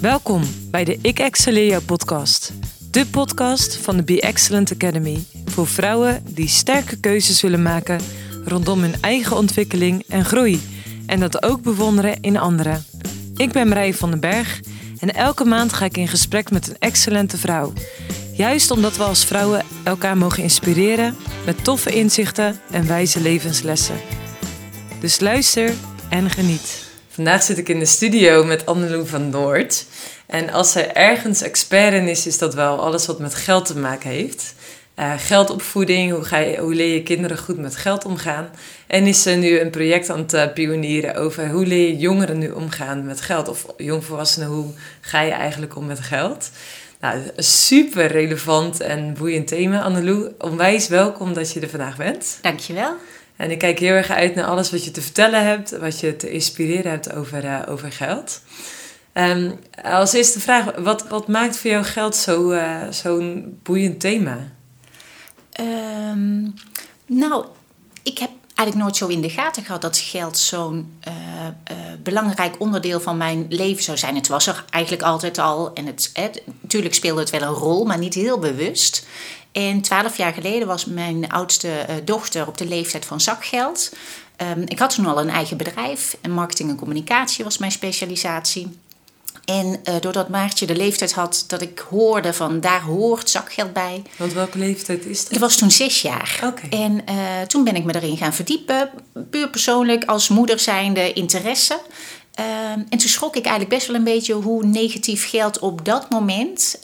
Welkom 0.00 0.42
bij 0.70 0.84
de 0.84 0.98
Ik 1.02 1.18
Excelleer 1.18 1.66
Jou 1.66 1.82
podcast. 1.82 2.52
De 2.90 3.06
podcast 3.06 3.76
van 3.76 3.96
de 3.96 4.02
Be 4.02 4.20
Excellent 4.20 4.72
Academy. 4.72 5.24
Voor 5.44 5.66
vrouwen 5.66 6.22
die 6.28 6.48
sterke 6.48 7.00
keuzes 7.00 7.40
willen 7.42 7.62
maken 7.62 8.00
rondom 8.44 8.80
hun 8.80 8.94
eigen 9.00 9.36
ontwikkeling 9.36 10.04
en 10.08 10.24
groei. 10.24 10.60
En 11.06 11.20
dat 11.20 11.42
ook 11.42 11.62
bewonderen 11.62 12.20
in 12.20 12.36
anderen. 12.36 12.84
Ik 13.36 13.52
ben 13.52 13.68
Marije 13.68 13.94
van 13.94 14.10
den 14.10 14.20
Berg 14.20 14.60
en 14.98 15.14
elke 15.14 15.44
maand 15.44 15.72
ga 15.72 15.84
ik 15.84 15.96
in 15.96 16.08
gesprek 16.08 16.50
met 16.50 16.68
een 16.68 16.76
excellente 16.78 17.36
vrouw. 17.36 17.72
Juist 18.32 18.70
omdat 18.70 18.96
we 18.96 19.02
als 19.02 19.24
vrouwen 19.24 19.64
elkaar 19.84 20.16
mogen 20.16 20.42
inspireren 20.42 21.16
met 21.44 21.64
toffe 21.64 21.90
inzichten 21.90 22.60
en 22.70 22.86
wijze 22.86 23.20
levenslessen. 23.20 23.96
Dus 25.00 25.20
luister 25.20 25.74
en 26.08 26.30
geniet. 26.30 26.89
Vandaag 27.20 27.42
zit 27.42 27.58
ik 27.58 27.68
in 27.68 27.78
de 27.78 27.84
studio 27.84 28.44
met 28.44 28.66
Annelou 28.66 29.06
van 29.06 29.30
Noord. 29.30 29.86
En 30.26 30.50
als 30.50 30.72
zij 30.72 30.92
ergens 30.92 31.42
expert 31.42 31.92
in 31.92 32.08
is, 32.08 32.26
is 32.26 32.38
dat 32.38 32.54
wel 32.54 32.80
alles 32.80 33.06
wat 33.06 33.18
met 33.18 33.34
geld 33.34 33.66
te 33.66 33.78
maken 33.78 34.10
heeft. 34.10 34.54
Uh, 34.98 35.12
geldopvoeding, 35.18 36.12
hoe, 36.12 36.24
ga 36.24 36.38
je, 36.38 36.58
hoe 36.58 36.74
leer 36.74 36.94
je 36.94 37.02
kinderen 37.02 37.38
goed 37.38 37.58
met 37.58 37.76
geld 37.76 38.04
omgaan. 38.04 38.50
En 38.86 39.06
is 39.06 39.22
ze 39.22 39.30
nu 39.30 39.60
een 39.60 39.70
project 39.70 40.10
aan 40.10 40.18
het 40.18 40.32
uh, 40.32 40.52
pionieren 40.54 41.14
over 41.14 41.50
hoe 41.50 41.66
leer 41.66 41.88
je 41.88 41.96
jongeren 41.96 42.38
nu 42.38 42.50
omgaan 42.50 43.04
met 43.04 43.20
geld. 43.20 43.48
Of 43.48 43.66
jongvolwassenen, 43.76 44.48
hoe 44.48 44.66
ga 45.00 45.20
je 45.20 45.32
eigenlijk 45.32 45.76
om 45.76 45.86
met 45.86 46.00
geld. 46.00 46.50
Nou, 47.00 47.20
super 47.36 48.06
relevant 48.06 48.80
en 48.80 49.14
boeiend 49.18 49.46
thema. 49.46 49.82
Annelou, 49.82 50.32
onwijs 50.38 50.88
welkom 50.88 51.34
dat 51.34 51.52
je 51.52 51.60
er 51.60 51.68
vandaag 51.68 51.96
bent. 51.96 52.38
Dankjewel. 52.42 52.92
En 53.40 53.50
ik 53.50 53.58
kijk 53.58 53.78
heel 53.78 53.94
erg 53.94 54.10
uit 54.10 54.34
naar 54.34 54.44
alles 54.44 54.70
wat 54.70 54.84
je 54.84 54.90
te 54.90 55.02
vertellen 55.02 55.44
hebt, 55.46 55.78
wat 55.78 56.00
je 56.00 56.16
te 56.16 56.30
inspireren 56.30 56.90
hebt 56.90 57.12
over, 57.12 57.44
uh, 57.44 57.62
over 57.68 57.92
geld. 57.92 58.40
Um, 59.14 59.58
als 59.82 60.12
eerste 60.12 60.40
vraag, 60.40 60.76
wat, 60.76 61.08
wat 61.08 61.28
maakt 61.28 61.56
voor 61.56 61.70
jou 61.70 61.84
geld 61.84 62.16
zo'n 62.16 62.50
uh, 62.50 62.82
zo'n 62.90 63.58
boeiend 63.62 64.00
thema? 64.00 64.38
Um, 65.60 66.54
nou, 67.06 67.44
ik 68.02 68.18
heb 68.18 68.30
eigenlijk 68.54 68.88
nooit 68.88 68.96
zo 68.96 69.06
in 69.06 69.20
de 69.20 69.30
gaten 69.30 69.64
gehad 69.64 69.82
dat 69.82 69.98
geld 69.98 70.38
zo'n 70.38 70.98
uh, 71.08 71.14
belangrijk 72.02 72.54
onderdeel 72.58 73.00
van 73.00 73.16
mijn 73.16 73.46
leven 73.48 73.82
zou 73.82 73.98
zijn. 73.98 74.14
Het 74.14 74.28
was 74.28 74.46
er 74.46 74.64
eigenlijk 74.70 75.04
altijd 75.04 75.38
al. 75.38 75.72
En 75.74 75.86
het, 75.86 76.12
natuurlijk 76.60 76.94
speelde 76.94 77.20
het 77.20 77.30
wel 77.30 77.42
een 77.42 77.48
rol, 77.48 77.84
maar 77.84 77.98
niet 77.98 78.14
heel 78.14 78.38
bewust. 78.38 79.06
En 79.52 79.80
twaalf 79.80 80.16
jaar 80.16 80.32
geleden 80.32 80.68
was 80.68 80.84
mijn 80.84 81.30
oudste 81.30 81.68
uh, 81.68 81.96
dochter 82.04 82.46
op 82.46 82.58
de 82.58 82.66
leeftijd 82.66 83.04
van 83.04 83.20
zakgeld. 83.20 83.92
Um, 84.56 84.62
ik 84.66 84.78
had 84.78 84.94
toen 84.94 85.06
al 85.06 85.20
een 85.20 85.30
eigen 85.30 85.56
bedrijf 85.56 86.16
en 86.20 86.30
marketing 86.30 86.70
en 86.70 86.76
communicatie 86.76 87.44
was 87.44 87.58
mijn 87.58 87.72
specialisatie. 87.72 88.78
En 89.44 89.66
uh, 89.66 89.94
doordat 90.00 90.28
Maartje 90.28 90.66
de 90.66 90.76
leeftijd 90.76 91.12
had 91.12 91.44
dat 91.46 91.62
ik 91.62 91.78
hoorde 91.78 92.32
van 92.32 92.60
daar 92.60 92.82
hoort 92.82 93.30
zakgeld 93.30 93.72
bij. 93.72 94.02
Want 94.16 94.32
welke 94.32 94.58
leeftijd 94.58 95.06
is 95.06 95.20
dat? 95.20 95.30
Dat 95.30 95.40
was 95.40 95.56
toen 95.56 95.70
zes 95.70 96.02
jaar. 96.02 96.40
Okay. 96.44 96.80
En 96.80 97.02
uh, 97.08 97.40
toen 97.46 97.64
ben 97.64 97.76
ik 97.76 97.84
me 97.84 97.94
erin 97.94 98.16
gaan 98.16 98.34
verdiepen. 98.34 98.90
Puur 99.30 99.48
persoonlijk 99.48 100.04
als 100.04 100.28
moeder 100.28 100.58
zijnde 100.58 101.12
interesse. 101.12 101.80
Uh, 102.40 102.70
en 102.70 102.88
toen 102.88 103.00
schrok 103.00 103.36
ik 103.36 103.44
eigenlijk 103.44 103.74
best 103.74 103.86
wel 103.86 103.96
een 103.96 104.04
beetje 104.04 104.34
hoe 104.34 104.64
negatief 104.64 105.28
geld 105.28 105.58
op 105.58 105.84
dat 105.84 106.10
moment. 106.10 106.78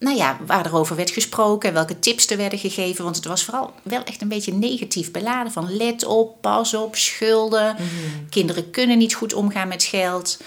Nou 0.00 0.16
ja, 0.16 0.38
waar 0.46 0.66
er 0.66 0.76
over 0.76 0.96
werd 0.96 1.10
gesproken 1.10 1.68
en 1.68 1.74
welke 1.74 1.98
tips 1.98 2.26
er 2.26 2.36
werden 2.36 2.58
gegeven. 2.58 3.04
Want 3.04 3.16
het 3.16 3.24
was 3.24 3.44
vooral 3.44 3.74
wel 3.82 4.04
echt 4.04 4.22
een 4.22 4.28
beetje 4.28 4.52
negatief 4.52 5.10
beladen. 5.10 5.52
Van 5.52 5.76
let 5.76 6.04
op, 6.04 6.40
pas 6.40 6.74
op, 6.74 6.96
schulden. 6.96 7.76
Mm 7.78 7.88
-hmm. 7.88 8.28
Kinderen 8.30 8.70
kunnen 8.70 8.98
niet 8.98 9.14
goed 9.14 9.34
omgaan 9.34 9.68
met 9.68 9.82
geld. 9.82 10.38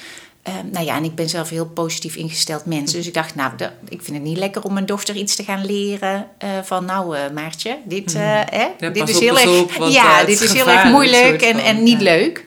Uh, 0.48 0.54
nou 0.72 0.86
ja, 0.86 0.96
en 0.96 1.04
ik 1.04 1.16
ben 1.16 1.30
zelf 1.30 1.50
een 1.50 1.56
heel 1.56 1.70
positief 1.70 2.16
ingesteld 2.16 2.66
mens. 2.66 2.92
Dus 2.92 3.08
ik 3.08 3.14
dacht, 3.14 3.36
nou, 3.36 3.52
ik 3.90 4.02
vind 4.02 4.18
het 4.18 4.26
niet 4.26 4.38
lekker 4.38 4.64
om 4.64 4.74
mijn 4.74 4.86
dochter 4.86 5.16
iets 5.16 5.36
te 5.36 5.44
gaan 5.44 5.66
leren. 5.66 6.28
Uh, 6.44 6.50
van, 6.64 6.86
nou, 6.86 7.18
uh, 7.18 7.22
Maartje, 7.34 7.78
dit, 7.86 8.12
ja, 8.12 8.46
dit 8.80 9.10
is 9.10 9.20
heel 9.20 9.40
erg. 9.40 9.80
Op, 9.80 9.88
ja, 9.90 10.24
dit 10.24 10.42
is 10.42 10.54
heel 10.54 10.70
erg 10.70 10.84
moeilijk 10.84 11.42
en, 11.42 11.58
en 11.60 11.84
niet 11.84 11.98
ja. 11.98 12.04
leuk. 12.04 12.46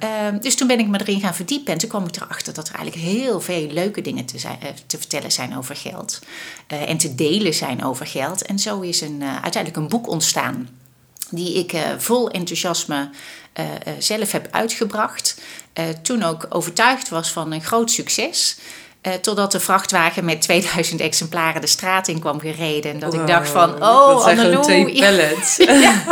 Ja. 0.00 0.30
dus 0.30 0.54
toen 0.54 0.66
ben 0.66 0.78
ik 0.78 0.88
me 0.88 1.00
erin 1.00 1.20
gaan 1.20 1.34
verdiepen. 1.34 1.72
En 1.72 1.78
toen 1.78 1.88
kwam 1.88 2.06
ik 2.06 2.16
erachter 2.16 2.54
dat 2.54 2.68
er 2.68 2.74
eigenlijk 2.74 3.06
heel 3.06 3.40
veel 3.40 3.66
leuke 3.70 4.00
dingen 4.00 4.24
te, 4.24 4.38
zijn, 4.38 4.58
te 4.86 4.98
vertellen 4.98 5.32
zijn 5.32 5.56
over 5.56 5.76
geld. 5.76 6.20
en 6.66 6.98
te 6.98 7.14
delen 7.14 7.54
zijn 7.54 7.84
over 7.84 8.06
geld. 8.06 8.42
En 8.42 8.58
zo 8.58 8.80
is 8.80 9.00
een, 9.00 9.22
uiteindelijk 9.22 9.76
een 9.76 9.88
boek 9.88 10.08
ontstaan. 10.08 10.68
Die 11.34 11.54
ik 11.54 11.76
vol 11.98 12.30
enthousiasme 12.30 13.10
zelf 13.98 14.32
heb 14.32 14.48
uitgebracht. 14.50 15.40
Toen 16.02 16.22
ook 16.22 16.46
overtuigd 16.48 17.08
was 17.08 17.30
van 17.30 17.52
een 17.52 17.64
groot 17.64 17.90
succes. 17.90 18.56
Uh, 19.06 19.12
totdat 19.12 19.52
de 19.52 19.60
vrachtwagen 19.60 20.24
met 20.24 20.40
2000 20.40 21.00
exemplaren 21.00 21.60
de 21.60 21.66
straat 21.66 22.08
in 22.08 22.20
kwam 22.20 22.40
gereden. 22.40 22.92
En 22.92 22.98
dat 22.98 23.12
wow, 23.12 23.20
ik 23.20 23.26
dacht 23.26 23.48
van, 23.48 23.82
oh, 23.82 24.24
Annelou. 24.24 24.62
twee 24.62 25.00
pallets. 25.00 25.56
ja. 25.86 26.02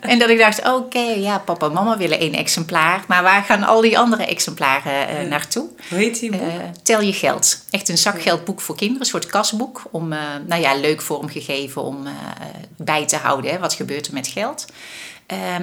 En 0.00 0.18
dat 0.18 0.28
ik 0.28 0.38
dacht, 0.38 0.58
oké, 0.58 0.70
okay, 0.70 1.20
ja, 1.20 1.38
papa 1.38 1.66
en 1.66 1.72
mama 1.72 1.96
willen 1.96 2.18
één 2.18 2.32
exemplaar. 2.32 3.04
Maar 3.06 3.22
waar 3.22 3.42
gaan 3.42 3.62
al 3.62 3.80
die 3.80 3.98
andere 3.98 4.26
exemplaren 4.26 5.22
uh, 5.22 5.30
naartoe? 5.30 5.68
Hoe 5.88 5.98
heet 5.98 6.20
die 6.20 6.30
boek? 6.30 6.40
Tel 6.82 7.00
je 7.00 7.12
geld. 7.12 7.64
Echt 7.70 7.88
een 7.88 7.98
zakgeldboek 7.98 8.60
voor 8.60 8.76
kinderen. 8.76 9.02
Een 9.02 9.08
soort 9.08 9.26
kasboek. 9.26 9.82
Om, 9.90 10.08
nou 10.46 10.60
ja, 10.60 10.74
leuk 10.74 11.00
vormgegeven 11.00 11.82
om 11.82 12.08
bij 12.76 13.06
te 13.06 13.16
houden. 13.16 13.50
Hè, 13.50 13.58
wat 13.58 13.74
gebeurt 13.74 14.06
er 14.06 14.12
met 14.12 14.26
geld? 14.26 14.66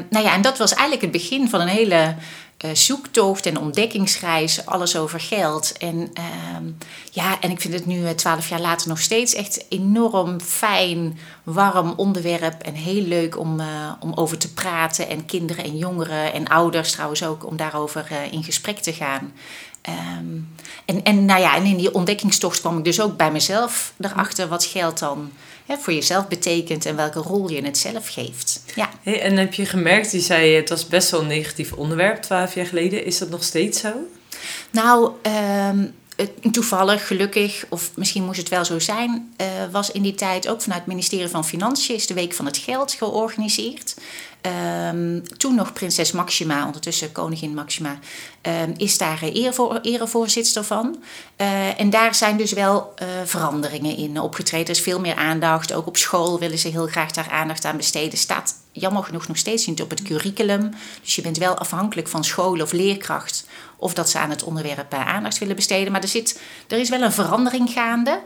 Nou 0.09 0.25
ja, 0.25 0.33
en 0.33 0.41
dat 0.41 0.57
was 0.57 0.73
eigenlijk 0.73 1.01
het 1.01 1.11
begin 1.11 1.49
van 1.49 1.61
een 1.61 1.67
hele 1.67 2.15
uh, 2.65 2.71
zoektocht 2.73 3.45
en 3.45 3.59
ontdekkingsreis, 3.59 4.65
alles 4.65 4.97
over 4.97 5.19
geld. 5.19 5.77
En, 5.77 5.95
uh, 5.95 6.73
ja, 7.11 7.41
en 7.41 7.51
ik 7.51 7.61
vind 7.61 7.73
het 7.73 7.85
nu 7.85 8.15
twaalf 8.15 8.49
jaar 8.49 8.61
later 8.61 8.87
nog 8.87 8.99
steeds 8.99 9.33
echt 9.33 9.65
enorm 9.69 10.41
fijn, 10.41 11.19
warm 11.43 11.93
onderwerp. 11.95 12.61
En 12.61 12.73
heel 12.73 13.01
leuk 13.01 13.39
om, 13.39 13.59
uh, 13.59 13.91
om 13.99 14.13
over 14.13 14.37
te 14.37 14.53
praten. 14.53 15.09
En 15.09 15.25
kinderen 15.25 15.63
en 15.63 15.77
jongeren 15.77 16.33
en 16.33 16.47
ouders 16.47 16.91
trouwens 16.91 17.23
ook, 17.23 17.45
om 17.45 17.57
daarover 17.57 18.07
in 18.31 18.43
gesprek 18.43 18.77
te 18.77 18.93
gaan. 18.93 19.33
Um, 20.17 20.55
en, 20.85 21.03
en, 21.03 21.25
nou 21.25 21.41
ja, 21.41 21.55
en 21.55 21.63
in 21.63 21.77
die 21.77 21.93
ontdekkingstocht 21.93 22.59
kwam 22.59 22.77
ik 22.77 22.83
dus 22.83 23.01
ook 23.01 23.17
bij 23.17 23.31
mezelf 23.31 23.93
erachter 23.99 24.47
wat 24.47 24.65
geld 24.65 24.99
dan 24.99 25.31
hè, 25.65 25.77
voor 25.77 25.93
jezelf 25.93 26.27
betekent 26.27 26.85
en 26.85 26.95
welke 26.95 27.19
rol 27.19 27.49
je 27.49 27.61
het 27.61 27.77
zelf 27.77 28.07
geeft. 28.07 28.63
Ja. 28.75 28.89
Hey, 29.03 29.21
en 29.21 29.37
heb 29.37 29.53
je 29.53 29.65
gemerkt, 29.65 30.11
je 30.11 30.19
zei 30.19 30.55
het 30.55 30.69
was 30.69 30.87
best 30.87 31.11
wel 31.11 31.21
een 31.21 31.27
negatief 31.27 31.73
onderwerp 31.73 32.21
twaalf 32.21 32.55
jaar 32.55 32.65
geleden. 32.65 33.05
Is 33.05 33.17
dat 33.17 33.29
nog 33.29 33.43
steeds 33.43 33.79
zo? 33.79 33.93
Nou, 34.71 35.11
um, 35.71 35.93
toevallig, 36.51 37.07
gelukkig, 37.07 37.65
of 37.69 37.91
misschien 37.95 38.23
moest 38.23 38.39
het 38.39 38.49
wel 38.49 38.65
zo 38.65 38.79
zijn, 38.79 39.33
uh, 39.41 39.47
was 39.71 39.91
in 39.91 40.01
die 40.01 40.15
tijd 40.15 40.47
ook 40.47 40.61
vanuit 40.61 40.81
het 40.81 40.89
ministerie 40.89 41.27
van 41.27 41.45
Financiën 41.45 41.95
is 41.95 42.07
de 42.07 42.13
Week 42.13 42.33
van 42.33 42.45
het 42.45 42.57
Geld 42.57 42.91
georganiseerd. 42.91 43.95
Um, 44.91 45.37
toen 45.37 45.55
nog 45.55 45.73
prinses 45.73 46.11
Maxima, 46.11 46.65
ondertussen 46.65 47.11
koningin 47.11 47.53
Maxima, 47.53 47.99
um, 48.41 48.73
is 48.77 48.97
daar 48.97 49.23
erevoor, 49.23 49.79
erevoorzitter 49.81 50.63
van. 50.63 51.03
Uh, 51.37 51.79
en 51.79 51.89
daar 51.89 52.15
zijn 52.15 52.37
dus 52.37 52.51
wel 52.51 52.93
uh, 53.01 53.07
veranderingen 53.25 53.97
in 53.97 54.19
opgetreden. 54.19 54.65
Er 54.65 54.71
is 54.71 54.81
veel 54.81 54.99
meer 54.99 55.15
aandacht. 55.15 55.73
Ook 55.73 55.87
op 55.87 55.97
school 55.97 56.39
willen 56.39 56.57
ze 56.57 56.67
heel 56.67 56.87
graag 56.87 57.11
daar 57.11 57.29
aandacht 57.29 57.65
aan 57.65 57.77
besteden. 57.77 58.17
Staat 58.17 58.55
jammer 58.71 59.03
genoeg 59.03 59.27
nog 59.27 59.37
steeds 59.37 59.65
niet 59.65 59.81
op 59.81 59.89
het 59.89 60.01
curriculum. 60.01 60.71
Dus 61.01 61.15
je 61.15 61.21
bent 61.21 61.37
wel 61.37 61.57
afhankelijk 61.57 62.07
van 62.07 62.23
school 62.23 62.61
of 62.61 62.71
leerkracht 62.71 63.47
of 63.77 63.93
dat 63.93 64.09
ze 64.09 64.19
aan 64.19 64.29
het 64.29 64.43
onderwerp 64.43 64.93
aandacht 64.93 65.37
willen 65.37 65.55
besteden. 65.55 65.91
Maar 65.91 66.01
er, 66.01 66.07
zit, 66.07 66.39
er 66.67 66.77
is 66.77 66.89
wel 66.89 67.01
een 67.01 67.11
verandering 67.11 67.69
gaande. 67.69 68.21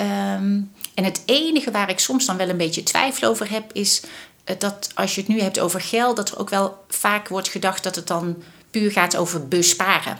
Um, 0.00 0.72
en 0.94 1.04
het 1.04 1.22
enige 1.24 1.70
waar 1.70 1.90
ik 1.90 1.98
soms 1.98 2.26
dan 2.26 2.36
wel 2.36 2.48
een 2.48 2.56
beetje 2.56 2.82
twijfel 2.82 3.28
over 3.28 3.50
heb, 3.50 3.72
is 3.72 4.02
dat 4.58 4.90
als 4.94 5.14
je 5.14 5.20
het 5.20 5.30
nu 5.30 5.40
hebt 5.40 5.58
over 5.58 5.80
geld, 5.80 6.16
dat 6.16 6.30
er 6.30 6.38
ook 6.38 6.50
wel 6.50 6.84
vaak 6.88 7.28
wordt 7.28 7.48
gedacht 7.48 7.82
dat 7.82 7.94
het 7.94 8.06
dan 8.06 8.42
puur 8.70 8.90
gaat 8.90 9.16
over 9.16 9.48
besparen. 9.48 10.18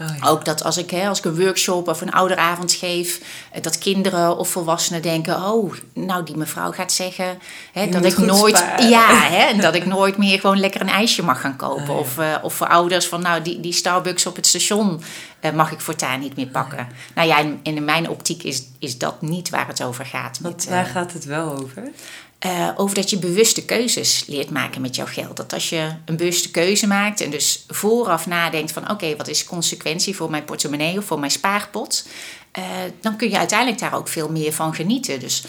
Oh, 0.00 0.06
ja. 0.20 0.28
Ook 0.28 0.44
dat 0.44 0.64
als 0.64 0.76
ik, 0.76 0.90
hè, 0.90 1.08
als 1.08 1.18
ik 1.18 1.24
een 1.24 1.40
workshop 1.40 1.88
of 1.88 2.00
een 2.00 2.12
ouderavond 2.12 2.72
geef, 2.72 3.20
dat 3.60 3.78
kinderen 3.78 4.36
of 4.36 4.48
volwassenen 4.48 5.02
denken: 5.02 5.44
Oh, 5.44 5.74
nou, 5.92 6.24
die 6.24 6.36
mevrouw 6.36 6.72
gaat 6.72 6.92
zeggen 6.92 7.38
hè, 7.72 7.88
dat 7.88 8.04
ik 8.04 8.18
nooit. 8.18 8.56
Sparen. 8.56 8.88
Ja, 8.88 9.20
hè, 9.20 9.60
dat 9.60 9.74
ik 9.74 9.86
nooit 9.86 10.16
meer 10.16 10.40
gewoon 10.40 10.60
lekker 10.60 10.80
een 10.80 10.88
ijsje 10.88 11.22
mag 11.22 11.40
gaan 11.40 11.56
kopen. 11.56 11.82
Oh, 11.82 11.88
ja. 11.88 11.94
of, 11.94 12.18
uh, 12.18 12.34
of 12.42 12.54
voor 12.54 12.68
ouders 12.68 13.06
van: 13.06 13.22
Nou, 13.22 13.42
die, 13.42 13.60
die 13.60 13.72
Starbucks 13.72 14.26
op 14.26 14.36
het 14.36 14.46
station 14.46 15.02
uh, 15.40 15.52
mag 15.52 15.72
ik 15.72 15.80
voortaan 15.80 16.20
niet 16.20 16.36
meer 16.36 16.46
pakken. 16.46 16.78
Oh, 16.78 16.84
ja. 16.88 16.94
Nou 17.14 17.28
ja, 17.28 17.38
in, 17.38 17.60
in 17.62 17.84
mijn 17.84 18.08
optiek 18.08 18.42
is, 18.42 18.62
is 18.78 18.98
dat 18.98 19.22
niet 19.22 19.50
waar 19.50 19.66
het 19.66 19.82
over 19.82 20.06
gaat. 20.06 20.38
Want 20.42 20.54
met, 20.54 20.68
waar 20.68 20.86
uh, 20.86 20.92
gaat 20.92 21.12
het 21.12 21.24
wel 21.24 21.52
over? 21.52 21.82
Uh, 22.44 22.70
over 22.76 22.94
dat 22.94 23.10
je 23.10 23.18
bewuste 23.18 23.64
keuzes 23.64 24.24
leert 24.26 24.50
maken 24.50 24.80
met 24.80 24.96
jouw 24.96 25.06
geld. 25.06 25.36
Dat 25.36 25.52
als 25.52 25.68
je 25.68 25.92
een 26.04 26.16
bewuste 26.16 26.50
keuze 26.50 26.86
maakt 26.86 27.20
en 27.20 27.30
dus 27.30 27.64
vooraf 27.68 28.26
nadenkt 28.26 28.72
van 28.72 28.90
oké, 28.90 29.16
wat 29.16 29.28
is 29.28 29.44
consequentie 29.44 30.16
voor 30.16 30.30
mijn 30.30 30.44
portemonnee 30.44 30.98
of 30.98 31.04
voor 31.04 31.18
mijn 31.18 31.30
spaarpot, 31.30 32.06
uh, 32.58 32.64
dan 33.00 33.16
kun 33.16 33.30
je 33.30 33.38
uiteindelijk 33.38 33.78
daar 33.78 33.94
ook 33.94 34.08
veel 34.08 34.30
meer 34.30 34.52
van 34.52 34.74
genieten. 34.74 35.20
Dus, 35.20 35.44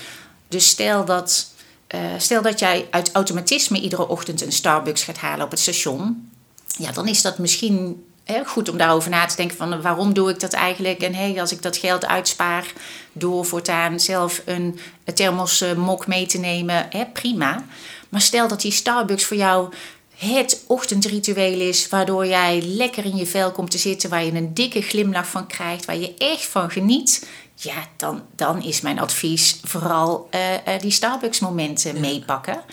dus 0.47 0.67
stel, 0.67 1.05
dat, 1.05 1.51
uh, 1.95 2.01
stel 2.17 2.41
dat 2.41 2.59
jij 2.59 2.87
uit 2.89 3.11
automatisme 3.11 3.81
iedere 3.81 4.07
ochtend 4.07 4.41
een 4.41 4.51
Starbucks 4.51 5.03
gaat 5.03 5.17
halen 5.17 5.45
op 5.45 5.51
het 5.51 5.59
station, 5.59 6.31
ja, 6.77 6.91
dan 6.91 7.07
is 7.07 7.21
dat 7.21 7.37
misschien 7.37 8.05
goed 8.45 8.69
om 8.69 8.77
daarover 8.77 9.09
na 9.09 9.25
te 9.25 9.35
denken 9.35 9.57
van 9.57 9.81
waarom 9.81 10.13
doe 10.13 10.29
ik 10.29 10.39
dat 10.39 10.53
eigenlijk? 10.53 11.01
En 11.01 11.13
hey, 11.13 11.41
als 11.41 11.51
ik 11.51 11.61
dat 11.61 11.77
geld 11.77 12.05
uitspaar 12.05 12.73
door 13.13 13.45
voortaan 13.45 13.99
zelf 13.99 14.41
een, 14.45 14.79
thermosmok 15.13 16.07
mee 16.07 16.25
te 16.25 16.37
nemen, 16.37 16.87
hè, 16.89 17.05
prima. 17.05 17.65
Maar 18.09 18.21
stel 18.21 18.47
dat 18.47 18.61
die 18.61 18.71
Starbucks 18.71 19.25
voor 19.25 19.37
jou 19.37 19.73
het 20.17 20.63
ochtendritueel 20.67 21.59
is, 21.59 21.89
waardoor 21.89 22.25
jij 22.25 22.61
lekker 22.61 23.05
in 23.05 23.15
je 23.15 23.25
vel 23.25 23.51
komt 23.51 23.71
te 23.71 23.77
zitten, 23.77 24.09
waar 24.09 24.23
je 24.23 24.31
een 24.31 24.53
dikke 24.53 24.81
glimlach 24.81 25.27
van 25.27 25.47
krijgt, 25.47 25.85
waar 25.85 25.97
je 25.97 26.13
echt 26.17 26.45
van 26.45 26.71
geniet. 26.71 27.27
Ja, 27.55 27.87
dan, 27.97 28.21
dan 28.35 28.63
is 28.63 28.81
mijn 28.81 28.99
advies 28.99 29.59
vooral 29.63 30.29
uh, 30.35 30.53
uh, 30.53 30.79
die 30.79 30.91
Starbucks-momenten 30.91 31.99
meepakken. 31.99 32.63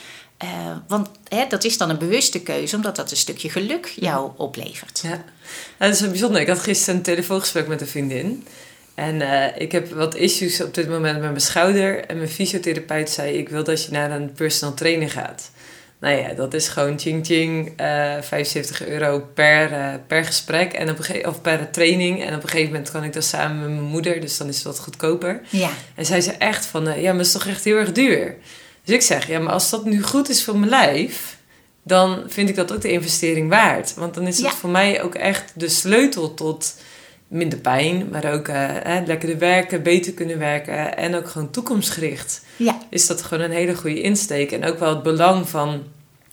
Uh, 0.43 0.77
want 0.89 1.09
hè, 1.29 1.45
dat 1.49 1.65
is 1.65 1.79
dan 1.79 1.91
een 1.91 1.99
bewuste 1.99 2.43
keuze, 2.43 2.77
omdat 2.77 2.97
dat 2.97 3.11
een 3.11 3.17
stukje 3.17 3.51
geluk 3.51 3.93
jou 3.97 4.31
oplevert. 4.37 5.01
Ja, 5.03 5.25
dat 5.79 5.95
is 5.95 6.09
bijzonder. 6.09 6.41
Ik 6.41 6.49
had 6.49 6.59
gisteren 6.59 6.95
een 6.95 7.03
telefoongesprek 7.03 7.67
met 7.67 7.81
een 7.81 7.87
vriendin. 7.87 8.47
En 8.95 9.15
uh, 9.21 9.61
ik 9.61 9.73
heb 9.73 9.93
wat 9.93 10.15
issues 10.15 10.61
op 10.61 10.75
dit 10.75 10.89
moment 10.89 11.21
met 11.21 11.29
mijn 11.29 11.41
schouder. 11.41 12.05
En 12.05 12.17
mijn 12.17 12.29
fysiotherapeut 12.29 13.11
zei: 13.11 13.37
Ik 13.37 13.49
wil 13.49 13.65
dat 13.65 13.85
je 13.85 13.91
naar 13.91 14.11
een 14.11 14.33
personal 14.33 14.75
trainer 14.75 15.11
gaat. 15.11 15.51
Nou 16.01 16.17
ja, 16.17 16.33
dat 16.33 16.55
is 16.55 16.69
gewoon 16.69 16.99
ching 16.99 17.27
ching, 17.27 17.81
uh, 17.81 18.15
75 18.21 18.87
euro 18.87 19.21
per, 19.35 19.73
uh, 19.73 19.95
per 20.07 20.25
gesprek 20.25 20.73
en 20.73 20.91
op 20.91 20.99
een 20.99 21.05
gegeven, 21.05 21.29
of 21.29 21.41
per 21.41 21.71
training. 21.71 22.23
En 22.25 22.35
op 22.35 22.43
een 22.43 22.49
gegeven 22.49 22.73
moment 22.73 22.91
kan 22.91 23.05
ik 23.05 23.13
dat 23.13 23.25
samen 23.25 23.61
met 23.61 23.69
mijn 23.69 23.83
moeder, 23.83 24.21
dus 24.21 24.37
dan 24.37 24.49
is 24.49 24.57
het 24.57 24.65
wat 24.65 24.79
goedkoper. 24.79 25.41
Ja. 25.49 25.71
En 25.95 26.07
zij 26.07 26.21
zei 26.21 26.37
echt 26.39 26.67
van, 26.67 26.85
ja, 26.85 27.11
maar 27.11 27.17
het 27.17 27.27
is 27.27 27.33
toch 27.33 27.47
echt 27.47 27.65
heel 27.65 27.77
erg 27.77 27.93
duur. 27.93 28.37
Dus 28.85 28.95
ik 28.95 29.03
zeg, 29.03 29.27
ja, 29.27 29.39
maar 29.39 29.53
als 29.53 29.71
dat 29.71 29.85
nu 29.85 30.03
goed 30.03 30.29
is 30.29 30.45
voor 30.45 30.59
mijn 30.59 30.71
lijf, 30.71 31.37
dan 31.83 32.23
vind 32.27 32.49
ik 32.49 32.57
dat 32.57 32.73
ook 32.73 32.81
de 32.81 32.93
investering 32.93 33.49
waard. 33.49 33.95
Want 33.95 34.15
dan 34.15 34.27
is 34.27 34.39
het 34.39 34.53
voor 34.53 34.71
mij 34.71 35.03
ook 35.03 35.15
echt 35.15 35.53
de 35.55 35.69
sleutel 35.69 36.35
tot 36.35 36.75
minder 37.29 37.59
pijn, 37.59 38.09
maar 38.11 38.33
ook 38.33 38.49
lekker 39.07 39.39
werken, 39.39 39.83
beter 39.83 40.13
kunnen 40.13 40.39
werken 40.39 40.97
en 40.97 41.15
ook 41.15 41.29
gewoon 41.29 41.51
toekomstgericht. 41.51 42.43
Ja. 42.57 42.79
Is 42.91 43.07
dat 43.07 43.23
gewoon 43.23 43.45
een 43.45 43.51
hele 43.51 43.75
goede 43.75 44.01
insteek. 44.01 44.53
En 44.53 44.65
ook 44.65 44.79
wel 44.79 44.89
het 44.89 45.03
belang 45.03 45.49
van 45.49 45.83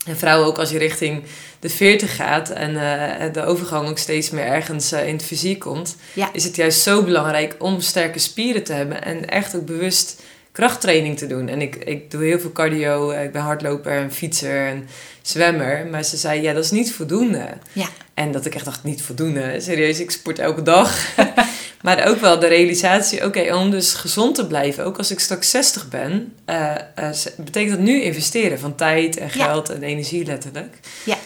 en 0.06 0.18
vrouwen 0.18 0.48
ook 0.48 0.58
als 0.58 0.70
je 0.70 0.78
richting 0.78 1.24
de 1.60 1.70
40 1.70 2.16
gaat 2.16 2.50
en 2.50 2.72
uh, 2.72 3.34
de 3.34 3.44
overgang 3.44 3.90
ook 3.90 3.98
steeds 3.98 4.30
meer 4.30 4.46
ergens 4.46 4.94
uh, 4.94 5.08
in 5.08 5.14
het 5.14 5.24
fysiek 5.24 5.60
komt, 5.60 5.96
ja. 6.14 6.30
is 6.34 6.44
het 6.44 6.56
juist 6.56 6.82
zo 6.82 7.04
belangrijk 7.04 7.56
om 7.60 7.82
sterke 7.82 8.20
spieren 8.20 8.64
te 8.64 8.74
hebben 8.74 9.04
en 9.04 9.30
echt 9.30 9.56
ook 9.56 9.66
bewust 9.66 10.22
krachttraining 10.62 11.18
te 11.18 11.28
doen. 11.28 11.48
En 11.48 11.62
ik, 11.62 11.76
ik 11.76 12.12
doe 12.12 12.24
heel 12.24 12.40
veel 12.40 12.52
cardio, 12.52 13.12
ik 13.12 13.32
ben 13.32 13.42
hardloper 13.42 13.92
en 13.92 14.12
fietser 14.12 14.68
en 14.68 14.88
zwemmer. 15.22 15.88
Maar 15.92 16.04
ze 16.04 16.18
zei, 16.18 16.42
ja, 16.42 16.54
dat 16.54 16.64
is 16.64 16.72
niet 16.72 16.94
voldoende. 16.94 17.48
Ja. 17.74 17.88
En 18.14 18.32
dat 18.32 18.46
ik 18.46 18.56
echt 18.56 18.66
dacht, 18.66 18.84
niet 18.84 19.02
voldoende. 19.02 19.56
Serieus, 19.60 20.00
ik 20.00 20.12
sport 20.12 20.40
elke 20.40 20.62
dag. 20.62 21.16
maar 21.86 22.08
ook 22.08 22.20
wel 22.20 22.40
de 22.40 22.48
realisatie, 22.48 23.26
oké, 23.26 23.56
om 23.56 23.72
dus 23.72 23.94
gezond 23.94 24.36
te 24.36 24.48
blijven, 24.48 24.86
ook 24.86 24.98
als 24.98 25.12
ik 25.12 25.20
straks 25.20 25.50
60 25.50 25.90
ben, 25.90 26.34
uh, 26.50 26.76
uh, 27.00 27.10
betekent 27.38 27.76
dat 27.76 27.86
nu 27.86 28.02
investeren 28.02 28.60
van 28.60 28.76
tijd 28.76 29.18
en 29.18 29.30
geld 29.30 29.68
ja. 29.68 29.74
en 29.74 29.84
energie 29.84 30.26
letterlijk. 30.26 30.80
Ja. 31.04 31.18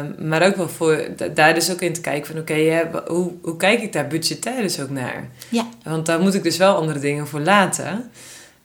Um, 0.00 0.28
maar 0.28 0.42
ook 0.42 0.56
wel 0.56 0.68
voor 0.68 1.08
daar 1.34 1.54
dus 1.54 1.70
ook 1.70 1.80
in 1.80 1.92
te 1.92 2.00
kijken 2.00 2.26
van 2.26 2.38
oké, 2.40 2.52
okay, 2.52 2.90
hoe, 3.06 3.32
hoe 3.42 3.56
kijk 3.56 3.82
ik 3.82 3.92
daar 3.92 4.06
budgetair 4.06 4.62
dus 4.62 4.80
ook 4.80 4.90
naar? 4.90 5.28
Ja. 5.48 5.68
Want 5.82 6.06
daar 6.06 6.20
moet 6.20 6.34
ik 6.34 6.42
dus 6.42 6.56
wel 6.56 6.74
andere 6.74 6.98
dingen 6.98 7.26
voor 7.26 7.40
laten. 7.40 8.10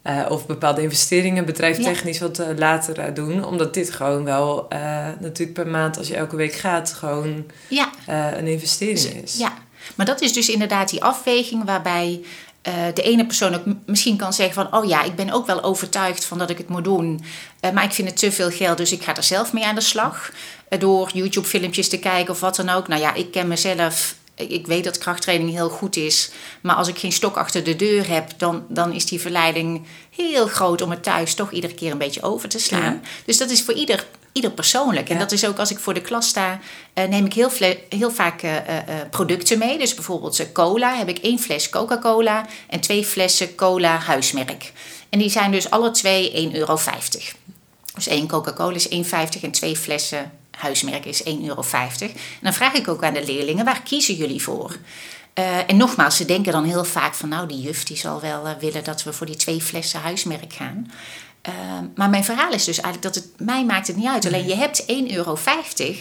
Uh, 0.08 0.26
of 0.30 0.46
bepaalde 0.46 0.82
investeringen 0.82 1.46
bedrijftechnisch 1.46 2.18
ja. 2.18 2.28
wat 2.28 2.40
uh, 2.40 2.48
later 2.58 3.00
uh, 3.00 3.16
doen. 3.16 3.46
Omdat 3.46 3.74
dit 3.74 3.92
gewoon 3.92 4.24
wel 4.24 4.68
natuurlijk 5.20 5.54
per 5.54 5.68
maand, 5.68 5.98
als 5.98 6.08
je 6.08 6.16
elke 6.16 6.36
week 6.36 6.54
gaat, 6.54 6.94
gewoon 6.94 7.46
ja. 7.68 7.90
een 8.38 8.48
investering 8.48 9.24
is. 9.24 9.38
Ja, 9.38 9.54
maar 9.96 10.06
dat 10.06 10.22
is 10.22 10.34
dus 10.34 10.50
inderdaad 10.50 10.90
die 10.90 11.04
afweging 11.04 11.66
waarbij 11.66 12.22
de 12.94 13.02
ene 13.02 13.26
persoon 13.26 13.56
ook 13.56 13.64
misschien 13.86 14.18
kan 14.18 14.34
zeggen 14.34 14.54
van... 14.54 14.80
oh 14.80 14.88
ja, 14.88 15.04
ik 15.04 15.16
ben 15.16 15.32
ook 15.32 15.46
wel 15.46 15.64
overtuigd 15.64 16.26
van 16.26 16.38
dat 16.38 16.50
ik 16.50 16.58
het 16.58 16.70
moet 16.70 16.84
doen... 16.84 17.24
maar 17.74 17.84
ik 17.84 17.92
vind 17.92 18.08
het 18.08 18.18
te 18.18 18.32
veel 18.32 18.52
geld, 18.52 18.78
dus 18.78 18.92
ik 18.92 19.04
ga 19.04 19.16
er 19.16 19.24
zelf 19.24 19.54
mee 19.54 19.66
aan 19.66 19.76
de 19.76 19.82
slag. 19.82 20.32
door 20.80 21.10
YouTube-filmpjes 21.14 21.90
te 21.90 22.00
kijken 22.00 22.34
of 22.34 22.40
wat 22.40 22.56
dan 22.56 22.70
ook. 22.70 22.88
Nou 22.88 23.02
ja, 23.02 23.14
ik 23.14 23.32
ken 23.32 23.48
mezelf 23.48 24.16
ik 24.48 24.68
weet 24.68 24.84
dat 24.84 24.98
krachttraining 24.98 25.52
heel 25.52 25.70
goed 25.70 25.96
is. 25.96 26.32
Maar 26.62 26.76
als 26.76 26.88
ik 26.88 26.98
geen 26.98 27.12
stok 27.12 27.38
achter 27.38 27.64
de 27.64 27.76
deur 27.76 28.08
heb, 28.08 28.32
dan, 28.38 28.66
dan 28.70 28.94
is 28.94 29.06
die 29.06 29.22
verleiding 29.22 29.86
heel 30.16 30.48
groot 30.48 30.82
om 30.82 30.90
het 30.90 31.04
thuis 31.04 31.34
toch 31.34 31.52
iedere 31.52 31.74
keer 31.74 31.92
een 31.92 31.98
beetje 31.98 32.22
over 32.22 32.50
te 32.50 32.60
slaan. 32.60 32.94
Ja. 32.94 33.00
Dus 33.26 33.38
dat 33.38 33.50
is 33.50 33.62
voor 33.64 33.74
ieder, 33.74 34.06
ieder 34.32 34.52
persoonlijk. 34.52 35.10
En 35.10 35.14
Ja. 35.14 35.20
dat 35.20 35.32
is 35.32 35.46
ook 35.46 35.58
als 35.60 35.72
ik 35.72 35.80
voor 35.80 35.94
de 35.94 36.02
klas 36.02 36.28
sta, 36.28 36.60
eh, 36.94 37.08
neem 37.08 37.26
ik 37.26 37.34
heel, 37.34 37.52
heel 37.90 38.12
vaak 38.12 38.42
eh, 38.42 38.58
eh, 38.58 38.84
producten 39.10 39.58
mee. 39.58 39.78
Dus 39.78 39.94
bijvoorbeeld 39.94 40.52
cola, 40.52 40.96
heb 40.96 41.10
ik 41.10 41.18
één 41.18 41.40
fles 41.40 41.70
Coca-Cola 41.70 42.46
en 42.70 42.80
twee 42.80 43.06
flessen 43.06 43.56
cola 43.56 43.98
huismerk. 43.98 44.72
En 45.10 45.20
die 45.20 45.30
zijn 45.30 45.52
dus 45.52 45.70
alle 45.70 45.92
twee 45.92 46.32
1,50 46.32 46.54
euro. 46.54 46.80
Dus 47.96 48.08
één 48.08 48.28
Coca-Cola 48.28 48.76
is 48.76 48.88
1,50 48.90 49.44
en 49.44 49.52
twee 49.52 49.78
flessen 49.78 50.32
huismerk 50.52 51.06
is 51.06 51.24
1,50 51.24 51.32
euro. 51.42 51.64
Dan 52.42 52.54
vraag 52.54 52.74
ik 52.74 52.88
ook 52.88 53.04
aan 53.04 53.14
de 53.14 53.26
leerlingen, 53.26 53.66
waar 53.66 53.82
kiezen 53.82 54.16
jullie 54.16 54.42
voor? 54.42 54.78
Eh, 55.34 55.70
en 55.70 55.78
nogmaals, 55.78 56.18
ze 56.18 56.26
denken 56.26 56.52
dan 56.52 56.64
heel 56.64 56.84
vaak 56.84 57.14
van... 57.14 57.30
nou, 57.30 57.48
die 57.48 57.62
juf 57.62 57.84
die 57.84 57.98
zal 57.98 58.22
wel 58.22 58.48
eh, 58.48 58.56
willen 58.60 58.84
dat 58.84 59.04
we 59.04 59.14
voor 59.14 59.26
die 59.26 59.36
twee 59.36 59.62
flessen 59.62 60.00
huismerk 60.00 60.54
gaan. 60.54 60.92
Eh, 61.42 61.54
maar 61.96 62.10
mijn 62.10 62.24
verhaal 62.24 62.52
is 62.52 62.64
dus 62.66 62.80
eigenlijk 62.82 63.14
dat 63.14 63.24
het... 63.24 63.34
mij 63.48 63.66
maakt 63.66 63.88
het 63.88 63.96
niet 63.96 64.08
uit. 64.08 64.26
Alleen 64.26 64.48
je 64.48 64.56
hebt 64.56 64.82
1,50 64.82 64.88
euro 65.16 65.38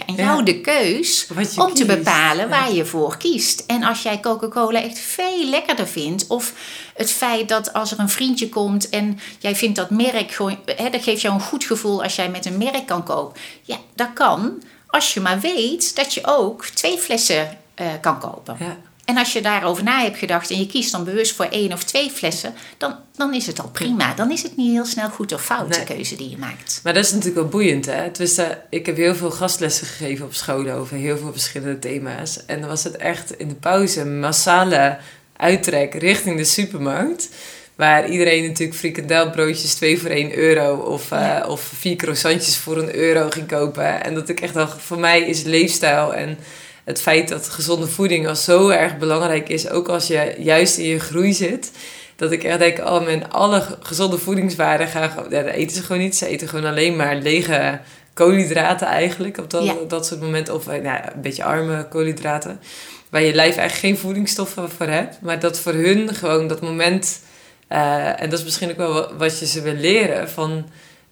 en 0.06 0.14
Ja. 0.14 0.24
jou 0.24 0.42
de 0.42 0.60
keus 0.60 1.26
om 1.56 1.74
te 1.74 1.84
bepalen 1.84 2.44
Ja. 2.44 2.48
waar 2.48 2.72
je 2.72 2.84
voor 2.84 3.16
kiest. 3.16 3.64
En 3.66 3.82
als 3.82 4.02
jij 4.02 4.20
Coca-Cola 4.20 4.82
echt 4.82 4.98
veel 4.98 5.44
lekkerder 5.44 5.86
vindt... 5.86 6.26
of 6.26 6.52
het 6.94 7.10
feit 7.12 7.48
dat 7.48 7.72
als 7.72 7.90
er 7.92 7.98
een 7.98 8.08
vriendje 8.08 8.48
komt 8.48 8.88
en 8.88 9.18
jij 9.38 9.56
vindt 9.56 9.76
dat 9.76 9.90
merk 9.90 10.30
gewoon... 10.32 10.58
Hè, 10.76 10.90
dat 10.90 11.02
geeft 11.02 11.20
jou 11.20 11.34
een 11.34 11.40
goed 11.40 11.64
gevoel 11.64 12.02
als 12.02 12.16
jij 12.16 12.28
met 12.30 12.46
een 12.46 12.58
merk 12.58 12.86
kan 12.86 13.02
kopen. 13.04 13.40
Ja, 13.62 13.76
dat 13.94 14.12
kan 14.14 14.62
als 14.86 15.14
je 15.14 15.20
maar 15.20 15.40
weet 15.40 15.96
dat 15.96 16.14
je 16.14 16.20
ook 16.24 16.64
twee 16.66 16.98
flessen 16.98 17.58
eh, 17.74 17.86
kan 18.00 18.20
kopen. 18.20 18.56
Ja. 18.58 18.76
En 19.10 19.16
als 19.16 19.32
je 19.32 19.40
daarover 19.40 19.84
na 19.84 20.02
hebt 20.02 20.18
gedacht 20.18 20.50
en 20.50 20.58
je 20.58 20.66
kiest 20.66 20.92
dan 20.92 21.04
bewust 21.04 21.34
voor 21.34 21.44
één 21.44 21.72
of 21.72 21.84
twee 21.84 22.10
flessen, 22.10 22.54
dan, 22.78 22.96
dan 23.16 23.34
is 23.34 23.46
het 23.46 23.60
al 23.60 23.68
prima. 23.68 24.14
Dan 24.14 24.30
is 24.30 24.42
het 24.42 24.56
niet 24.56 24.72
heel 24.72 24.84
snel 24.84 25.08
goed 25.08 25.32
of 25.32 25.44
fout, 25.44 25.68
Nee. 25.68 25.78
de 25.78 25.94
keuze 25.94 26.16
die 26.16 26.30
je 26.30 26.36
maakt. 26.38 26.80
Maar 26.84 26.94
dat 26.94 27.04
is 27.04 27.10
natuurlijk 27.10 27.36
wel 27.40 27.48
boeiend, 27.48 27.86
hè? 27.86 28.10
Dus, 28.10 28.38
ik 28.70 28.86
heb 28.86 28.96
heel 28.96 29.14
veel 29.14 29.30
gastlessen 29.30 29.86
gegeven 29.86 30.24
op 30.26 30.34
scholen 30.34 30.74
over 30.74 30.96
heel 30.96 31.18
veel 31.18 31.32
verschillende 31.32 31.78
thema's. 31.78 32.46
En 32.46 32.60
dan 32.60 32.68
was 32.68 32.84
het 32.84 32.96
echt 32.96 33.32
in 33.38 33.48
de 33.48 33.54
pauze 33.54 34.00
een 34.00 34.20
massale 34.20 34.98
uittrek 35.36 35.94
richting 35.94 36.36
de 36.36 36.44
supermarkt. 36.44 37.28
Waar 37.74 38.08
iedereen 38.08 38.46
natuurlijk 38.46 38.78
frikandelbroodjes 38.78 39.74
2 39.74 40.00
voor 40.00 40.10
1 40.10 40.36
euro 40.38 40.74
of, 40.76 41.10
eh, 41.12 41.18
Ja. 41.20 41.44
of 41.46 41.60
vier 41.78 41.96
croissantjes 41.96 42.56
voor 42.56 42.76
een 42.78 42.94
euro 42.94 43.30
ging 43.30 43.46
kopen. 43.48 44.04
En 44.04 44.14
dat 44.14 44.28
ik 44.28 44.40
echt 44.40 44.54
dacht, 44.54 44.82
voor 44.82 44.98
mij 44.98 45.20
is 45.20 45.42
leefstijl 45.42 46.14
en 46.14 46.38
het 46.84 47.00
feit 47.00 47.28
dat 47.28 47.48
gezonde 47.48 47.86
voeding 47.86 48.28
al 48.28 48.36
zo 48.36 48.68
erg 48.68 48.98
belangrijk 48.98 49.48
is, 49.48 49.68
ook 49.70 49.88
als 49.88 50.06
je 50.06 50.34
juist 50.38 50.78
in 50.78 50.84
je 50.84 50.98
groei 51.00 51.32
zit. 51.32 51.70
Dat 52.16 52.32
ik 52.32 52.44
echt 52.44 52.58
denk, 52.58 52.78
oh 52.78 53.04
mijn 53.04 53.30
alle 53.30 53.62
gezonde 53.80 54.18
voedingswaarden 54.18 54.86
gaan. 54.88 55.10
Ja, 55.30 55.42
dat 55.42 55.52
eten 55.54 55.76
ze 55.76 55.82
gewoon 55.82 56.02
niet. 56.02 56.16
Ze 56.16 56.26
eten 56.26 56.48
gewoon 56.48 56.64
alleen 56.64 56.96
maar 56.96 57.16
lege 57.16 57.80
koolhydraten 58.14 58.86
eigenlijk 58.86 59.38
op 59.38 59.50
dat, 59.50 59.64
Ja. 59.64 59.74
dat 59.88 60.06
soort 60.06 60.20
momenten. 60.20 60.54
Of 60.54 60.66
nou, 60.66 60.82
een 60.86 61.20
beetje 61.22 61.44
arme 61.44 61.88
koolhydraten. 61.88 62.60
Waar 63.08 63.22
je 63.22 63.34
lijf 63.34 63.56
eigenlijk 63.56 63.78
geen 63.78 63.98
voedingsstoffen 64.06 64.70
voor 64.70 64.86
hebt. 64.86 65.16
Maar 65.20 65.38
dat 65.40 65.58
voor 65.58 65.72
hun 65.72 66.14
gewoon 66.14 66.48
dat 66.48 66.60
moment... 66.60 67.20
eh, 67.68 68.20
en 68.22 68.30
dat 68.30 68.38
is 68.38 68.44
misschien 68.44 68.70
ook 68.70 68.76
wel 68.76 68.92
wa- 68.92 69.08
wat 69.16 69.38
je 69.38 69.46
ze 69.46 69.62
wil 69.62 69.74
leren. 69.74 70.28
Van, 70.30 70.68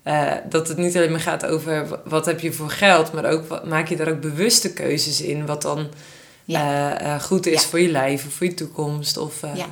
eh, 0.09 0.33
dat 0.49 0.69
het 0.69 0.77
niet 0.77 0.97
alleen 0.97 1.11
maar 1.11 1.21
gaat 1.21 1.47
over 1.47 1.89
wa- 1.89 2.01
wat 2.05 2.27
heb 2.27 2.41
je 2.41 2.53
voor 2.53 2.71
geld. 2.71 3.13
Maar 3.13 3.25
ook 3.31 3.49
wat, 3.49 3.67
maak 3.67 3.89
je 3.89 3.97
daar 3.97 4.09
ook 4.09 4.21
bewuste 4.21 4.73
keuzes 4.73 5.21
in. 5.21 5.47
Wat 5.47 5.63
dan 5.63 5.89
Ja. 6.49 6.99
eh, 6.99 7.15
eh, 7.15 7.23
goed 7.23 7.47
is 7.47 7.63
Ja. 7.63 7.69
voor 7.69 7.81
je 7.81 7.89
lijf 7.89 8.27
of 8.27 8.33
voor 8.33 8.47
je 8.47 8.55
toekomst. 8.55 9.17
Of, 9.17 9.43
eh, 9.43 9.57
Ja. 9.57 9.67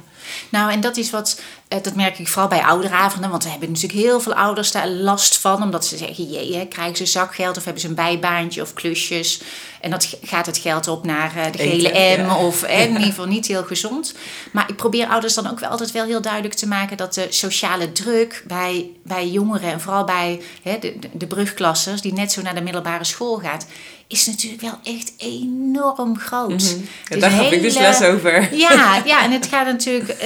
Nou, 0.48 0.72
en 0.72 0.80
dat 0.80 0.96
is 0.96 1.10
wat, 1.10 1.40
dat 1.68 1.94
merk 1.94 2.18
ik 2.18 2.28
vooral 2.28 2.48
bij 2.48 2.62
ouderavonden. 2.62 3.30
Want 3.30 3.44
we 3.44 3.50
hebben 3.50 3.68
natuurlijk 3.70 4.00
heel 4.00 4.20
veel 4.20 4.34
ouders 4.34 4.72
daar 4.72 4.88
last 4.88 5.38
van. 5.38 5.62
Omdat 5.62 5.86
ze 5.86 5.96
zeggen, 5.96 6.24
jee, 6.24 6.56
hè, 6.56 6.66
krijgen 6.66 6.96
ze 6.96 7.06
zakgeld 7.06 7.56
of 7.56 7.64
hebben 7.64 7.82
ze 7.82 7.88
een 7.88 7.94
bijbaantje 7.94 8.62
of 8.62 8.74
klusjes. 8.74 9.40
En 9.80 9.90
dat 9.90 10.16
gaat 10.22 10.46
het 10.46 10.58
geld 10.58 10.88
op 10.88 11.04
naar 11.04 11.32
de 11.52 11.58
gele 11.58 11.92
Eten, 11.92 12.24
M 12.24 12.28
ja. 12.28 12.36
of 12.38 12.62
eh, 12.62 12.80
in 12.80 12.88
ieder 12.88 13.02
geval 13.06 13.26
niet 13.26 13.46
heel 13.46 13.64
gezond. 13.64 14.14
Maar 14.52 14.68
ik 14.68 14.76
probeer 14.76 15.06
ouders 15.06 15.34
dan 15.34 15.50
ook 15.50 15.60
wel 15.60 15.70
altijd 15.70 15.92
wel 15.92 16.04
heel 16.04 16.20
duidelijk 16.20 16.54
te 16.54 16.68
maken... 16.68 16.96
dat 16.96 17.14
de 17.14 17.26
sociale 17.30 17.92
druk 17.92 18.42
bij, 18.46 18.90
bij 19.02 19.28
jongeren 19.28 19.72
en 19.72 19.80
vooral 19.80 20.04
bij 20.04 20.40
hè, 20.62 20.78
de, 20.78 20.98
de, 20.98 21.08
de 21.12 21.26
brugklassers... 21.26 22.00
die 22.00 22.12
net 22.12 22.32
zo 22.32 22.42
naar 22.42 22.54
de 22.54 22.60
middelbare 22.60 23.04
school 23.04 23.36
gaat... 23.36 23.66
is 24.08 24.26
natuurlijk 24.26 24.62
wel 24.62 24.78
echt 24.82 25.12
enorm 25.16 26.18
groot. 26.18 26.76
Is 27.08 27.20
daar 27.20 27.30
gaf 27.30 27.50
ik 27.50 27.62
dus 27.62 27.78
les 27.78 28.02
over. 28.02 28.48
ja, 28.66 29.02
ja, 29.04 29.22
en 29.22 29.30
het 29.30 29.46
gaat 29.52 29.66
natuurlijk 29.66 30.16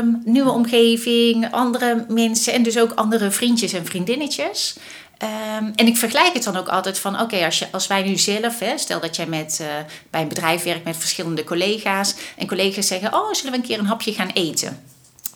um, 0.00 0.22
nieuwe 0.24 0.50
omgeving, 0.50 1.52
andere 1.52 2.04
mensen 2.08 2.52
en 2.52 2.62
dus 2.62 2.78
ook 2.78 2.92
andere 2.92 3.30
vriendjes 3.30 3.72
en 3.72 3.86
vriendinnetjes. 3.86 4.76
Ehm, 5.18 5.70
en 5.74 5.86
ik 5.86 5.96
vergelijk 5.96 6.34
het 6.34 6.44
dan 6.44 6.56
ook 6.56 6.68
altijd 6.68 6.98
van, 6.98 7.20
oké, 7.20 7.44
als 7.44 7.60
als, 7.60 7.72
als 7.72 7.86
wij 7.86 8.02
nu 8.02 8.16
zelf, 8.16 8.58
hè, 8.58 8.78
stel 8.78 9.00
dat 9.00 9.16
jij 9.16 9.26
met, 9.26 9.58
uh, 9.60 9.66
bij 10.10 10.22
een 10.22 10.28
bedrijf 10.28 10.62
werkt 10.62 10.84
met 10.84 10.96
verschillende 10.96 11.44
collega's 11.44 12.14
en 12.36 12.46
collega's 12.46 12.86
zeggen, 12.86 13.14
oh, 13.14 13.32
zullen 13.32 13.52
we 13.52 13.58
een 13.58 13.64
keer 13.64 13.78
een 13.78 13.86
hapje 13.86 14.12
gaan 14.12 14.30
eten? 14.34 14.82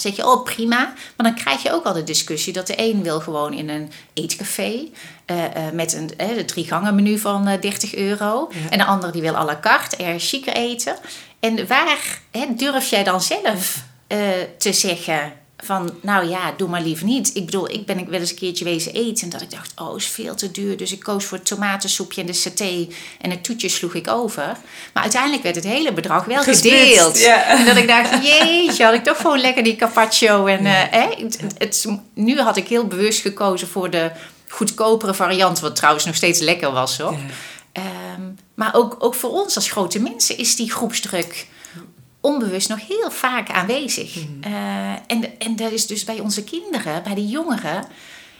Zeg 0.02 0.17
je, 0.17 0.26
oh 0.26 0.45
prima. 0.45 0.78
Maar 1.17 1.26
dan 1.26 1.35
krijg 1.35 1.62
je 1.62 1.73
ook 1.73 1.85
al 1.85 1.93
de 1.93 2.05
discussie 2.05 2.52
dat 2.52 2.67
de 2.67 2.75
een 2.76 3.02
wil 3.02 3.21
gewoon 3.21 3.52
in 3.52 3.69
een 3.69 3.90
eetcafé 4.14 4.73
uh, 4.73 5.37
uh, 5.37 5.45
met 5.73 5.93
een 5.93 6.11
uh, 6.21 6.45
drie 6.45 6.64
gangen 6.64 6.95
menu 6.95 7.19
van 7.19 7.59
30 7.61 7.95
euro. 7.95 8.50
Ja. 8.50 8.71
En 8.71 8.78
de 8.78 8.85
ander 8.85 9.12
die 9.12 9.23
wil 9.23 9.37
à 9.37 9.45
la 9.45 9.59
carte, 9.61 9.97
erg 9.97 10.23
chiquer 10.23 10.55
eten. 10.55 10.97
En 11.40 11.67
waar 11.67 12.21
durf 12.57 12.90
jij 12.90 13.05
dan 13.05 13.21
zelf 13.21 13.83
te 14.59 14.73
zeggen 14.73 15.33
van, 15.64 15.98
nou 16.02 16.28
ja, 16.28 16.54
doe 16.56 16.68
maar 16.68 16.82
liever 16.82 17.04
niet. 17.04 17.30
Ik 17.34 17.44
bedoel, 17.44 17.70
ik 17.70 17.86
ben 17.86 18.10
wel 18.10 18.20
eens 18.20 18.30
een 18.30 18.36
keertje 18.36 18.64
wezen 18.64 18.92
eten 18.92 19.24
en 19.24 19.30
dat 19.30 19.40
ik 19.40 19.50
dacht, 19.50 19.72
oh, 19.76 19.96
is 19.96 20.06
veel 20.06 20.34
te 20.34 20.50
duur. 20.50 20.76
Dus 20.76 20.92
ik 20.92 21.00
koos 21.00 21.24
voor 21.24 21.38
het 21.38 21.46
tomatensoepje 21.46 22.20
en 22.20 22.26
de 22.26 22.32
saté 22.32 22.88
en 23.20 23.30
het 23.30 23.44
toetje 23.44 23.68
sloeg 23.68 23.94
ik 23.94 24.08
over. 24.08 24.56
Maar 24.92 25.02
uiteindelijk 25.02 25.42
werd 25.42 25.54
het 25.54 25.64
hele 25.64 25.92
bedrag 25.92 26.24
wel 26.24 26.42
gedeeld. 26.42 27.22
En 27.22 27.64
dat 27.64 27.76
ik 27.76 27.88
dacht, 27.88 28.10
jeetje, 28.26 28.84
had 28.84 28.94
ik 28.94 29.04
toch 29.04 29.16
gewoon 29.16 29.40
lekker 29.40 29.62
die 29.62 29.76
carpaccio. 29.76 30.46
En 30.46 30.64
uh, 30.64 30.72
het, 30.90 31.40
het, 31.58 31.86
nu 32.14 32.40
had 32.40 32.56
ik 32.56 32.68
heel 32.68 32.86
bewust 32.86 33.20
gekozen 33.20 33.68
voor 33.68 33.90
de 33.90 34.10
goedkopere 34.48 35.14
variant, 35.14 35.60
wat 35.60 35.76
trouwens 35.76 36.04
nog 36.04 36.14
steeds 36.14 36.40
lekker 36.40 36.72
was 36.72 36.98
hoor. 36.98 37.16
Um, 38.16 38.38
maar 38.54 38.74
ook, 38.74 38.96
ook 38.98 39.14
voor 39.14 39.30
ons 39.30 39.54
als 39.54 39.70
grote 39.70 40.00
mensen 40.00 40.38
is 40.38 40.56
die 40.56 40.70
groepsdruk 40.70 41.46
onbewust 42.20 42.68
nog 42.68 42.87
heel 42.87 43.10
vaak 43.10 43.50
aanwezig. 43.50 44.14
Mm. 44.14 44.40
Uh, 44.46 44.92
en, 44.92 45.38
en 45.38 45.56
dat 45.56 45.72
is 45.72 45.87
dus 45.87 46.04
bij 46.04 46.20
onze 46.20 46.44
kinderen, 46.44 47.02
bij 47.02 47.14
de 47.14 47.26
jongeren, 47.26 47.84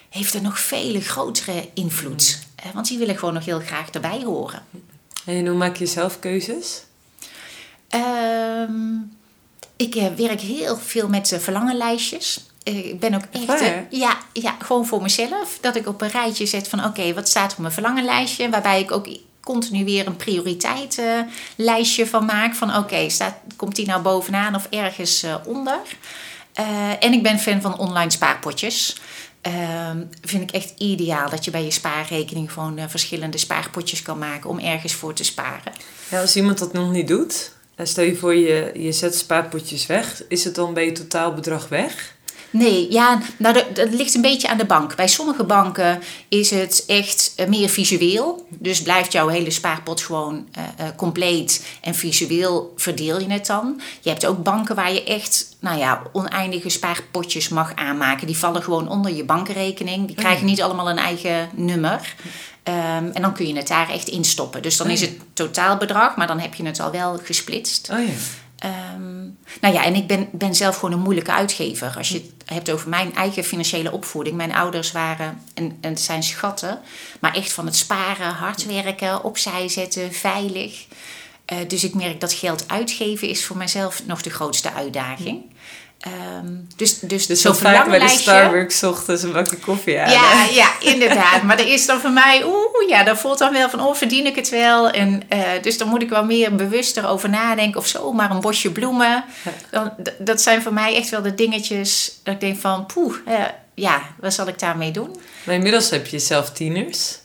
heeft 0.08 0.32
het 0.32 0.42
nog 0.42 0.61
veel 0.61 1.00
grotere 1.00 1.68
invloed. 1.75 2.38
Mm. 2.40 2.66
Uh, 2.66 2.75
want 2.75 2.88
die 2.88 2.99
willen 2.99 3.18
gewoon 3.18 3.35
nog 3.35 3.44
heel 3.44 3.61
graag 3.61 3.90
erbij 3.90 4.23
horen. 4.25 4.62
En 5.25 5.47
hoe 5.47 5.56
maak 5.56 5.76
je 5.76 5.87
zelf 5.87 6.18
keuzes? 6.18 6.82
Uh, 7.94 8.68
ik 9.76 9.94
uh, 9.94 10.06
werk 10.06 10.40
heel 10.40 10.76
veel 10.76 11.08
met 11.08 11.37
verlangenlijstjes. 11.40 12.47
Ik 12.62 13.00
ben 13.00 13.14
ook 13.14 13.23
echt. 13.30 13.73
ja, 13.90 14.18
ja, 14.32 14.56
gewoon 14.58 14.87
voor 14.87 15.02
mezelf. 15.02 15.58
Dat 15.61 15.76
ik 15.76 15.87
op 15.87 16.00
een 16.00 16.11
rijtje 16.11 16.47
zet 16.47 16.68
van: 16.68 16.85
oké, 16.85 17.14
wat 17.14 17.28
staat 17.28 17.52
op 17.52 17.58
mijn 17.58 17.73
verlangenlijstje? 17.73 18.50
Waarbij 18.50 18.80
ik 18.80 18.92
ook 18.92 19.08
continu 19.52 19.85
weer 19.85 20.07
een 20.07 20.17
prioriteitenlijstje 20.17 22.07
van 22.07 22.25
maak. 22.25 22.55
Van 22.55 22.76
oké, 22.76 23.09
staat 23.09 23.35
komt 23.57 23.76
die 23.76 23.87
nou 23.87 24.02
bovenaan 24.02 24.55
of 24.55 24.67
ergens 24.71 25.25
uh, 25.25 25.35
onder? 25.47 25.81
Uh, 26.61 27.05
en 27.05 27.12
ik 27.12 27.23
ben 27.23 27.38
fan 27.38 27.61
van 27.61 27.78
online 27.78 28.11
spaarpotjes. 28.11 29.00
Uh, 29.47 29.90
vind 30.23 30.43
ik 30.43 30.50
echt 30.50 30.73
ideaal 30.78 31.31
dat 31.31 31.45
je 31.45 31.50
bij 31.50 31.64
je 31.64 31.71
spaarrekening 31.71 32.52
gewoon 32.52 32.78
uh, 32.78 32.85
verschillende 32.88 33.38
spaarpotjes 33.38 34.02
kan 34.02 34.19
maken 34.19 34.50
om 34.50 34.59
ergens 34.59 34.93
voor 34.93 35.14
te 35.14 35.25
sparen. 35.25 35.73
Ja, 36.09 36.21
als 36.21 36.37
iemand 36.37 36.59
dat 36.59 36.73
nog 36.73 36.90
niet 36.90 37.09
doet, 37.09 37.52
stel 37.83 38.05
je 38.05 38.17
voor 38.17 38.35
je, 38.35 38.73
je 38.75 38.93
zet 38.93 39.14
spaarpotjes 39.14 39.87
weg, 39.87 40.23
is 40.28 40.45
het 40.45 40.55
dan 40.55 40.75
bij 40.75 40.85
je 40.85 40.93
totaalbedrag 40.93 41.69
weg? 41.69 42.17
Nee, 42.50 42.93
ja, 42.93 43.21
nou 43.37 43.55
dat, 43.55 43.76
dat, 43.76 43.90
ligt 43.90 44.14
een 44.14 44.21
beetje 44.21 44.49
aan 44.49 44.59
de 44.59 44.64
bank. 44.64 44.97
Bij 44.97 45.09
sommige 45.09 45.45
banken 45.45 46.02
is 46.28 46.50
het 46.50 46.85
echt 46.87 47.33
uh, 47.37 47.47
meer 47.47 47.69
visueel. 47.69 48.47
Dus 48.49 48.83
blijft 48.83 49.12
jouw 49.12 49.28
hele 49.28 49.50
spaarpot 49.50 50.00
gewoon 50.00 50.49
uh, 50.59 50.64
uh, 50.81 50.87
compleet 50.97 51.67
en 51.81 51.95
visueel 51.95 52.73
verdeel 52.76 53.21
je 53.21 53.31
het 53.33 53.47
dan. 53.47 53.81
Je 54.00 54.11
hebt 54.11 54.26
ook 54.26 54.43
banken 54.43 54.75
waar 54.75 54.93
je 54.93 55.05
echt 55.05 55.57
nou 55.61 55.78
ja, 55.78 56.02
oneindige 56.12 56.69
spaarpotjes 56.69 57.49
mag 57.49 57.75
aanmaken. 57.75 58.26
Die 58.26 58.38
vallen 58.38 58.62
gewoon 58.62 58.88
onder 58.88 59.14
je 59.14 59.25
bankrekening. 59.25 60.07
Die 60.07 60.17
krijgen 60.17 60.47
niet 60.47 60.62
allemaal 60.62 60.90
een 60.90 60.99
eigen 60.99 61.49
nummer. 61.55 62.14
Um, 62.64 62.75
en 63.12 63.23
dan 63.23 63.35
kun 63.35 63.47
je 63.47 63.57
het 63.57 63.69
daar 63.69 63.90
echt 63.90 64.09
instoppen. 64.09 64.62
Dus 64.62 64.76
dan 64.76 64.90
is 64.90 65.00
het 65.00 65.12
totaalbedrag, 65.33 66.17
maar 66.17 66.26
dan 66.26 66.38
heb 66.38 66.55
je 66.55 66.64
het 66.64 66.81
al 66.81 66.90
wel 66.90 67.19
gesplitst. 67.25 67.88
Oh 67.93 68.07
ja. 68.07 68.12
Um, 68.65 69.38
nou 69.61 69.75
ja, 69.75 69.85
en 69.85 69.95
ik 69.95 70.07
ben, 70.07 70.29
ben 70.33 70.55
zelf 70.55 70.75
gewoon 70.75 70.93
een 70.95 71.03
moeilijke 71.03 71.33
uitgever. 71.33 71.95
Als 71.97 72.09
je 72.09 72.15
het 72.15 72.33
hebt 72.45 72.71
over 72.71 72.88
mijn 72.88 73.15
eigen 73.15 73.45
financiële 73.45 73.93
opvoeding. 73.93 74.37
Mijn 74.37 74.55
ouders 74.55 74.93
waren, 74.93 75.43
en, 75.55 75.79
het 75.81 76.00
zijn 76.00 76.23
schatten, 76.23 76.81
maar 77.21 77.35
echt 77.35 77.53
van 77.53 77.67
het 77.67 77.77
sparen, 77.77 78.33
hard 78.33 78.67
werken, 78.67 79.25
opzij 79.25 79.69
zetten, 79.69 80.12
veilig. 80.12 80.87
Uh, 81.53 81.59
dus 81.69 81.85
ik 81.85 81.95
merk 81.95 82.21
dat 82.21 82.33
geld 82.33 82.69
uitgeven 82.69 83.29
is 83.29 83.47
voor 83.47 83.57
mijzelf 83.57 84.07
nog 84.07 84.23
de 84.23 84.31
grootste 84.31 84.73
uitdaging. 84.73 85.43
Um, 86.07 86.67
dus, 86.76 86.99
dus, 86.99 87.26
dus 87.26 87.40
zo 87.40 87.52
vaak 87.52 87.88
bij 87.88 87.99
de 87.99 88.09
Starbucks 88.09 88.83
ochtends 88.83 89.23
een 89.23 89.33
bakje 89.33 89.57
koffie 89.57 90.00
aan. 90.00 90.11
Ja, 90.11 90.45
ja, 90.45 90.81
inderdaad. 90.81 91.43
maar 91.43 91.59
er 91.59 91.73
is 91.73 91.87
dan 91.87 92.00
voor 92.00 92.11
mij, 92.11 92.45
oeh, 92.45 92.88
ja, 92.88 93.05
dat 93.05 93.19
voelt 93.19 93.38
dan 93.38 93.52
wel 93.52 93.71
van, 93.71 93.81
oh, 93.81 93.95
verdien 93.95 94.26
ik 94.26 94.37
het 94.37 94.49
wel? 94.49 94.90
En 94.90 95.23
uh, 95.33 95.40
dus 95.62 95.78
dan 95.78 95.88
moet 95.88 96.02
ik 96.02 96.09
wel 96.09 96.25
meer 96.25 96.55
bewuster 96.55 97.09
over 97.09 97.28
nadenken. 97.28 97.81
Of 97.81 97.87
zo, 97.87 98.12
maar 98.12 98.31
een 98.31 98.40
bosje 98.40 98.73
bloemen. 98.73 99.25
Dan, 99.71 99.93
dat 100.19 100.40
zijn 100.40 100.62
voor 100.62 100.73
mij 100.73 100.97
echt 100.97 101.09
wel 101.09 101.23
de 101.23 101.35
dingetjes 101.35 102.19
dat 102.23 102.35
ik 102.35 102.40
denk 102.40 102.59
van, 102.59 102.87
poeh, 102.87 103.14
uh, 103.28 103.45
ja, 103.75 104.02
wat 104.21 104.35
zal 104.35 104.49
ik 104.49 104.59
daarmee 104.59 104.90
doen? 104.90 105.17
Maar 105.45 105.55
inmiddels 105.55 105.90
heb 105.90 106.07
je 106.07 106.19
zelf 106.19 106.50
tieners. 106.50 107.19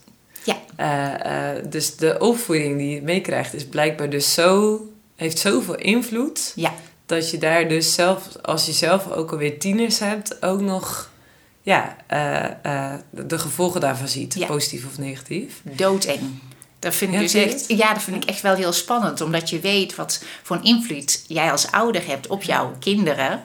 Ja. 0.44 0.58
Uh, 0.80 1.62
dus 1.70 1.96
de 1.96 2.20
opvoeding 2.20 2.78
die 2.78 2.96
je 2.96 3.02
meekrijgt 3.02 3.54
is 3.54 3.66
blijkbaar 3.66 4.10
dus 4.10 4.34
zo, 4.34 4.80
heeft 5.16 5.40
zoveel 5.40 5.76
invloed. 5.76 6.52
Ja 6.56 6.74
dat 7.14 7.32
je 7.32 7.38
daar 7.38 7.68
dus 7.68 7.94
zelf, 7.94 8.28
als 8.42 8.66
je 8.66 8.72
zelf 8.72 9.12
ook 9.12 9.32
alweer 9.32 9.60
tieners 9.60 10.00
hebt, 10.00 10.44
ook 10.44 10.62
nog 10.62 11.12
ja, 11.62 11.96
uh, 12.14 12.44
uh, 12.66 12.94
de 13.10 13.40
gevolgen 13.40 13.82
daarvan 13.82 14.08
ziet, 14.08 14.34
ja. 14.34 14.46
positief 14.46 14.86
of 14.86 14.98
negatief. 14.98 15.62
Doodeng. 15.64 16.22
Dat 16.80 16.96
vind 16.96 17.12
ik 17.12 17.18
ja, 17.18 17.24
dus 17.24 17.34
echt, 17.34 17.66
ja, 17.68 17.94
dat 17.94 18.04
vind 18.04 18.24
ik 18.24 18.30
echt 18.30 18.42
wel 18.42 18.56
heel 18.56 18.72
spannend, 18.72 19.22
omdat 19.22 19.50
je 19.50 19.60
weet 19.60 19.96
wat 19.96 20.24
voor 20.42 20.56
een 20.56 20.64
invloed 20.64 21.24
jij 21.28 21.52
als 21.52 21.72
ouder 21.72 22.08
hebt 22.08 22.28
op 22.28 22.44
jouw 22.44 22.76
kinderen. 22.80 23.44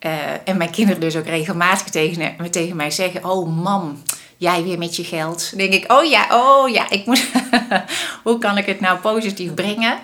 Uh, 0.00 0.12
en 0.44 0.56
mijn 0.56 0.70
kinderen 0.70 1.00
dus 1.00 1.16
ook 1.16 1.26
regelmatig 1.26 1.88
tegen, 1.88 2.50
tegen 2.50 2.76
mij 2.76 2.90
zeggen: 2.90 3.24
Oh, 3.24 3.62
mam, 3.62 4.02
jij 4.36 4.62
weer 4.62 4.78
met 4.78 4.96
je 4.96 5.04
geld. 5.04 5.50
Dan 5.50 5.58
denk 5.58 5.72
ik: 5.72 5.92
Oh 5.92 6.04
ja, 6.04 6.26
oh 6.30 6.68
ja, 6.68 6.90
ik 6.90 7.06
moet. 7.06 7.30
hoe 8.24 8.38
kan 8.38 8.58
ik 8.58 8.66
het 8.66 8.80
nou 8.80 8.98
positief 8.98 9.54
brengen? 9.54 9.98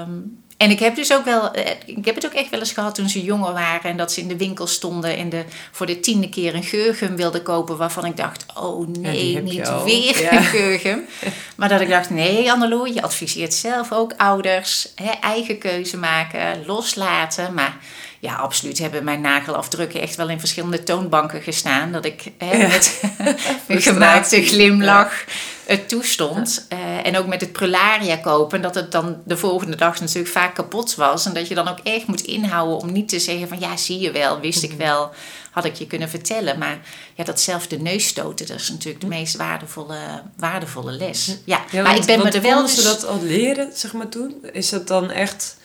Um, 0.00 0.42
en 0.58 0.70
ik 0.70 0.78
heb 0.78 0.94
dus 0.94 1.12
ook 1.12 1.24
wel, 1.24 1.52
eh, 1.52 1.70
ik 1.86 2.04
heb 2.04 2.14
het 2.14 2.26
ook 2.26 2.32
echt 2.32 2.50
wel 2.50 2.60
eens 2.60 2.72
gehad 2.72 2.94
toen 2.94 3.08
ze 3.08 3.22
jonger 3.22 3.52
waren 3.52 3.90
en 3.90 3.96
dat 3.96 4.12
ze 4.12 4.20
in 4.20 4.28
de 4.28 4.36
winkel 4.36 4.66
stonden 4.66 5.16
en 5.16 5.28
de, 5.28 5.44
voor 5.72 5.86
de 5.86 6.00
tiende 6.00 6.28
keer 6.28 6.54
een 6.54 6.62
geurgum 6.62 7.16
wilden 7.16 7.42
kopen 7.42 7.76
waarvan 7.76 8.04
ik 8.04 8.16
dacht, 8.16 8.46
oh 8.54 8.88
nee, 8.88 9.32
ja, 9.32 9.40
niet 9.40 9.84
weer 9.84 10.22
ja. 10.22 10.32
een 10.32 10.42
geurgum. 10.42 11.04
maar 11.56 11.68
dat 11.68 11.80
ik 11.80 11.88
dacht, 11.88 12.10
nee 12.10 12.52
Annelo, 12.52 12.86
je 12.86 13.02
adviseert 13.02 13.54
zelf 13.54 13.92
ook 13.92 14.12
ouders, 14.16 14.88
hè, 14.94 15.10
eigen 15.20 15.58
keuze 15.58 15.96
maken, 15.96 16.66
loslaten. 16.66 17.54
Maar 17.54 17.76
ja, 18.20 18.34
absoluut 18.34 18.78
hebben 18.78 19.04
mijn 19.04 19.20
nagelafdrukken 19.20 20.00
echt 20.00 20.16
wel 20.16 20.28
in 20.28 20.38
verschillende 20.38 20.82
toonbanken 20.82 21.42
gestaan. 21.42 21.92
Dat 21.92 22.04
ik 22.04 22.22
hè, 22.38 22.68
met 22.68 23.02
een 23.66 23.82
gemaakte 23.82 24.42
glimlach 24.42 25.24
het 25.66 25.88
toestond. 25.88 26.66
Uh, 26.72 26.78
en 27.04 27.16
ook 27.16 27.26
met 27.26 27.40
het 27.40 27.52
prularia 27.52 28.16
kopen, 28.16 28.62
dat 28.62 28.74
het 28.74 28.92
dan 28.92 29.22
de 29.24 29.36
volgende 29.36 29.76
dag 29.76 30.00
natuurlijk 30.00 30.28
vaak 30.28 30.54
kapot 30.54 30.94
was. 30.94 31.26
En 31.26 31.32
dat 31.34 31.48
je 31.48 31.54
dan 31.54 31.68
ook 31.68 31.78
echt 31.82 32.06
moet 32.06 32.20
inhouden 32.20 32.78
om 32.78 32.92
niet 32.92 33.08
te 33.08 33.18
zeggen 33.18 33.48
van 33.48 33.60
ja, 33.60 33.76
zie 33.76 33.98
je 33.98 34.12
wel, 34.12 34.40
wist 34.40 34.62
ik 34.62 34.70
mhm. 34.70 34.78
wel, 34.78 35.10
had 35.50 35.64
ik 35.64 35.74
je 35.74 35.86
kunnen 35.86 36.08
vertellen. 36.08 36.58
Maar 36.58 36.78
ja, 37.14 37.24
datzelfde 37.24 37.78
neusstoten, 37.80 38.46
dat 38.46 38.56
is 38.56 38.70
natuurlijk 38.70 39.00
de 39.00 39.06
mhm. 39.06 39.16
meest 39.16 39.36
waardevolle, 39.36 40.22
waardevolle 40.36 40.92
les. 40.92 41.36
Ja, 41.44 41.64
ja 41.70 41.82
maar 41.82 41.96
ik 41.96 42.04
ben 42.04 42.18
me 42.18 42.30
er 42.30 42.42
wel... 42.42 42.62
Dus... 42.62 42.74
ze 42.74 42.82
dat 42.82 43.06
al 43.06 43.22
leren, 43.22 43.70
zeg 43.74 43.92
maar 43.92 44.08
toen? 44.08 44.34
Is 44.52 44.68
dat 44.68 44.88
dan 44.88 45.10
echt 45.10 45.56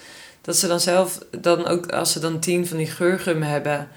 dat 0.42 0.58
ze 0.58 0.68
dan 0.68 0.80
zelf, 0.80 1.20
dan 1.42 1.68
ook 1.68 1.92
als 1.92 2.12
ze 2.12 2.20
dan 2.20 2.40
tien 2.40 2.68
van 2.68 2.78
die 2.78 2.88
geurgum 2.88 3.42
hebben... 3.42 3.90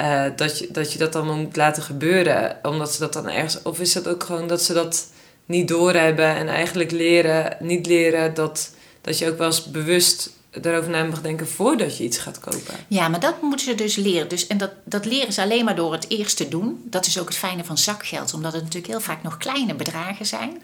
Uh, 0.00 0.24
dat, 0.36 0.58
je, 0.58 0.68
dat 0.70 0.92
je 0.92 0.98
dat 0.98 1.12
dan 1.12 1.40
moet 1.40 1.56
laten 1.56 1.82
gebeuren, 1.82 2.58
omdat 2.62 2.92
ze 2.92 2.98
dat 2.98 3.12
dan 3.12 3.28
ergens... 3.28 3.62
Of 3.62 3.80
is 3.80 3.92
dat 3.92 4.08
ook 4.08 4.24
gewoon 4.24 4.46
dat 4.46 4.62
ze 4.62 4.72
dat 4.72 5.06
niet 5.46 5.68
doorhebben 5.68 6.36
en 6.36 6.48
eigenlijk 6.48 6.90
leren, 6.90 7.56
niet 7.60 7.86
leren 7.86 8.34
dat, 8.34 8.70
dat 9.00 9.18
je 9.18 9.30
ook 9.30 9.38
wel 9.38 9.46
eens 9.46 9.70
bewust 9.70 10.30
daarover 10.60 10.90
na 10.90 11.04
mag 11.04 11.22
denken 11.22 11.48
voordat 11.48 11.96
je 11.96 12.04
iets 12.04 12.18
gaat 12.18 12.38
kopen. 12.38 12.74
Ja, 12.88 13.08
maar 13.08 13.20
dat 13.20 13.42
moeten 13.42 13.66
ze 13.66 13.74
dus 13.74 13.96
leren. 13.96 14.28
Dus, 14.28 14.46
en 14.46 14.58
dat, 14.58 14.70
dat 14.84 15.04
leren 15.04 15.32
ze 15.32 15.42
alleen 15.42 15.64
maar 15.64 15.76
door 15.76 15.92
het 15.92 16.08
eerst 16.08 16.36
te 16.36 16.48
doen. 16.48 16.82
Dat 16.84 17.06
is 17.06 17.18
ook 17.18 17.28
het 17.28 17.36
fijne 17.36 17.64
van 17.64 17.78
zakgeld, 17.78 18.34
omdat 18.34 18.52
het 18.52 18.62
natuurlijk 18.62 18.92
heel 18.92 19.00
vaak 19.00 19.22
nog 19.22 19.36
kleine 19.36 19.74
bedragen 19.74 20.26
zijn. 20.26 20.62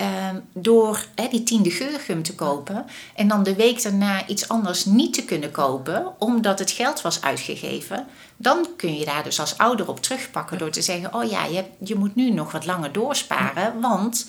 Uh, 0.00 0.28
door 0.52 1.04
hè, 1.14 1.28
die 1.28 1.42
tiende 1.42 1.70
geurgum 1.70 2.22
te 2.22 2.34
kopen 2.34 2.86
en 3.14 3.28
dan 3.28 3.42
de 3.42 3.54
week 3.54 3.82
daarna 3.82 4.26
iets 4.26 4.48
anders 4.48 4.84
niet 4.84 5.14
te 5.14 5.24
kunnen 5.24 5.50
kopen, 5.50 6.12
omdat 6.18 6.58
het 6.58 6.70
geld 6.70 7.02
was 7.02 7.22
uitgegeven, 7.22 8.06
dan 8.36 8.66
kun 8.76 8.98
je 8.98 9.04
daar 9.04 9.24
dus 9.24 9.40
als 9.40 9.58
ouder 9.58 9.88
op 9.88 10.02
terugpakken 10.02 10.58
door 10.58 10.70
te 10.70 10.82
zeggen: 10.82 11.14
Oh 11.14 11.30
ja, 11.30 11.44
je, 11.44 11.64
je 11.78 11.94
moet 11.94 12.14
nu 12.14 12.30
nog 12.30 12.52
wat 12.52 12.66
langer 12.66 12.92
doorsparen, 12.92 13.80
want 13.80 14.26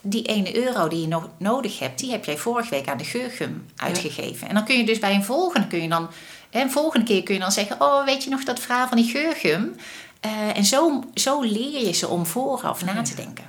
die 0.00 0.22
ene 0.22 0.56
euro 0.56 0.88
die 0.88 1.00
je 1.00 1.08
nog 1.08 1.28
nodig 1.36 1.78
hebt, 1.78 1.98
die 1.98 2.10
heb 2.10 2.24
jij 2.24 2.38
vorige 2.38 2.70
week 2.70 2.88
aan 2.88 2.98
de 2.98 3.04
geurgum 3.04 3.66
uitgegeven. 3.76 4.48
En 4.48 4.54
dan 4.54 4.64
kun 4.64 4.76
je 4.76 4.84
dus 4.84 4.98
bij 4.98 5.14
een 5.14 5.24
volgende 5.24 5.66
kun 5.66 5.82
je 5.82 5.88
dan, 5.88 6.08
een 6.50 6.70
volgende 6.70 7.06
keer 7.06 7.22
kun 7.22 7.34
je 7.34 7.40
dan 7.40 7.52
zeggen: 7.52 7.80
Oh, 7.80 8.04
weet 8.04 8.24
je 8.24 8.30
nog 8.30 8.44
dat 8.44 8.60
verhaal 8.60 8.88
van 8.88 8.96
die 8.96 9.10
geurgum? 9.10 9.76
Eh, 10.20 10.56
en 10.56 10.64
zo, 10.64 11.02
zo 11.14 11.40
leer 11.40 11.86
je 11.86 11.92
ze 11.92 12.08
om 12.08 12.26
vooraf 12.26 12.84
na 12.84 13.02
te 13.02 13.14
denken. 13.14 13.44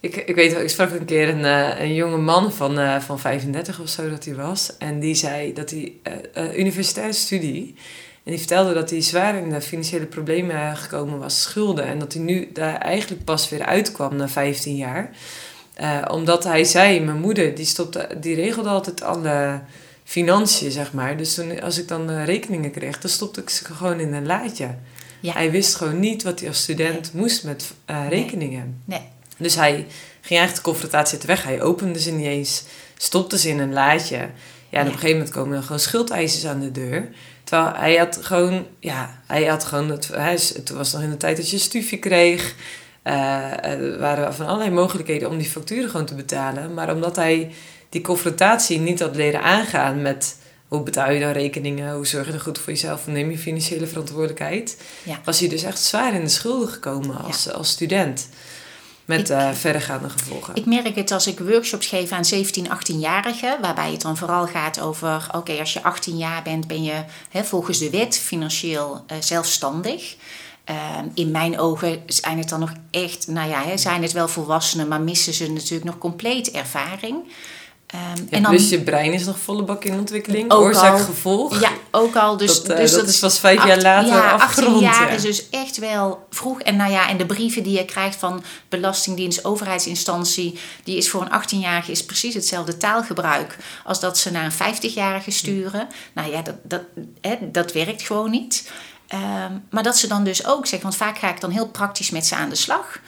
Ik, 0.00 0.16
ik 0.16 0.34
weet 0.34 0.52
wel, 0.52 0.62
ik 0.62 0.68
sprak 0.68 0.90
een 0.90 1.04
keer 1.04 1.28
een, 1.28 1.40
uh, 1.40 1.80
een 1.80 1.94
jonge 1.94 2.16
man 2.16 2.52
van, 2.52 2.78
uh, 2.78 3.00
van 3.00 3.18
35 3.18 3.80
of 3.80 3.88
zo 3.88 4.10
dat 4.10 4.24
hij 4.24 4.34
was. 4.34 4.76
En 4.78 5.00
die 5.00 5.14
zei 5.14 5.52
dat 5.52 5.70
hij 5.70 5.92
universitaire 6.56 7.12
studie. 7.12 7.74
En 8.24 8.30
die 8.34 8.38
vertelde 8.38 8.74
dat 8.74 8.90
hij 8.90 9.02
zwaar 9.02 9.36
in 9.36 9.50
de 9.50 9.60
financiële 9.60 10.06
problemen 10.06 10.76
gekomen 10.76 11.18
was, 11.18 11.42
schulden. 11.42 11.84
En 11.84 11.98
dat 11.98 12.12
hij 12.12 12.22
nu 12.22 12.48
daar 12.52 12.74
eigenlijk 12.74 13.24
pas 13.24 13.48
weer 13.48 13.64
uitkwam 13.64 14.16
na 14.16 14.28
15 14.28 14.76
jaar. 14.76 15.10
omdat 16.10 16.44
hij 16.44 16.64
zei, 16.64 17.00
mijn 17.00 17.20
moeder 17.20 17.54
die, 17.54 17.64
stopte, 17.64 18.08
die 18.20 18.34
regelde 18.34 18.68
altijd 18.68 19.02
alle 19.02 19.60
financiën, 20.04 20.70
zeg 20.70 20.92
maar. 20.92 21.16
Dus 21.16 21.34
toen, 21.34 21.60
als 21.60 21.78
ik 21.78 21.88
dan 21.88 22.22
rekeningen 22.24 22.70
kreeg, 22.70 22.98
dan 22.98 23.10
stopte 23.10 23.40
ik 23.40 23.50
ze 23.50 23.64
gewoon 23.64 24.00
in 24.00 24.12
een 24.12 24.26
laadje. 24.26 24.74
Ja. 25.20 25.32
Hij 25.32 25.50
wist 25.50 25.74
gewoon 25.74 26.00
niet 26.00 26.22
wat 26.22 26.40
hij 26.40 26.48
als 26.48 26.62
student 26.62 27.12
moest 27.12 27.44
met 27.44 27.72
uh, 27.90 28.08
rekeningen. 28.08 28.82
Nee. 28.84 29.00
Dus 29.38 29.54
hij 29.54 29.74
ging 30.20 30.40
eigenlijk 30.40 30.54
de 30.54 30.70
confrontatie 30.70 31.18
te 31.18 31.26
weg. 31.26 31.42
Hij 31.42 31.62
opende 31.62 32.00
ze 32.00 32.10
niet 32.10 32.26
eens, 32.26 32.64
stopte 32.96 33.38
ze 33.38 33.48
in 33.48 33.58
een 33.58 33.72
laadje. 33.72 34.16
Ja, 34.68 34.78
en 34.78 34.86
op 34.86 34.92
een 34.92 34.98
gegeven 34.98 35.16
moment 35.16 35.30
komen 35.30 35.56
er 35.56 35.62
gewoon 35.62 35.80
schuldeisers 35.80 36.46
aan 36.46 36.60
de 36.60 36.72
deur. 36.72 37.08
Terwijl 37.44 37.74
hij 37.74 37.96
had 37.96 38.18
gewoon, 38.20 38.66
ja, 38.80 39.20
hij 39.26 39.44
had 39.44 39.64
gewoon, 39.64 39.90
het, 39.90 40.08
hij, 40.08 40.32
het 40.32 40.70
was 40.70 40.92
nog 40.92 41.02
in 41.02 41.10
de 41.10 41.16
tijd 41.16 41.36
dat 41.36 41.48
je 41.50 41.56
een 41.56 41.62
stufje 41.62 41.96
kreeg. 41.96 42.54
Uh, 43.04 43.64
er 43.64 43.98
waren 43.98 44.34
van 44.34 44.46
allerlei 44.46 44.70
mogelijkheden 44.70 45.30
om 45.30 45.38
die 45.38 45.48
facturen 45.48 45.90
gewoon 45.90 46.06
te 46.06 46.14
betalen. 46.14 46.74
Maar 46.74 46.94
omdat 46.94 47.16
hij 47.16 47.50
die 47.88 48.00
confrontatie 48.00 48.78
niet 48.78 49.00
had 49.00 49.16
leren 49.16 49.42
aangaan 49.42 50.02
met 50.02 50.36
hoe 50.68 50.82
betaal 50.82 51.10
je 51.10 51.20
dan 51.20 51.32
rekeningen? 51.32 51.94
Hoe 51.94 52.06
zorg 52.06 52.26
je 52.26 52.32
er 52.32 52.40
goed 52.40 52.58
voor 52.58 52.72
jezelf? 52.72 53.04
Hoe 53.04 53.14
neem 53.14 53.30
je 53.30 53.38
financiële 53.38 53.86
verantwoordelijkheid? 53.86 54.76
Was 55.24 55.40
hij 55.40 55.48
dus 55.48 55.62
echt 55.62 55.80
zwaar 55.80 56.14
in 56.14 56.24
de 56.24 56.30
schulden 56.30 56.68
gekomen 56.68 57.24
als, 57.24 57.52
als 57.52 57.68
student. 57.68 58.28
Met 59.08 59.30
uh, 59.30 59.52
verdergaande 59.52 60.08
gevolgen. 60.08 60.54
Ik 60.56 60.66
merk 60.66 60.94
het 60.94 61.10
als 61.10 61.26
ik 61.26 61.38
workshops 61.38 61.86
geef 61.86 62.12
aan 62.12 62.24
17, 62.24 62.66
18-jarigen, 62.66 63.60
waarbij 63.60 63.90
het 63.90 64.00
dan 64.00 64.16
vooral 64.16 64.46
gaat 64.46 64.80
over: 64.80 65.26
oké, 65.32 65.58
als 65.58 65.72
je 65.72 65.82
18 65.82 66.16
jaar 66.16 66.42
bent, 66.42 66.66
ben 66.66 66.82
je 66.82 67.04
hè, 67.30 67.44
volgens 67.44 67.78
de 67.78 67.90
wet 67.90 68.18
financieel 68.18 69.04
uh, 69.12 69.16
zelfstandig. 69.20 70.16
Uh, 70.70 70.76
in 71.14 71.30
mijn 71.30 71.58
ogen 71.58 72.02
zijn 72.06 72.38
het 72.38 72.48
dan 72.48 72.60
nog 72.60 72.72
echt, 72.90 73.26
nou 73.26 73.48
ja, 73.48 73.62
hè, 73.62 73.76
zijn 73.76 74.02
het 74.02 74.12
wel 74.12 74.28
volwassenen, 74.28 74.88
maar 74.88 75.00
missen 75.00 75.34
ze 75.34 75.50
natuurlijk 75.50 75.84
nog 75.84 75.98
compleet 75.98 76.50
ervaring. 76.50 77.16
Um, 77.94 78.26
en 78.30 78.42
dan, 78.42 78.52
dus 78.52 78.68
je 78.68 78.80
brein 78.80 79.12
is 79.12 79.24
nog 79.24 79.38
volle 79.38 79.62
bak 79.62 79.84
in 79.84 79.98
ontwikkeling, 79.98 80.52
oorzaak, 80.52 81.00
gevolg. 81.00 81.60
Ja, 81.60 81.70
ook 81.90 82.16
al. 82.16 82.36
Dus 82.36 82.62
dat, 82.62 82.70
uh, 82.70 82.76
dus 82.76 82.90
dat, 82.90 83.00
dat 83.00 83.08
is 83.08 83.18
pas 83.18 83.38
vijf 83.38 83.66
jaar 83.66 83.80
later 83.80 84.12
ja, 84.12 84.30
afgerond. 84.30 84.80
jaar 84.80 85.14
is 85.14 85.22
dus 85.22 85.50
echt 85.50 85.78
wel 85.78 86.26
vroeg. 86.30 86.60
En 86.60 86.76
nou 86.76 86.92
ja, 86.92 87.08
en 87.08 87.16
de 87.16 87.26
brieven 87.26 87.62
die 87.62 87.76
je 87.76 87.84
krijgt 87.84 88.16
van 88.16 88.42
Belastingdienst, 88.68 89.44
overheidsinstantie, 89.44 90.58
die 90.84 90.96
is 90.96 91.10
voor 91.10 91.28
een 91.30 91.42
18-jarige 91.42 91.90
is 91.90 92.04
precies 92.04 92.34
hetzelfde 92.34 92.76
taalgebruik 92.76 93.56
als 93.84 94.00
dat 94.00 94.18
ze 94.18 94.30
naar 94.30 94.44
een 94.44 94.76
50-jarige 94.76 95.30
sturen. 95.30 95.88
Nou 96.12 96.30
ja, 96.30 96.42
dat, 96.42 96.54
dat, 96.62 96.82
hè, 97.20 97.36
dat 97.42 97.72
werkt 97.72 98.02
gewoon 98.02 98.30
niet. 98.30 98.70
Um, 99.14 99.64
maar 99.70 99.82
dat 99.82 99.96
ze 99.96 100.06
dan 100.06 100.24
dus 100.24 100.46
ook 100.46 100.66
zeggen, 100.66 100.88
want 100.88 100.96
vaak 100.96 101.18
ga 101.18 101.30
ik 101.30 101.40
dan 101.40 101.50
heel 101.50 101.68
praktisch 101.68 102.10
met 102.10 102.26
ze 102.26 102.34
aan 102.34 102.48
de 102.48 102.54
slag. 102.54 103.00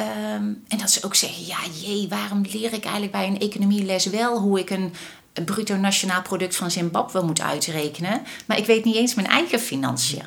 Ehm, 0.00 0.44
en 0.68 0.78
dat 0.78 0.90
ze 0.90 1.04
ook 1.04 1.14
zeggen, 1.14 1.46
ja 1.46 1.58
jee, 1.80 2.08
waarom 2.08 2.42
leer 2.52 2.72
ik 2.72 2.82
eigenlijk 2.82 3.12
bij 3.12 3.26
een 3.26 3.38
economieles 3.38 4.06
wel 4.06 4.38
hoe 4.38 4.58
ik 4.58 4.70
een 4.70 4.92
bruto 5.44 5.76
nationaal 5.76 6.22
product 6.22 6.56
van 6.56 6.70
Zimbabwe 6.70 7.22
moet 7.22 7.40
uitrekenen, 7.40 8.22
maar 8.46 8.58
ik 8.58 8.66
weet 8.66 8.84
niet 8.84 8.96
eens 8.96 9.14
mijn 9.14 9.26
eigen 9.26 9.60
financiën. 9.60 10.22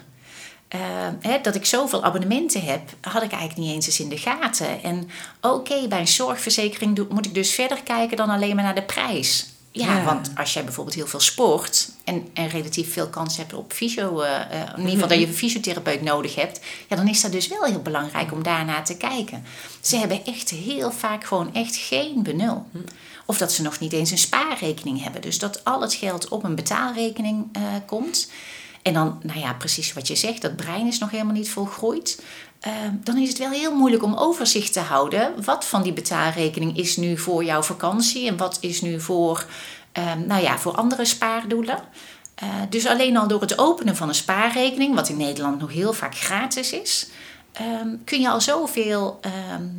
Uh, 0.75 1.33
dat 1.41 1.55
ik 1.55 1.65
zoveel 1.65 2.03
abonnementen 2.03 2.61
heb, 2.61 2.81
had 3.01 3.23
ik 3.23 3.31
eigenlijk 3.31 3.59
niet 3.59 3.75
eens 3.75 3.85
eens 3.85 3.99
in 3.99 4.09
de 4.09 4.17
gaten. 4.17 4.83
En 4.83 5.09
oké, 5.41 5.87
bij 5.87 5.99
een 5.99 6.07
zorgverzekering 6.07 7.09
moet 7.09 7.25
ik 7.25 7.33
dus 7.33 7.53
verder 7.53 7.83
kijken 7.83 8.17
dan 8.17 8.29
alleen 8.29 8.55
maar 8.55 8.63
naar 8.63 8.75
de 8.75 8.83
prijs. 8.83 9.52
Ja, 9.75 10.03
want 10.03 10.31
als 10.35 10.53
jij 10.53 10.63
bijvoorbeeld 10.63 10.95
heel 10.95 11.07
veel 11.07 11.19
sport 11.19 11.89
en, 12.03 12.27
en 12.33 12.47
relatief 12.47 12.93
veel 12.93 13.09
kans 13.09 13.37
hebt 13.37 13.53
op 13.53 13.73
fysio, 13.73 14.21
uh, 14.23 14.29
in 14.75 14.77
ieder 14.77 14.91
geval 14.91 15.07
dat 15.07 15.19
je 15.19 15.27
een 15.27 15.33
fysiotherapeut 15.33 16.01
nodig 16.01 16.35
hebt, 16.35 16.59
ja, 16.89 16.95
dan 16.95 17.07
is 17.07 17.21
dat 17.21 17.31
dus 17.31 17.47
wel 17.47 17.63
heel 17.63 17.81
belangrijk 17.81 18.31
om 18.31 18.43
daarnaar 18.43 18.85
te 18.85 18.97
kijken. 18.97 19.43
Ze 19.81 19.97
hebben 19.97 20.25
echt 20.25 20.49
heel 20.49 20.91
vaak 20.91 21.23
gewoon 21.23 21.53
echt 21.53 21.75
geen 21.75 22.23
benul. 22.23 22.65
Hm. 22.71 22.77
Of 23.25 23.37
dat 23.37 23.51
ze 23.51 23.61
nog 23.61 23.79
niet 23.79 23.93
eens 23.93 24.11
een 24.11 24.17
spaarrekening 24.17 25.03
hebben. 25.03 25.21
Dus 25.21 25.39
dat 25.39 25.63
al 25.63 25.81
het 25.81 25.93
geld 25.93 26.27
op 26.27 26.43
een 26.43 26.55
betaalrekening 26.55 27.57
uh, 27.57 27.63
komt. 27.85 28.31
En 28.81 28.93
dan, 28.93 29.19
nou 29.23 29.39
ja, 29.39 29.53
precies 29.53 29.93
wat 29.93 30.07
je 30.07 30.15
zegt, 30.15 30.41
dat 30.41 30.55
brein 30.55 30.87
is 30.87 30.99
nog 30.99 31.11
helemaal 31.11 31.33
niet 31.33 31.49
volgroeid. 31.49 32.23
Ehm, 32.63 32.93
dan 33.03 33.17
is 33.17 33.29
het 33.29 33.37
wel 33.37 33.49
heel 33.49 33.75
moeilijk 33.75 34.03
om 34.03 34.15
overzicht 34.15 34.73
te 34.73 34.79
houden. 34.79 35.43
Wat 35.43 35.65
van 35.65 35.83
die 35.83 35.93
betaalrekening 35.93 36.77
is 36.77 36.97
nu 36.97 37.17
voor 37.17 37.43
jouw 37.43 37.61
vakantie 37.61 38.27
en 38.27 38.37
wat 38.37 38.57
is 38.61 38.81
nu 38.81 39.01
voor, 39.01 39.45
ehm, 39.91 40.27
nou 40.27 40.41
ja, 40.41 40.57
voor 40.57 40.75
andere 40.75 41.05
spaardoelen. 41.05 41.79
Uh, 42.43 42.49
dus 42.69 42.87
alleen 42.87 43.17
al 43.17 43.27
door 43.27 43.41
het 43.41 43.57
openen 43.57 43.95
van 43.95 44.07
een 44.07 44.15
spaarrekening, 44.15 44.95
wat 44.95 45.09
in 45.09 45.17
Nederland 45.17 45.59
nog 45.59 45.71
heel 45.71 45.93
vaak 45.93 46.15
gratis 46.15 46.71
is, 46.71 47.07
um, 47.81 48.01
kun 48.05 48.21
je 48.21 48.29
al 48.29 48.41
zoveel 48.41 49.19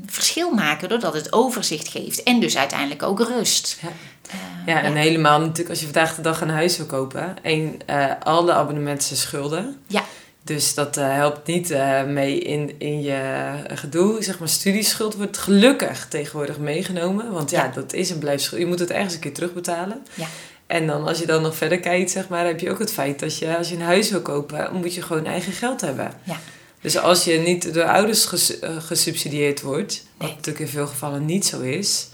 verschil 0.07 0.51
maken 0.51 0.89
doordat 0.89 1.15
het 1.15 1.33
overzicht 1.33 1.89
geeft 1.89 2.23
en 2.23 2.41
dus 2.41 2.57
uiteindelijk 2.57 3.03
ook 3.03 3.21
rust. 3.21 3.79
Ja. 3.83 3.89
Uh, 3.89 4.67
ja, 4.75 4.83
en 4.83 4.95
helemaal 4.95 5.41
natuurlijk 5.41 5.69
als 5.69 5.79
je 5.79 5.85
vandaag 5.85 6.15
de 6.15 6.23
dag 6.23 6.41
een 6.41 6.51
huis 6.51 6.77
wil 6.77 6.87
kopen. 6.87 7.37
En 7.43 7.79
uh, 7.91 8.11
alle 8.23 8.53
abonnementen 8.53 9.07
zijn 9.07 9.19
schulden. 9.19 9.77
Ja. 9.87 10.03
Dus 10.45 10.75
dat 10.75 10.97
uh, 10.97 11.15
helpt 11.15 11.47
niet 11.47 11.71
uh, 11.71 12.05
mee 12.05 12.39
in, 12.39 12.75
in 12.79 13.03
je 13.03 13.53
gedoe. 13.67 14.23
Zeg 14.23 14.39
maar, 14.39 14.49
studieschuld 14.49 15.15
wordt 15.15 15.39
gelukkig 15.39 16.09
tegenwoordig 16.09 16.59
meegenomen. 16.59 17.33
Want 17.33 17.51
ja, 17.51 17.69
dat 17.69 17.93
is 17.93 18.11
een 18.11 18.19
blijfschuld. 18.19 18.61
Je 18.61 18.67
moet 18.67 18.79
het 18.79 18.91
ergens 18.91 19.15
een 19.15 19.21
keer 19.21 19.35
terugbetalen. 19.35 20.07
Ja. 20.15 20.27
En 20.67 20.87
dan 20.87 21.07
als 21.07 21.19
je 21.19 21.27
dan 21.27 21.43
nog 21.43 21.57
verder 21.57 21.81
kijkt, 21.81 22.11
zeg 22.11 22.29
maar, 22.29 22.47
heb 22.47 22.61
je 22.61 22.71
ook 22.71 22.79
het 22.79 22.93
feit 22.93 23.19
dat 23.19 23.39
je 23.39 23.57
als 23.57 23.69
je 23.69 23.75
een 23.75 23.81
huis 23.81 24.11
wil 24.11 24.23
kopen, 24.23 24.71
moet 24.73 24.95
je 24.95 25.03
gewoon 25.03 25.27
eigen 25.27 25.53
geld 25.53 25.81
hebben. 25.81 26.13
Ja. 26.25 26.41
Dus 26.81 26.99
als 26.99 27.25
je 27.25 27.39
niet 27.39 27.75
door 27.75 27.85
ouders 27.85 28.25
ges, 28.25 28.61
uh, 28.61 28.77
gesubsidieerd 28.79 29.61
wordt, 29.61 30.07
wat 30.17 30.29
natuurlijk 30.29 30.59
in 30.59 30.69
veel 30.69 30.87
gevallen 30.87 31.25
niet 31.25 31.47
zo 31.47 31.61
is, 31.61 32.09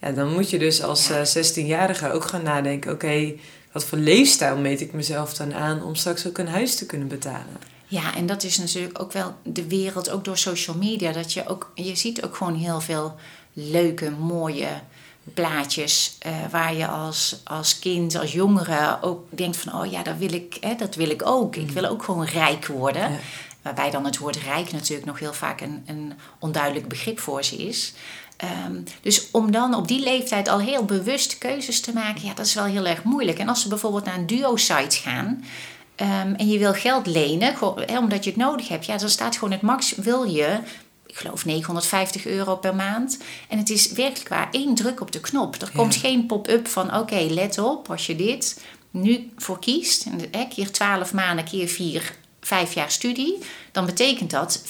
ja, 0.00 0.12
dan 0.12 0.32
moet 0.32 0.50
je 0.50 0.58
dus 0.58 0.82
als 0.82 1.08
ja. 1.08 1.24
16-jarige 1.26 2.12
ook 2.12 2.24
gaan 2.24 2.42
nadenken: 2.42 2.92
oké, 2.92 3.32
wat 3.72 3.84
voor 3.84 3.98
leefstijl 3.98 4.56
meet 4.56 4.80
ik 4.80 4.92
mezelf 4.92 5.34
dan 5.34 5.54
aan 5.54 5.82
om 5.82 5.94
straks 5.94 6.26
ook 6.26 6.38
een 6.38 6.48
huis 6.48 6.76
te 6.76 6.86
kunnen 6.86 7.08
betalen? 7.08 7.73
Ja, 7.94 8.14
en 8.14 8.26
dat 8.26 8.42
is 8.42 8.58
natuurlijk 8.58 9.00
ook 9.00 9.12
wel 9.12 9.34
de 9.42 9.66
wereld, 9.66 10.10
ook 10.10 10.24
door 10.24 10.38
social 10.38 10.76
media. 10.76 11.12
Dat 11.12 11.32
je 11.32 11.46
ook, 11.48 11.72
je 11.74 11.96
ziet 11.96 12.24
ook 12.24 12.36
gewoon 12.36 12.54
heel 12.54 12.80
veel 12.80 13.14
leuke, 13.52 14.10
mooie 14.10 14.68
plaatjes. 15.34 16.18
Uh, 16.26 16.32
waar 16.50 16.74
je 16.74 16.86
als, 16.86 17.40
als 17.44 17.78
kind, 17.78 18.14
als 18.14 18.32
jongere 18.32 18.98
ook 19.00 19.26
denkt 19.28 19.56
van, 19.56 19.80
oh 19.80 19.90
ja, 19.90 20.02
dat 20.02 20.16
wil 20.16 20.32
ik, 20.32 20.56
hè, 20.60 20.74
dat 20.74 20.94
wil 20.94 21.10
ik 21.10 21.26
ook. 21.26 21.56
Ik 21.56 21.68
mm. 21.68 21.74
wil 21.74 21.86
ook 21.86 22.02
gewoon 22.02 22.24
rijk 22.24 22.66
worden. 22.66 23.18
Waarbij 23.62 23.90
dan 23.90 24.04
het 24.04 24.18
woord 24.18 24.36
rijk 24.36 24.72
natuurlijk 24.72 25.06
nog 25.06 25.18
heel 25.18 25.32
vaak 25.32 25.60
een, 25.60 25.82
een 25.86 26.12
onduidelijk 26.38 26.88
begrip 26.88 27.20
voor 27.20 27.44
ze 27.44 27.56
is. 27.56 27.92
Um, 28.66 28.84
dus 29.00 29.30
om 29.30 29.50
dan 29.50 29.74
op 29.74 29.88
die 29.88 30.00
leeftijd 30.00 30.48
al 30.48 30.60
heel 30.60 30.84
bewust 30.84 31.38
keuzes 31.38 31.80
te 31.80 31.92
maken, 31.92 32.26
ja, 32.26 32.34
dat 32.34 32.46
is 32.46 32.54
wel 32.54 32.64
heel 32.64 32.86
erg 32.86 33.02
moeilijk. 33.02 33.38
En 33.38 33.48
als 33.48 33.62
ze 33.62 33.68
bijvoorbeeld 33.68 34.04
naar 34.04 34.18
een 34.18 34.26
duo-site 34.26 34.96
gaan, 34.96 35.44
Um, 36.00 36.34
en 36.34 36.48
je 36.48 36.58
wil 36.58 36.72
geld 36.72 37.06
lenen, 37.06 37.56
gewoon, 37.56 37.98
omdat 37.98 38.24
je 38.24 38.30
het 38.30 38.38
nodig 38.38 38.68
hebt. 38.68 38.86
Ja, 38.86 38.96
dan 38.96 39.08
staat 39.08 39.34
gewoon 39.34 39.52
het 39.52 39.60
max, 39.60 39.94
wil 39.96 40.24
je, 40.24 40.58
ik 41.06 41.16
geloof 41.16 41.44
950 41.44 42.26
euro 42.26 42.56
per 42.56 42.74
maand. 42.74 43.18
En 43.48 43.58
het 43.58 43.70
is 43.70 43.92
werkelijk 43.92 44.28
waar 44.28 44.48
één 44.50 44.74
druk 44.74 45.00
op 45.00 45.12
de 45.12 45.20
knop. 45.20 45.54
Er 45.54 45.70
komt 45.74 45.96
geen 45.96 46.26
pop-up 46.26 46.68
van, 46.68 46.96
oké, 46.96 47.26
let 47.30 47.58
op, 47.58 47.90
als 47.90 48.06
je 48.06 48.16
dit 48.16 48.60
nu 48.90 49.30
voor 49.36 49.58
kiest, 49.58 50.06
en, 50.30 50.48
keer 50.48 50.70
12 50.70 51.12
maanden, 51.12 51.44
keer 51.44 51.68
4, 51.68 52.14
5 52.40 52.74
jaar 52.74 52.90
studie, 52.90 53.38
dan 53.72 53.86
betekent 53.86 54.30
dat 54.30 54.62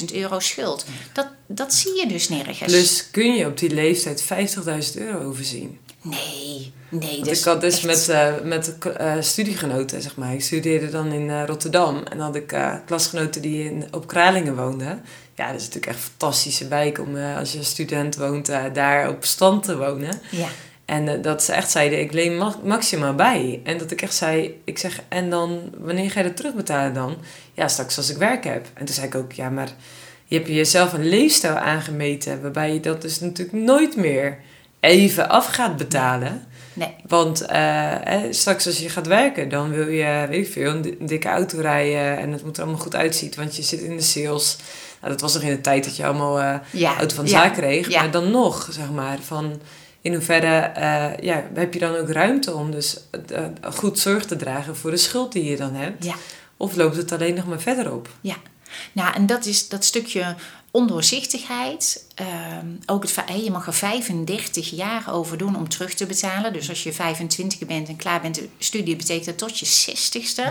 50.000 0.00 0.14
euro 0.14 0.38
schuld. 0.38 0.84
Dat, 1.12 1.28
dat 1.46 1.74
zie 1.74 1.96
je 1.96 2.06
dus 2.06 2.28
nergens. 2.28 2.72
Dus 2.72 3.10
kun 3.10 3.34
je 3.34 3.46
op 3.46 3.58
die 3.58 3.74
leeftijd 3.74 4.24
50.000 4.94 5.00
euro 5.02 5.28
overzien? 5.28 5.78
Nee, 6.02 6.72
nee. 6.88 7.22
Dus 7.22 7.38
ik 7.38 7.44
had 7.44 7.60
dus 7.60 7.80
met, 7.80 8.08
uh, 8.10 8.40
met 8.44 8.76
uh, 9.00 9.14
studiegenoten, 9.20 10.02
zeg 10.02 10.16
maar. 10.16 10.32
Ik 10.32 10.42
studeerde 10.42 10.90
dan 10.90 11.12
in 11.12 11.28
uh, 11.28 11.44
Rotterdam. 11.46 12.02
En 12.10 12.18
had 12.18 12.36
ik 12.36 12.54
klasgenoten 12.86 13.42
die 13.42 13.64
in, 13.64 13.86
op 13.90 14.06
Kralingen 14.06 14.56
woonden. 14.56 15.02
Ja, 15.34 15.46
dat 15.46 15.60
is 15.60 15.66
natuurlijk 15.66 15.86
echt 15.86 15.96
een 15.96 16.10
fantastische 16.18 16.68
wijk 16.68 16.98
om 16.98 17.16
als 17.16 17.52
je 17.52 17.62
student 17.62 18.16
woont 18.16 18.46
daar 18.72 19.08
op 19.08 19.24
stand 19.24 19.62
te 19.62 19.76
wonen. 19.76 20.20
Ja. 20.30 20.48
En 20.84 21.22
dat 21.22 21.42
ze 21.42 21.52
echt 21.52 21.70
zeiden, 21.70 22.00
ik 22.00 22.12
leen 22.12 22.36
ma 22.36 22.54
maximaal 22.64 23.14
bij. 23.14 23.60
En 23.64 23.78
dat 23.78 23.90
ik 23.90 24.02
echt 24.02 24.14
zei, 24.14 24.60
ik 24.64 24.78
zeg, 24.78 25.02
en 25.08 25.30
dan, 25.30 25.60
wanneer 25.78 26.10
ga 26.10 26.20
je 26.20 26.26
dat 26.26 26.36
terugbetalen 26.36 26.94
dan? 26.94 27.16
Ja, 27.52 27.68
straks 27.68 27.96
als 27.96 28.10
ik 28.10 28.16
werk 28.16 28.44
heb. 28.44 28.66
En 28.74 28.84
toen 28.84 28.94
zei 28.94 29.06
ik 29.06 29.14
ook, 29.14 29.32
ja, 29.32 29.50
maar 29.50 29.68
je 30.24 30.36
hebt 30.36 30.48
jezelf 30.48 30.92
een 30.92 31.08
leefstijl 31.08 31.56
aangemeten... 31.56 32.42
waarbij 32.42 32.72
je 32.72 32.80
dat 32.80 33.02
dus 33.02 33.20
natuurlijk 33.20 33.64
nooit 33.64 33.96
meer 33.96 34.38
even 34.80 35.28
af 35.28 35.46
gaat 35.46 35.76
betalen. 35.76 36.44
Nee. 36.72 36.94
Want 37.06 37.40
eh, 37.40 38.18
straks 38.30 38.66
als 38.66 38.78
je 38.78 38.88
gaat 38.88 39.06
werken, 39.06 39.48
dan 39.48 39.70
wil 39.70 39.88
je, 39.88 40.26
weet 40.28 40.46
ik 40.46 40.52
veel, 40.52 40.70
een 40.70 40.96
dikke 41.00 41.28
auto 41.28 41.60
rijden 41.60 42.18
en 42.18 42.32
het 42.32 42.44
moet 42.44 42.56
er 42.56 42.62
allemaal 42.62 42.82
goed 42.82 42.94
uitzien, 42.94 43.32
want 43.36 43.56
je 43.56 43.62
zit 43.62 43.80
in 43.80 43.96
de 43.96 44.02
sales. 44.02 44.56
Nou, 45.00 45.12
dat 45.12 45.20
was 45.20 45.34
nog 45.34 45.42
in 45.42 45.48
de 45.48 45.60
tijd 45.60 45.84
dat 45.84 45.96
je 45.96 46.06
allemaal 46.06 46.40
uh, 46.40 46.54
ja. 46.70 46.96
auto 46.96 47.14
van 47.14 47.24
de 47.24 47.30
zaak 47.30 47.54
kreeg. 47.54 47.94
Maar 47.94 48.10
dan 48.10 48.30
nog, 48.30 48.68
zeg 48.70 48.90
maar, 48.90 49.18
van 49.18 49.60
in 50.00 50.14
hoeverre 50.14 50.72
uh, 50.76 51.24
ja, 51.24 51.44
heb 51.54 51.74
je 51.74 51.80
dan 51.80 51.96
ook 51.96 52.10
ruimte 52.10 52.54
om 52.54 52.70
dus 52.70 52.96
goed 53.74 53.98
zorg 53.98 54.24
te 54.24 54.36
dragen 54.36 54.76
voor 54.76 54.90
de 54.90 54.96
schuld 54.96 55.32
die 55.32 55.44
je 55.44 55.56
dan 55.56 55.74
hebt? 55.74 56.06
Of 56.56 56.76
loopt 56.76 56.96
het 56.96 57.12
alleen 57.12 57.34
nog 57.34 57.46
maar 57.46 57.60
verder 57.60 57.92
op? 57.92 58.08
Ja, 58.20 58.36
nou 58.92 59.14
en 59.14 59.26
dat 59.26 59.46
is 59.46 59.68
dat 59.68 59.84
stukje 59.84 60.34
ondoorzichtigheid. 60.70 62.04
Ehm, 62.14 62.66
ook 62.86 63.02
het, 63.02 63.16
hey, 63.24 63.44
je 63.44 63.50
mag 63.50 63.66
er 63.66 63.74
35 63.74 64.70
jaar 64.70 65.12
over 65.12 65.38
doen 65.38 65.56
om 65.56 65.68
terug 65.68 65.94
te 65.94 66.06
betalen. 66.06 66.52
Dus 66.52 66.68
als 66.68 66.82
je 66.82 66.92
25 66.92 67.58
bent 67.58 67.88
en 67.88 67.96
klaar 67.96 68.20
bent 68.20 68.34
de 68.34 68.48
studie, 68.58 68.96
betekent 68.96 69.24
dat 69.24 69.38
tot 69.38 69.58
je 69.58 69.66
60ste. 69.66 70.42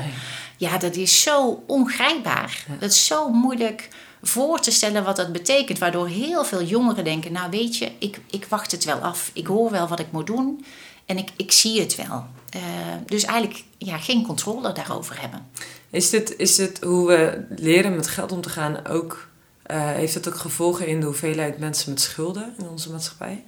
Ja, 0.57 0.77
dat 0.77 0.95
is 0.95 1.21
zo 1.21 1.63
ongrijpbaar. 1.67 2.65
Dat 2.79 2.91
is 2.91 3.05
zo 3.05 3.29
moeilijk 3.29 3.87
voor 4.21 4.59
te 4.59 4.71
stellen 4.71 5.03
wat 5.03 5.15
dat 5.15 5.31
betekent. 5.31 5.79
Waardoor 5.79 6.07
heel 6.07 6.45
veel 6.45 6.63
jongeren 6.63 7.03
denken: 7.03 7.31
Nou, 7.31 7.49
weet 7.49 7.77
je, 7.77 7.91
ik, 7.99 8.19
ik 8.29 8.45
wacht 8.45 8.71
het 8.71 8.83
wel 8.85 8.97
af. 8.97 9.29
Ik 9.33 9.47
hoor 9.47 9.71
wel 9.71 9.87
wat 9.87 9.99
ik 9.99 10.11
moet 10.11 10.27
doen 10.27 10.65
en 11.09 11.17
ik, 11.17 11.29
ik 11.35 11.51
zie 11.51 11.79
het 11.79 11.95
wel. 11.95 12.25
Uh, 12.55 12.61
dus 13.05 13.23
eigenlijk 13.23 13.63
ja, 13.77 13.97
geen 13.97 14.25
controle 14.25 14.71
daarover 14.71 15.21
hebben. 15.21 15.47
Is 15.89 16.09
dit, 16.09 16.35
is 16.37 16.55
dit 16.55 16.83
hoe 16.83 17.07
we 17.07 17.45
leren 17.55 17.95
met 17.95 18.07
geld 18.07 18.31
om 18.31 18.41
te 18.41 18.49
gaan 18.49 18.87
ook 18.87 19.28
heeft 19.75 20.13
het 20.13 20.27
ook 20.27 20.37
gevolgen 20.37 20.87
in 20.87 20.99
de 20.99 21.05
hoeveelheid 21.05 21.59
mensen 21.59 21.89
met 21.89 22.01
schulden 22.01 22.53
in 22.57 22.67
onze 22.67 22.91
maatschappij? 22.91 23.43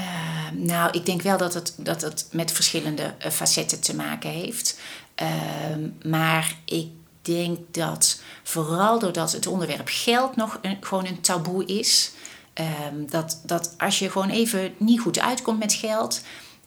Uh, 0.00 0.50
nou, 0.52 0.90
ik 0.90 1.06
denk 1.06 1.22
wel 1.22 1.38
dat 1.38 1.54
het, 1.54 1.74
dat 1.78 2.00
het 2.00 2.28
met 2.32 2.52
verschillende 2.52 3.14
uh, 3.24 3.30
facetten 3.30 3.80
te 3.80 3.94
maken 3.94 4.30
heeft. 4.30 4.78
Ehm, 5.14 5.88
maar 6.02 6.56
ik 6.64 6.88
denk 7.22 7.58
dat 7.70 8.20
vooral 8.42 8.98
doordat 8.98 9.32
het 9.32 9.46
onderwerp 9.46 9.88
geld 9.90 10.36
nog 10.36 10.58
een, 10.62 10.76
gewoon 10.80 11.06
een 11.06 11.20
taboe 11.20 11.64
is, 11.64 12.12
ehm, 12.52 13.06
dat, 13.08 13.40
dat 13.44 13.74
als 13.78 13.98
je 13.98 14.10
gewoon 14.10 14.30
even 14.30 14.74
niet 14.76 15.00
goed 15.00 15.20
uitkomt 15.20 15.58
met 15.58 15.72
geld, 15.72 16.22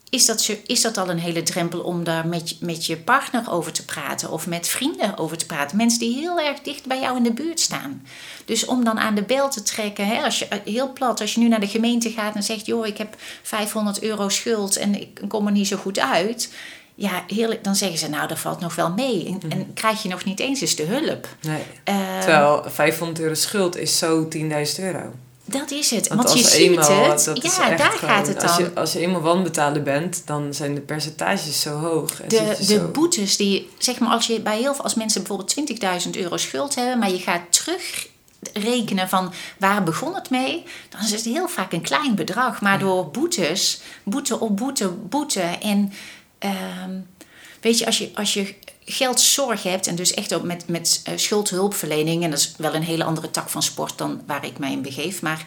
is 0.09 0.25
dat, 0.25 0.49
is 0.65 0.81
dat 0.81 0.97
al 0.97 1.09
een 1.09 1.19
hele 1.19 1.43
drempel 1.43 1.79
om 1.79 2.03
daar 2.03 2.27
met, 2.27 2.57
met 2.59 2.85
je 2.85 2.97
partner 2.97 3.51
over 3.51 3.71
te 3.71 3.85
praten 3.85 4.31
of 4.31 4.47
met 4.47 4.67
vrienden 4.67 5.17
over 5.17 5.37
te 5.37 5.45
praten. 5.45 5.77
Mensen 5.77 5.99
die 5.99 6.17
heel 6.17 6.39
erg 6.39 6.59
dicht 6.59 6.85
bij 6.85 6.99
jou 6.99 7.17
in 7.17 7.23
de 7.23 7.33
buurt 7.33 7.59
staan. 7.59 8.05
Dus 8.45 8.65
om 8.65 8.83
dan 8.83 8.99
aan 8.99 9.15
de 9.15 9.23
bel 9.23 9.49
te 9.49 9.63
trekken, 9.63 10.07
hè, 10.07 10.23
als 10.23 10.39
je, 10.39 10.47
eh, 10.47 10.59
heel 10.65 10.93
plat, 10.93 11.21
als 11.21 11.33
je 11.33 11.39
nu 11.39 11.47
naar 11.47 11.59
de 11.59 11.67
gemeente 11.67 12.09
gaat 12.09 12.35
en 12.35 12.43
zegt: 12.43 12.65
joh, 12.65 12.87
ik 12.87 12.97
heb 12.97 13.15
500 13.41 14.01
euro 14.01 14.29
schuld 14.29 14.75
en 14.75 15.01
ik 15.01 15.21
kom 15.27 15.45
er 15.45 15.51
niet 15.51 15.67
zo 15.67 15.77
goed 15.77 15.99
uit. 15.99 16.53
Ja, 16.95 17.23
heerlijk. 17.27 17.63
Dan 17.63 17.75
zeggen 17.75 17.97
ze, 17.97 18.09
nou, 18.09 18.27
dat 18.27 18.39
valt 18.39 18.59
nog 18.59 18.75
wel 18.75 18.91
mee. 18.91 19.25
En, 19.25 19.49
en 19.49 19.57
mhm. 19.57 19.73
krijg 19.73 20.03
je 20.03 20.09
nog 20.09 20.23
niet 20.23 20.39
eens 20.39 20.61
eens 20.61 20.75
de 20.75 20.83
hulp. 20.83 21.27
Nee. 21.41 21.61
Uh, 21.89 22.19
Terwijl 22.19 22.63
500 22.65 23.19
euro 23.19 23.33
schuld 23.33 23.77
is 23.77 23.97
zo 23.97 24.27
10.000 24.37 24.39
euro. 24.79 25.13
Dat 25.49 25.71
is 25.71 25.89
het. 25.89 26.07
Want, 26.07 26.33
je 26.33 26.43
ziet 26.43 26.87
het. 26.87 27.53
ja, 27.57 27.75
daar 27.75 27.91
gaat 27.91 28.27
het 28.27 28.39
dan. 28.39 28.49
Als 28.49 28.57
je, 28.57 28.71
als 28.75 28.93
je 28.93 28.99
eenmaal 28.99 29.21
wanbetalen 29.21 29.83
bent, 29.83 30.21
dan 30.25 30.53
zijn 30.53 30.75
de 30.75 30.81
percentages 30.81 31.61
zo 31.61 31.79
hoog. 31.79 32.15
De, 32.27 32.55
de 32.67 32.79
boetes 32.79 33.37
die, 33.37 33.69
zeg 33.77 33.99
maar, 33.99 34.09
als, 34.09 34.27
je 34.27 34.39
bij 34.41 34.57
heel 34.57 34.73
veel, 34.73 34.83
als 34.83 34.95
mensen 34.95 35.23
bijvoorbeeld 35.23 36.03
20.000 36.05 36.09
euro 36.11 36.37
schuld 36.37 36.75
hebben, 36.75 36.99
maar 36.99 37.11
je 37.11 37.19
gaat 37.19 37.41
terug 37.49 38.07
rekenen 38.53 39.09
van 39.09 39.33
waar 39.57 39.83
begon 39.83 40.15
het 40.15 40.29
mee, 40.29 40.63
dan 40.89 41.01
is 41.01 41.11
het 41.11 41.23
heel 41.23 41.47
vaak 41.47 41.71
een 41.71 41.81
klein 41.81 42.15
bedrag. 42.15 42.61
Maar 42.61 42.79
door 42.79 43.09
boetes, 43.09 43.81
boete 44.03 44.39
op 44.39 44.57
boete, 44.57 44.89
boete 44.89 45.41
en 45.41 45.93
ehm, 46.39 46.99
weet 47.61 47.77
je, 47.77 47.85
als 47.85 47.97
je, 47.97 48.11
als 48.13 48.33
je 48.33 48.55
geldzorg 48.89 49.63
hebt 49.63 49.87
en 49.87 49.95
dus 49.95 50.13
echt 50.13 50.33
ook 50.33 50.43
met, 50.43 50.67
met 50.67 51.01
uh, 51.09 51.17
schuldhulpverlening, 51.17 52.23
en 52.23 52.29
dat 52.29 52.39
is 52.39 52.53
wel 52.57 52.75
een 52.75 52.83
hele 52.83 53.03
andere 53.03 53.31
tak 53.31 53.49
van 53.49 53.63
sport 53.63 53.97
dan 53.97 54.21
waar 54.27 54.45
ik 54.45 54.57
mij 54.57 54.71
in 54.71 54.81
begeef, 54.81 55.21
maar 55.21 55.45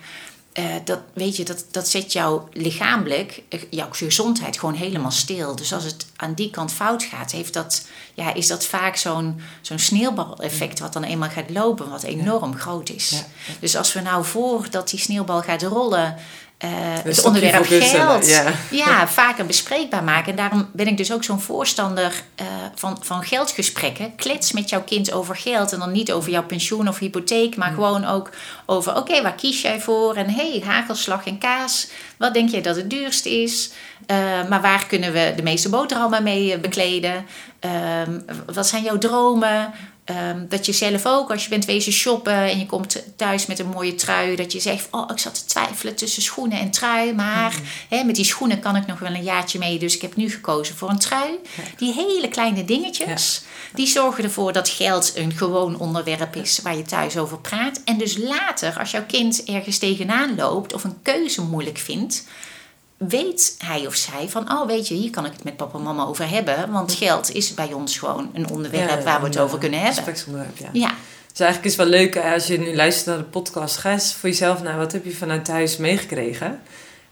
uh, 0.59 0.74
dat, 0.85 1.00
weet 1.12 1.37
je, 1.37 1.44
dat, 1.44 1.64
dat 1.70 1.88
zet 1.88 2.12
jouw 2.12 2.48
lichamelijk, 2.53 3.42
uh, 3.48 3.61
jouw 3.70 3.88
gezondheid 3.90 4.59
gewoon 4.59 4.74
helemaal 4.74 5.11
stil. 5.11 5.57
Dus 5.57 5.72
als 5.72 5.85
het 5.85 6.07
aan 6.16 6.35
die 6.35 6.50
kant 6.50 6.72
fout 6.72 7.03
gaat, 7.03 7.31
heeft 7.31 7.53
dat, 7.53 7.87
ja, 8.14 8.35
is 8.35 8.46
dat 8.46 8.64
vaak 8.64 8.96
zo'n 8.96 9.40
zo'n 9.61 9.79
sneeuwbaleffect 9.79 10.79
wat 10.79 10.92
dan 10.92 11.03
eenmaal 11.05 11.29
gaat 11.29 11.50
lopen, 11.50 11.90
wat 11.90 12.03
enorm 12.03 12.57
groot 12.57 12.88
is. 12.88 13.22
Dus 13.61 13.76
als 13.76 13.92
we 13.92 14.00
nou 14.00 14.24
voordat 14.24 14.90
die 14.90 14.98
sneeuwbal 14.98 15.42
gaat 15.42 15.62
rollen, 15.62 16.16
uh, 16.64 16.70
het 17.05 17.25
onderwerp 17.25 17.64
geld 17.66 18.27
ja. 18.27 18.53
ja. 18.70 19.09
vaker 19.23 19.46
bespreekbaar 19.46 20.05
maken. 20.05 20.31
En 20.31 20.37
daarom 20.37 20.68
ben 20.73 20.87
ik 20.87 20.96
dus 20.96 21.12
ook 21.12 21.25
zo'n 21.25 21.40
voorstander 21.40 22.23
uh, 22.40 22.46
van, 22.75 22.99
van 23.01 23.23
geldgesprekken. 23.23 24.16
Klets 24.16 24.53
met 24.53 24.68
jouw 24.68 24.83
kind 24.83 25.12
over 25.12 25.37
geld. 25.37 25.73
En 25.73 25.79
dan 25.79 25.92
niet 25.92 26.12
over 26.12 26.31
jouw 26.31 26.44
pensioen 26.44 26.88
of 26.88 26.99
hypotheek, 26.99 27.57
maar 27.57 27.68
mm. 27.68 27.75
gewoon 27.75 28.05
ook 28.05 28.31
over: 28.66 28.96
oké, 28.96 29.23
waar 29.23 29.35
kies 29.35 29.61
jij 29.61 29.81
voor? 29.81 30.14
En 30.14 30.31
hey, 30.31 30.62
hagelslag 30.64 31.27
en 31.27 31.38
kaas. 31.38 31.88
Wat 32.16 32.35
denk 32.35 32.51
jij 32.51 32.62
dat 32.62 32.77
het 32.77 32.90
duurst 32.90 33.27
is? 33.27 33.70
Uh, 34.07 34.16
maar 34.49 34.61
waar 34.61 34.87
kunnen 34.87 35.12
we 35.12 35.33
de 35.37 35.42
meeste 35.42 35.68
boterhammen 35.68 36.23
mee 36.23 36.59
bekleden? 36.59 37.27
Ehm, 37.61 38.20
wat 38.46 38.66
zijn 38.66 38.83
jouw 38.83 38.99
dromen? 38.99 39.73
Um, 40.11 40.46
dat 40.49 40.66
je 40.66 40.73
zelf 40.73 41.07
ook, 41.07 41.31
als 41.31 41.42
je 41.42 41.49
bent 41.49 41.64
wezen 41.64 41.92
shoppen 41.92 42.33
en 42.33 42.59
je 42.59 42.66
komt 42.66 43.03
thuis 43.16 43.46
met 43.46 43.59
een 43.59 43.68
mooie 43.68 43.94
trui, 43.94 44.37
dat 44.37 44.53
je 44.53 44.61
zegt: 44.61 44.88
Oh, 44.90 45.11
ik 45.11 45.18
zat 45.18 45.35
te 45.35 45.44
twijfelen 45.44 45.94
tussen 45.94 46.23
schoenen 46.23 46.59
en 46.59 46.70
trui. 46.70 47.14
Maar 47.14 47.53
mm. 47.53 47.96
hè, 47.96 48.05
met 48.05 48.14
die 48.14 48.25
schoenen 48.25 48.61
kan 48.61 48.77
ik 48.77 48.87
nog 48.87 48.99
wel 48.99 49.14
een 49.14 49.23
jaartje 49.23 49.59
mee. 49.59 49.79
Dus 49.79 49.94
ik 49.94 50.03
heb 50.03 50.16
nu 50.16 50.31
gekozen 50.31 50.77
voor 50.77 50.88
een 50.88 50.99
trui. 50.99 51.38
Die 51.77 51.92
hele 51.92 52.29
kleine 52.29 52.64
dingetjes, 52.64 53.42
die 53.75 53.87
zorgen 53.87 54.25
ervoor 54.25 54.53
dat 54.53 54.68
geld 54.68 55.12
een 55.16 55.33
gewoon 55.33 55.79
onderwerp 55.79 56.37
is 56.37 56.61
waar 56.62 56.77
je 56.77 56.83
thuis 56.83 57.16
over 57.16 57.38
praat. 57.38 57.81
En 57.85 57.99
dus 57.99 58.16
later, 58.16 58.79
als 58.79 58.90
jouw 58.90 59.07
kind 59.07 59.44
ergens 59.44 59.79
tegenaan 59.79 60.35
loopt 60.37 60.73
of 60.73 60.85
een 60.85 61.03
keuze 61.03 61.42
moeilijk 61.42 61.79
vindt 61.79 62.25
weet 63.08 63.54
hij 63.58 63.86
of 63.86 63.94
zij 63.94 64.28
van, 64.28 64.52
oh 64.52 64.66
weet 64.66 64.88
je, 64.88 64.94
hier 64.94 65.10
kan 65.10 65.26
ik 65.26 65.32
het 65.32 65.44
met 65.44 65.56
papa 65.56 65.78
en 65.78 65.84
mama 65.84 66.04
over 66.04 66.28
hebben. 66.28 66.70
Want 66.70 66.92
geld 66.92 67.34
is 67.34 67.54
bij 67.54 67.72
ons 67.72 67.98
gewoon 67.98 68.30
een 68.34 68.50
onderwerp 68.50 69.04
waar 69.04 69.20
we 69.20 69.26
het 69.26 69.38
over 69.38 69.58
kunnen 69.58 69.80
hebben. 69.80 70.14
ja. 70.56 70.68
ja. 70.72 70.94
Dus 71.30 71.40
eigenlijk 71.40 71.64
is 71.64 71.76
het 71.76 71.88
wel 71.88 72.00
leuk 72.00 72.16
als 72.16 72.46
je 72.46 72.58
nu 72.58 72.74
luistert 72.74 73.06
naar 73.06 73.16
de 73.16 73.30
podcast. 73.30 73.76
Ga 73.76 73.92
eens 73.92 74.14
voor 74.14 74.28
jezelf 74.28 74.62
naar 74.62 74.76
wat 74.76 74.92
heb 74.92 75.04
je 75.04 75.14
vanuit 75.14 75.44
thuis 75.44 75.76
meegekregen. 75.76 76.60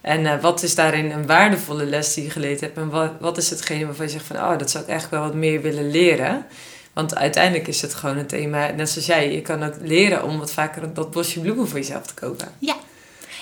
En 0.01 0.21
uh, 0.21 0.41
wat 0.41 0.63
is 0.63 0.75
daarin 0.75 1.11
een 1.11 1.27
waardevolle 1.27 1.85
les 1.85 2.15
die 2.15 2.25
je 2.25 2.31
geleerd 2.31 2.61
hebt? 2.61 2.77
En 2.77 2.91
wat, 2.91 3.11
wat 3.21 3.39
is 3.39 3.51
hetgene 3.51 3.87
waarvan 3.87 4.07
je 4.07 4.13
zegt 4.13 4.27
van, 4.27 4.37
oh, 4.37 4.59
dat 4.59 4.71
zou 4.71 4.85
ik 4.85 4.91
eigenlijk 4.91 5.23
wel 5.23 5.31
wat 5.31 5.39
meer 5.39 5.63
willen 5.63 5.91
leren. 5.91 6.47
Want 6.93 7.17
uiteindelijk 7.17 7.69
is 7.69 7.83
het 7.83 7.95
gewoon 7.95 8.17
een 8.17 8.27
thema, 8.27 8.71
net 8.71 8.91
zoals 8.91 9.07
jij, 9.07 9.33
je 9.33 9.43
kan 9.43 9.63
ook 9.63 9.75
leren 9.83 10.25
om 10.25 10.39
wat 10.39 10.53
vaker 10.53 10.95
dat 10.95 11.11
bosje 11.11 11.41
bloemen 11.41 11.69
voor 11.69 11.79
jezelf 11.79 12.07
te 12.07 12.15
kopen. 12.15 12.49
Ja, 12.59 12.77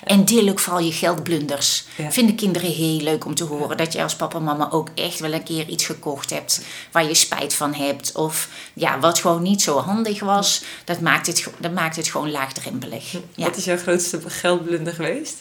en 0.06 0.24
deel 0.24 0.48
ook 0.48 0.58
vooral 0.58 0.82
je 0.82 0.92
geldblunders. 0.92 1.84
Vinden 2.08 2.34
kinderen 2.34 2.70
heel 2.70 3.00
leuk 3.00 3.24
om 3.24 3.34
te 3.34 3.44
horen. 3.44 3.76
Dat 3.76 3.92
je 3.92 4.02
als 4.02 4.16
papa 4.16 4.36
en 4.36 4.44
mama 4.44 4.70
ook 4.70 4.88
echt 4.94 5.18
wel 5.18 5.32
een 5.32 5.42
keer 5.42 5.68
iets 5.68 5.84
gekocht 5.86 6.30
hebt 6.30 6.60
waar 6.92 7.04
je 7.04 7.14
spijt 7.14 7.54
van 7.54 7.74
hebt. 7.74 8.12
Of 8.14 8.48
ja, 8.74 8.98
wat 8.98 9.18
gewoon 9.18 9.42
niet 9.42 9.62
zo 9.62 9.78
handig 9.78 10.20
was. 10.20 10.62
Dat 10.84 11.00
maakt 11.00 11.26
het, 11.26 11.48
dat 11.58 11.72
maakt 11.72 11.96
het 11.96 12.08
gewoon 12.08 12.30
laagdrempelig. 12.30 13.12
Ja. 13.12 13.44
Wat 13.44 13.56
is 13.56 13.64
jouw 13.64 13.76
grootste 13.76 14.20
geldblunder 14.26 14.92
geweest? 14.92 15.36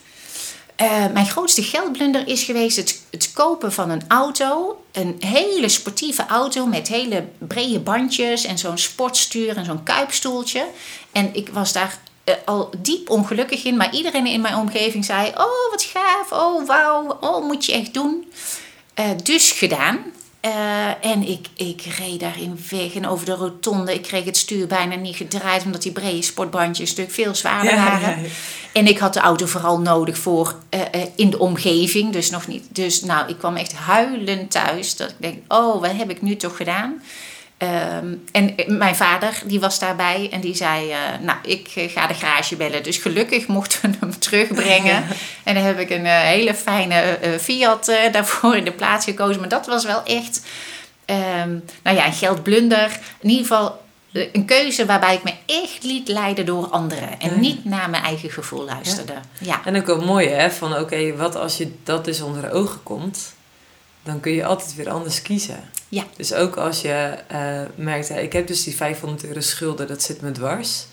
Uh, 0.82 1.08
mijn 1.14 1.26
grootste 1.26 1.64
geldblunder 1.64 2.28
is 2.28 2.44
geweest 2.44 2.78
het, 2.78 3.02
het, 3.12 3.34
kopen 3.34 3.74
van 3.74 3.90
een 3.90 4.04
auto. 4.08 4.82
Een 4.92 5.16
hele 5.20 5.70
sportieve 5.70 6.26
auto 6.26 6.66
met 6.66 6.88
hele 6.88 7.26
brede 7.38 7.80
bandjes 7.80 8.46
en 8.46 8.58
zo'n 8.58 8.78
sportstuur 8.78 9.58
en 9.58 9.66
zo'n 9.66 9.84
kuipstoeltje. 9.84 10.68
En 11.12 11.36
ik 11.36 11.50
was 11.50 11.74
daar 11.74 12.00
al 12.46 12.70
diep 12.78 13.10
ongelukkig 13.10 13.64
in. 13.64 13.78
Maar 13.78 13.94
iedereen 13.94 14.28
in 14.28 14.42
mijn 14.42 14.56
omgeving 14.56 15.06
zei: 15.06 15.28
Oh, 15.28 15.72
wat 15.72 15.84
gaaf. 15.84 16.32
Oh, 16.32 16.68
wauw. 16.68 17.18
Oh, 17.20 17.46
moet 17.46 17.66
je 17.66 17.74
echt 17.74 17.94
doen. 17.94 18.32
Uh, 19.00 19.06
dus 19.24 19.52
gedaan. 19.52 20.00
Uh, 20.46 21.06
en 21.06 21.28
ik, 21.28 21.48
ik 21.56 21.82
reed 21.98 22.20
daarin 22.20 22.60
weg 22.70 22.94
en 22.94 23.08
over 23.08 23.26
de 23.26 23.34
rotonde. 23.34 23.94
Ik 23.94 24.02
kreeg 24.02 24.26
het 24.26 24.38
stuur 24.38 24.68
bijna 24.68 24.96
niet 24.96 25.16
gedraaid, 25.16 25.64
omdat 25.66 25.82
die 25.82 25.92
brede 25.92 26.22
sportbandjes 26.22 26.80
een 26.80 26.88
stuk 26.88 27.12
veel 27.12 27.36
zwaarder 27.36 27.76
waren. 27.76 28.18
En 28.72 28.88
ik 28.88 28.98
had 28.98 29.14
de 29.14 29.20
auto 29.20 29.46
vooral 29.46 29.80
nodig 29.80 30.18
voor 30.18 30.56
uh, 30.70 30.82
in 31.16 31.30
de 31.30 31.40
omgeving, 31.40 32.14
dus 32.14 32.30
nog 32.30 32.48
niet. 32.48 32.64
Dus 32.70 33.02
nou, 33.02 33.30
ik 33.30 33.38
kwam 33.38 33.56
echt 33.56 33.74
huilend 33.74 34.52
thuis. 34.52 34.96
Dat 34.96 35.10
ik 35.10 35.16
denk, 35.18 35.38
oh, 35.48 35.82
wat 35.82 35.92
heb 35.92 36.10
ik 36.10 36.22
nu 36.22 36.36
toch 36.36 36.58
gedaan? 36.58 37.02
Um, 37.58 38.24
en 38.32 38.56
mijn 38.68 38.96
vader 38.96 39.42
die 39.46 39.60
was 39.60 39.80
daarbij 39.80 40.30
en 40.32 40.42
die 40.42 40.56
zei: 40.56 40.90
uh, 40.90 40.98
Nou, 41.22 41.38
ik 41.44 41.72
eh, 41.76 41.90
ga 41.90 42.08
de 42.08 42.14
garage 42.14 42.56
bellen. 42.56 42.84
Dus 42.84 42.98
gelukkig 42.98 43.48
mochten 43.58 43.92
we 43.92 43.98
hem 44.00 44.20
terugbrengen. 44.20 45.06
en 45.44 45.56
dan 45.56 45.64
heb 45.64 45.80
ik 45.80 45.90
een 45.90 46.06
uh, 46.06 46.20
hele 46.20 46.54
fijne 46.54 47.20
uh, 47.24 47.38
Fiat 47.40 47.92
daarvoor 48.12 48.56
in 48.56 48.66
de 48.66 48.72
plaats 48.72 49.06
gekozen. 49.06 49.40
Maar 49.40 49.50
dat 49.50 49.66
was 49.66 49.86
wel 49.86 50.04
echt, 50.04 50.42
um, 51.06 51.64
nou 51.84 51.98
ja, 51.98 52.06
een 52.06 52.14
geldblunder. 52.14 53.00
In 53.20 53.30
ieder 53.30 53.46
geval 53.46 53.84
een 54.12 54.46
keuze 54.46 54.86
waarbij 54.86 55.16
ik 55.16 55.24
me 55.24 55.34
echt 55.46 55.84
liet 55.84 56.08
leiden 56.08 56.46
door 56.46 56.68
anderen. 56.68 57.20
En 57.20 57.40
niet 57.40 57.66
naar 57.66 57.90
mijn 57.90 58.04
eigen 58.04 58.30
gevoel 58.30 58.64
luisterde. 58.64 59.14
Ja. 59.40 59.62
En 59.66 59.76
ook 59.76 59.86
wel 59.86 60.02
mooi 60.02 60.28
hè, 60.28 60.52
van 60.52 60.78
oké, 60.78 61.16
wat 61.16 61.36
als 61.36 61.58
je 61.58 61.72
dat 61.84 62.06
dus 62.06 62.22
onder 62.22 62.52
ogen 62.52 62.84
komt, 62.84 63.35
dan 64.06 64.20
kun 64.20 64.32
je 64.32 64.46
altijd 64.46 64.76
weer 64.76 64.90
anders 64.90 65.22
kiezen. 65.22 65.60
Ja. 65.90 66.04
Dus 66.18 66.34
ook 66.34 66.58
als 66.58 66.82
je 66.82 67.18
uh, 67.32 67.62
merkt, 67.76 68.10
ik 68.10 68.34
heb 68.34 68.48
dus 68.48 68.64
die 68.64 68.76
500 68.76 69.26
euro 69.26 69.42
schulden, 69.42 69.88
dat 69.88 70.04
zit 70.04 70.22
me 70.22 70.32
dwars. 70.32 70.86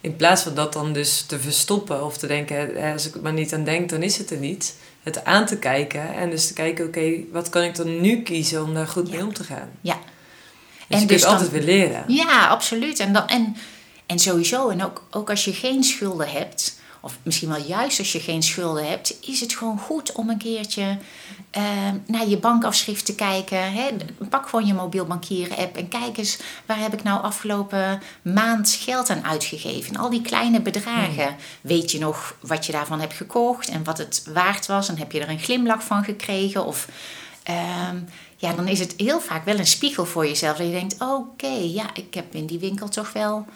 In 0.00 0.16
plaats 0.16 0.42
van 0.42 0.54
dat 0.54 0.72
dan 0.72 0.92
dus 0.92 1.22
te 1.22 1.40
verstoppen 1.40 2.04
of 2.04 2.18
te 2.18 2.26
denken, 2.26 2.92
als 2.92 3.06
ik 3.06 3.14
er 3.14 3.22
maar 3.22 3.32
niet 3.32 3.54
aan 3.54 3.64
denk, 3.64 3.88
dan 3.88 4.02
is 4.02 4.18
het 4.18 4.30
er 4.30 4.38
niet. 4.38 4.74
Het 5.02 5.24
aan 5.24 5.46
te 5.46 5.58
kijken 5.58 6.14
en 6.14 6.30
dus 6.30 6.46
te 6.46 6.52
kijken, 6.52 6.86
oké, 6.86 7.12
wat 7.32 7.48
kan 7.48 7.62
ik 7.62 7.74
dan 7.74 8.00
nu 8.00 8.22
kiezen 8.22 8.62
om 8.62 8.74
daar 8.74 8.88
goed 8.88 9.10
mee 9.10 9.24
om 9.24 9.34
te 9.34 9.44
gaan? 9.44 9.70
Ja. 9.80 9.94
Dus 9.94 10.04
en 10.88 11.00
je 11.00 11.06
dus 11.06 11.20
kunt 11.20 11.32
altijd 11.32 11.50
weer 11.50 11.62
leren. 11.62 12.04
Ja, 12.06 12.48
absoluut. 12.48 12.98
En, 12.98 13.12
dan, 13.12 13.26
en, 13.26 13.56
en 14.06 14.18
sowieso, 14.18 14.68
en 14.68 14.84
ook, 14.84 15.06
ook 15.10 15.30
als 15.30 15.44
je 15.44 15.52
geen 15.52 15.84
schulden 15.84 16.30
hebt, 16.30 16.80
of 17.04 17.18
misschien 17.22 17.48
wel 17.48 17.62
juist 17.66 17.98
als 17.98 18.12
je 18.12 18.20
geen 18.20 18.42
schulden 18.42 18.88
hebt, 18.88 19.16
is 19.20 19.40
het 19.40 19.54
gewoon 19.54 19.78
goed 19.78 20.12
om 20.12 20.30
een 20.30 20.38
keertje 20.38 20.98
uh, 21.56 21.62
naar 22.06 22.28
je 22.28 22.38
bankafschrift 22.38 23.04
te 23.04 23.14
kijken. 23.14 23.72
Hè? 23.72 23.88
Pak 24.28 24.48
gewoon 24.48 24.66
je 24.66 24.74
mobiel 24.74 25.04
bankieren 25.04 25.56
app 25.56 25.76
en 25.76 25.88
kijk 25.88 26.16
eens 26.16 26.38
waar 26.66 26.78
heb 26.78 26.92
ik 26.92 27.02
nou 27.02 27.22
afgelopen 27.22 28.02
maand 28.22 28.70
geld 28.70 29.10
aan 29.10 29.24
uitgegeven. 29.24 29.96
Al 29.96 30.10
die 30.10 30.22
kleine 30.22 30.60
bedragen. 30.60 31.26
Hmm. 31.26 31.36
Weet 31.60 31.90
je 31.90 31.98
nog 31.98 32.36
wat 32.40 32.66
je 32.66 32.72
daarvan 32.72 33.00
hebt 33.00 33.14
gekocht 33.14 33.68
en 33.68 33.84
wat 33.84 33.98
het 33.98 34.26
waard 34.32 34.66
was 34.66 34.88
en 34.88 34.98
heb 34.98 35.12
je 35.12 35.20
er 35.20 35.28
een 35.28 35.38
glimlach 35.38 35.84
van 35.84 36.04
gekregen? 36.04 36.64
Of 36.64 36.88
ehm, 37.42 37.96
ja, 38.36 38.52
dan 38.52 38.68
is 38.68 38.78
het 38.78 38.94
heel 38.96 39.20
vaak 39.20 39.44
wel 39.44 39.58
een 39.58 39.66
spiegel 39.66 40.04
voor 40.04 40.26
jezelf. 40.26 40.56
Dat 40.56 40.66
je 40.66 40.72
denkt, 40.72 40.96
oké, 41.00 41.56
ja, 41.60 41.90
ik 41.94 42.14
heb 42.14 42.34
in 42.34 42.46
die 42.46 42.58
winkel 42.58 42.88
toch 42.88 43.12
wel 43.12 43.46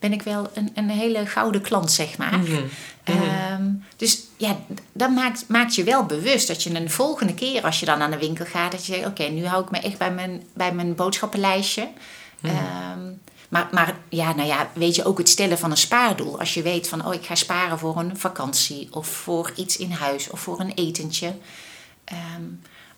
ben 0.00 0.12
ik 0.12 0.22
wel 0.22 0.50
een, 0.54 0.70
een 0.74 0.90
hele 0.90 1.26
gouden 1.26 1.60
klant, 1.60 1.92
zeg 1.92 2.18
maar. 2.18 2.38
Mhm. 2.38 2.52
Mhm. 2.52 3.22
Ehm, 3.22 3.64
dus 3.96 4.20
ja, 4.36 4.56
dat 4.92 5.10
maakt, 5.10 5.44
maakt 5.48 5.74
je 5.74 5.84
wel 5.84 6.04
bewust 6.04 6.48
dat 6.48 6.62
je 6.62 6.74
een 6.74 6.90
volgende 6.90 7.34
keer 7.34 7.64
als 7.64 7.80
je 7.80 7.86
dan 7.86 8.00
aan 8.00 8.10
de 8.10 8.18
winkel 8.18 8.44
gaat, 8.44 8.72
dat 8.72 8.86
je 8.86 8.94
zegt, 8.94 9.06
oké, 9.06 9.24
nu 9.24 9.46
hou 9.46 9.62
ik 9.62 9.70
me 9.70 9.78
echt 9.78 9.98
bij 9.98 10.12
mijn, 10.12 10.42
bij 10.54 10.72
mijn 10.72 10.94
boodschappenlijstje. 10.94 11.88
Mhm. 12.40 12.54
Ehm, 12.54 13.12
maar, 13.48 13.68
maar 13.70 13.96
ja, 14.08 14.34
nou 14.34 14.48
ja, 14.48 14.70
weet 14.72 14.94
je 14.94 15.04
ook 15.04 15.18
het 15.18 15.28
stellen 15.28 15.58
van 15.58 15.70
een 15.70 15.76
spaardoel. 15.76 16.38
Als 16.38 16.54
je 16.54 16.62
weet 16.62 16.88
van, 16.88 17.06
oh, 17.06 17.14
ik 17.14 17.24
ga 17.24 17.34
sparen 17.34 17.78
voor 17.78 17.98
een 17.98 18.16
vakantie 18.16 18.88
of 18.90 19.06
voor 19.06 19.52
iets 19.56 19.76
in 19.76 19.90
huis 19.90 20.30
of 20.30 20.40
voor 20.40 20.60
een 20.60 20.72
etentje. 20.74 21.34
Ehm, 22.04 22.42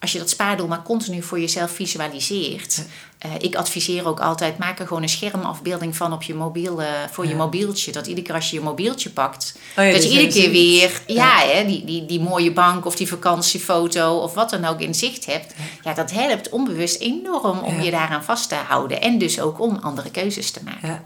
als 0.03 0.13
je 0.13 0.19
dat 0.19 0.31
spaardoel 0.31 0.67
maar 0.67 0.83
continu 0.83 1.23
voor 1.23 1.41
jezelf 1.41 1.71
visualiseert. 1.71 2.85
Uh, 3.27 3.33
ik 3.39 3.55
adviseer 3.55 4.07
ook 4.07 4.21
altijd, 4.21 4.59
maak 4.59 4.79
er 4.79 4.87
gewoon 4.87 5.03
een 5.03 5.09
schermafbeelding 5.09 5.97
van 5.97 6.13
op 6.13 6.23
je 6.23 6.35
mobiel, 6.35 6.81
uh, 6.81 6.89
voor 7.11 7.27
je 7.27 7.35
mobieltje. 7.35 7.93
Dat 7.93 8.07
iedere 8.07 8.27
keer 8.27 8.35
als 8.35 8.51
je 8.51 8.57
je 8.57 8.63
mobieltje 8.63 9.11
pakt, 9.11 9.59
oh 9.77 9.93
dat 9.93 10.03
je 10.03 10.09
iedere 10.09 10.33
keer 10.33 10.51
weer 10.51 11.03
ja, 11.07 11.39
Hè, 11.39 11.67
die, 11.67 11.85
die, 11.85 12.07
die 12.07 12.21
mooie 12.21 12.53
bank 12.53 12.87
of 12.87 12.97
die 12.97 13.09
vakantiefoto 13.09 14.17
of 14.17 14.35
wat 14.35 14.51
dan 14.51 14.65
ook 14.65 14.81
in 14.81 14.95
zicht 14.95 15.27
hebt. 15.27 15.55
Ja, 15.85 15.95
dat 15.95 16.11
helpt 16.11 16.49
onbewust 16.49 17.01
enorm 17.01 17.59
om 17.59 17.81
je 17.81 17.91
daaraan 17.91 18.25
vast 18.25 18.49
te 18.49 18.55
houden. 18.55 19.01
En 19.01 19.19
dus 19.19 19.41
ook 19.41 19.61
om 19.61 19.79
andere 19.83 20.11
keuzes 20.11 20.51
te 20.51 20.61
maken. 20.65 20.89
Ja. 20.89 21.05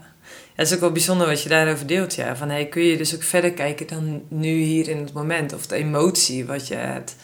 Het 0.55 0.67
is 0.67 0.73
ook 0.73 0.79
wel 0.79 0.91
bijzonder 0.91 1.27
wat 1.27 1.43
je 1.43 1.49
daarover 1.49 1.87
deelt. 1.87 2.15
Ja. 2.15 2.35
Van, 2.35 2.49
hey, 2.49 2.65
kun 2.65 2.83
je 2.83 2.97
dus 2.97 3.15
ook 3.15 3.23
verder 3.23 3.51
kijken 3.51 3.87
dan 3.87 4.21
nu 4.29 4.61
hier 4.61 4.89
in 4.89 4.97
het 4.97 5.13
moment? 5.13 5.53
Of 5.53 5.67
de 5.67 5.75
emotie 5.75 6.45
wat 6.45 6.67
je 6.67 6.75
hebt. 6.75 7.15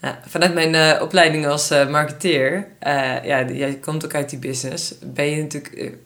Ja, 0.00 0.18
vanuit 0.26 0.54
mijn 0.54 0.74
uh, 0.74 1.02
opleiding 1.02 1.46
als 1.46 1.70
uh, 1.70 1.88
marketeer, 1.88 2.66
uh, 2.86 3.24
ja, 3.24 3.44
jij 3.44 3.74
komt 3.74 4.04
ook 4.04 4.14
uit 4.14 4.30
die 4.30 4.38
business, 4.38 4.94
ben 5.02 5.30
je 5.30 5.42
natuurlijk 5.42 5.96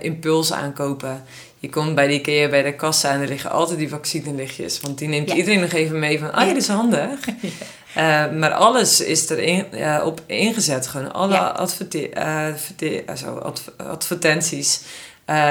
impuls 0.00 0.52
aankopen. 0.52 1.22
Je 1.58 1.68
komt 1.68 1.94
bij 1.94 2.06
de 2.06 2.14
IKEA, 2.14 2.48
bij 2.48 2.62
de 2.62 2.74
kassa 2.74 3.12
en 3.12 3.20
er 3.20 3.28
liggen 3.28 3.50
altijd 3.50 3.78
die 3.78 3.88
vaccinelichtjes. 3.88 4.80
Want 4.80 4.98
die 4.98 5.08
neemt 5.08 5.30
iedereen 5.30 5.60
nog 5.60 5.72
even 5.72 5.98
mee 5.98 6.18
van, 6.18 6.32
ah, 6.32 6.46
dit 6.46 6.56
is 6.56 6.68
handig. 6.68 7.10
Ja. 7.94 8.30
maar 8.40 8.52
alles 8.52 9.00
is 9.00 9.30
er 9.30 10.04
op 10.04 10.20
ingezet. 10.26 10.86
Gewoon 10.86 11.12
alle 11.12 11.34
ja. 11.34 11.66
advertenties. 13.76 14.80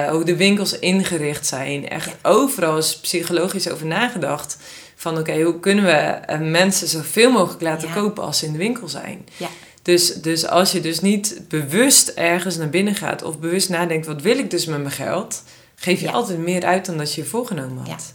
hoe 0.10 0.24
de 0.24 0.36
winkels 0.36 0.80
ingericht 0.80 1.46
zijn. 1.46 1.90
Echt 1.90 2.16
overal 2.22 2.78
is 2.78 3.00
psychologisch 3.00 3.70
over 3.70 3.86
nagedacht 3.86 4.58
van 5.00 5.18
oké, 5.18 5.42
hoe 5.42 5.60
kunnen 5.60 5.86
we 5.86 5.92
eh, 5.92 6.40
mensen 6.40 6.88
zoveel 6.88 7.32
mogelijk 7.32 7.62
laten 7.62 7.94
kopen 7.94 8.24
als 8.24 8.38
ze 8.38 8.46
in 8.46 8.52
de 8.52 8.58
winkel 8.58 8.88
zijn. 8.88 9.26
Ja. 9.38 9.48
Dus, 9.82 10.14
dus 10.14 10.48
als 10.48 10.72
je 10.72 10.82
dus 10.82 11.00
niet 11.00 11.42
bewust 11.48 12.08
ergens 12.08 12.58
naar 12.58 12.70
binnen 12.70 12.96
gaat 12.96 13.24
of 13.24 13.40
bewust 13.40 13.70
nadenkt, 13.70 14.06
wat 14.06 14.22
wil 14.22 14.38
ik 14.38 14.52
dus 14.52 14.66
met 14.66 14.80
mijn 14.80 14.92
geld, 14.92 15.44
geef 15.76 16.02
je 16.02 16.12
altijd 16.12 16.40
meer 16.40 16.66
uit 16.66 16.86
dan 16.86 16.98
dat 16.98 17.14
je 17.14 17.22
je 17.22 17.28
voorgenomen 17.28 17.86
had. 17.86 18.14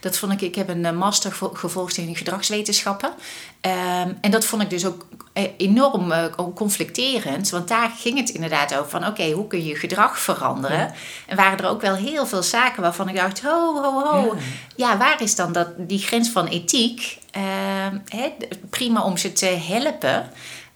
Dat 0.00 0.18
vond 0.18 0.32
ik, 0.32 0.40
ik 0.40 0.54
heb 0.54 0.68
een 0.68 0.84
eh, 0.84 0.92
master 0.92 1.32
gevolgd 1.52 1.96
in 1.96 2.16
gedragswetenschappen. 2.16 3.12
Ehm, 3.60 4.12
en 4.20 4.30
dat 4.30 4.44
vond 4.44 4.62
ik 4.62 4.70
dus 4.70 4.86
ook 4.86 5.06
eh, 5.32 5.44
enorm 5.56 6.12
uh, 6.12 6.24
conflicterend. 6.54 7.50
Want 7.50 7.68
daar 7.68 7.90
ging 7.98 8.18
het 8.18 8.28
inderdaad 8.28 8.74
over 8.74 8.90
van 8.90 9.06
oké, 9.06 9.30
hoe 9.30 9.46
kun 9.46 9.64
je 9.64 9.76
gedrag 9.76 10.18
veranderen? 10.18 10.92
En 11.26 11.36
waren 11.36 11.58
er 11.58 11.68
ook 11.68 11.80
wel 11.80 11.94
heel 11.94 12.26
veel 12.26 12.42
zaken 12.42 12.82
waarvan 12.82 13.08
ik 13.08 13.16
dacht, 13.16 13.42
ho, 13.42 13.82
ho, 13.82 14.04
ho. 14.04 14.36
Ja, 14.76 14.98
waar 14.98 15.22
is 15.22 15.34
dan 15.34 15.52
dat, 15.52 15.68
die 15.76 15.98
grens 15.98 16.30
van 16.30 16.46
ethiek? 16.46 17.18
Uh, 17.36 18.22
prima 18.70 19.02
om 19.02 19.16
ze 19.16 19.32
te 19.32 19.46
helpen. 19.46 20.30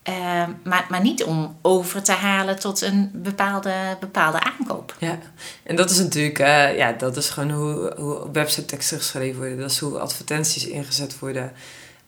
Ehm, 0.08 0.50
maar, 0.64 0.86
maar 0.88 1.00
niet 1.00 1.24
om 1.24 1.56
over 1.62 2.02
te 2.02 2.12
halen 2.12 2.58
tot 2.58 2.80
een 2.80 3.10
bepaalde, 3.14 3.72
bepaalde 4.00 4.40
aankoop. 4.40 4.94
Ja, 4.98 5.18
en 5.62 5.76
dat 5.76 5.90
is 5.90 5.98
natuurlijk, 5.98 6.38
uh, 6.38 6.76
ja, 6.76 6.92
dat 6.92 7.16
is 7.16 7.28
gewoon 7.28 7.50
hoe, 7.50 7.92
hoe 7.96 8.28
website 8.32 8.64
teksten 8.64 8.98
geschreven 8.98 9.38
worden. 9.38 9.58
Dat 9.58 9.70
is 9.70 9.78
hoe 9.78 9.98
advertenties 9.98 10.66
ingezet 10.66 11.18
worden. 11.18 11.52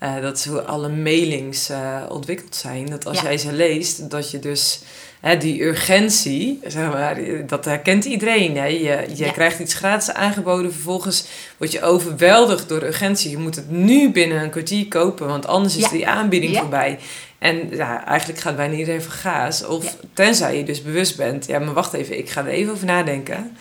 Uh, 0.02 0.20
dat 0.20 0.36
is 0.38 0.46
hoe 0.46 0.62
alle 0.62 0.88
mailings 0.88 1.70
uh, 1.70 2.02
ontwikkeld 2.08 2.56
zijn. 2.56 2.86
Dat 2.86 3.06
als 3.06 3.20
jij 3.20 3.38
ze 3.38 3.52
leest, 3.52 4.10
dat 4.10 4.30
je 4.30 4.38
dus 4.38 4.80
hè, 5.20 5.36
die 5.36 5.62
urgentie, 5.62 6.60
zeg 6.66 6.90
maar, 6.90 7.46
dat 7.46 7.64
herkent 7.64 8.04
iedereen. 8.04 8.56
Hè? 8.56 8.66
Je, 8.66 9.06
je 9.14 9.32
krijgt 9.32 9.58
iets 9.58 9.74
gratis 9.74 10.14
aangeboden, 10.14 10.72
vervolgens 10.72 11.24
word 11.56 11.72
je 11.72 11.82
overweldigd 11.82 12.68
door 12.68 12.82
urgentie. 12.82 13.30
Je 13.30 13.38
moet 13.38 13.56
het 13.56 13.70
nu 13.70 14.12
binnen 14.12 14.42
een 14.42 14.50
kwartier 14.50 14.88
kopen, 14.88 15.26
want 15.26 15.46
anders 15.46 15.76
is 15.76 15.88
die 15.88 16.08
aanbieding 16.08 16.56
voorbij. 16.56 16.98
En 17.40 17.68
ja, 17.70 18.07
eigenlijk 18.07 18.40
gaat 18.40 18.57
bijna 18.57 18.74
iedereen 18.74 19.03
van 19.03 19.12
gaas. 19.12 19.64
Of 19.64 19.96
tenzij 20.12 20.57
je 20.57 20.64
dus 20.64 20.83
bewust 20.83 21.16
bent, 21.16 21.46
ja, 21.46 21.59
maar 21.59 21.74
wacht 21.74 21.92
even, 21.92 22.18
ik 22.18 22.31
ga 22.31 22.40
er 22.40 22.46
even 22.46 22.72
over 22.72 22.87
nadenken. 22.87 23.57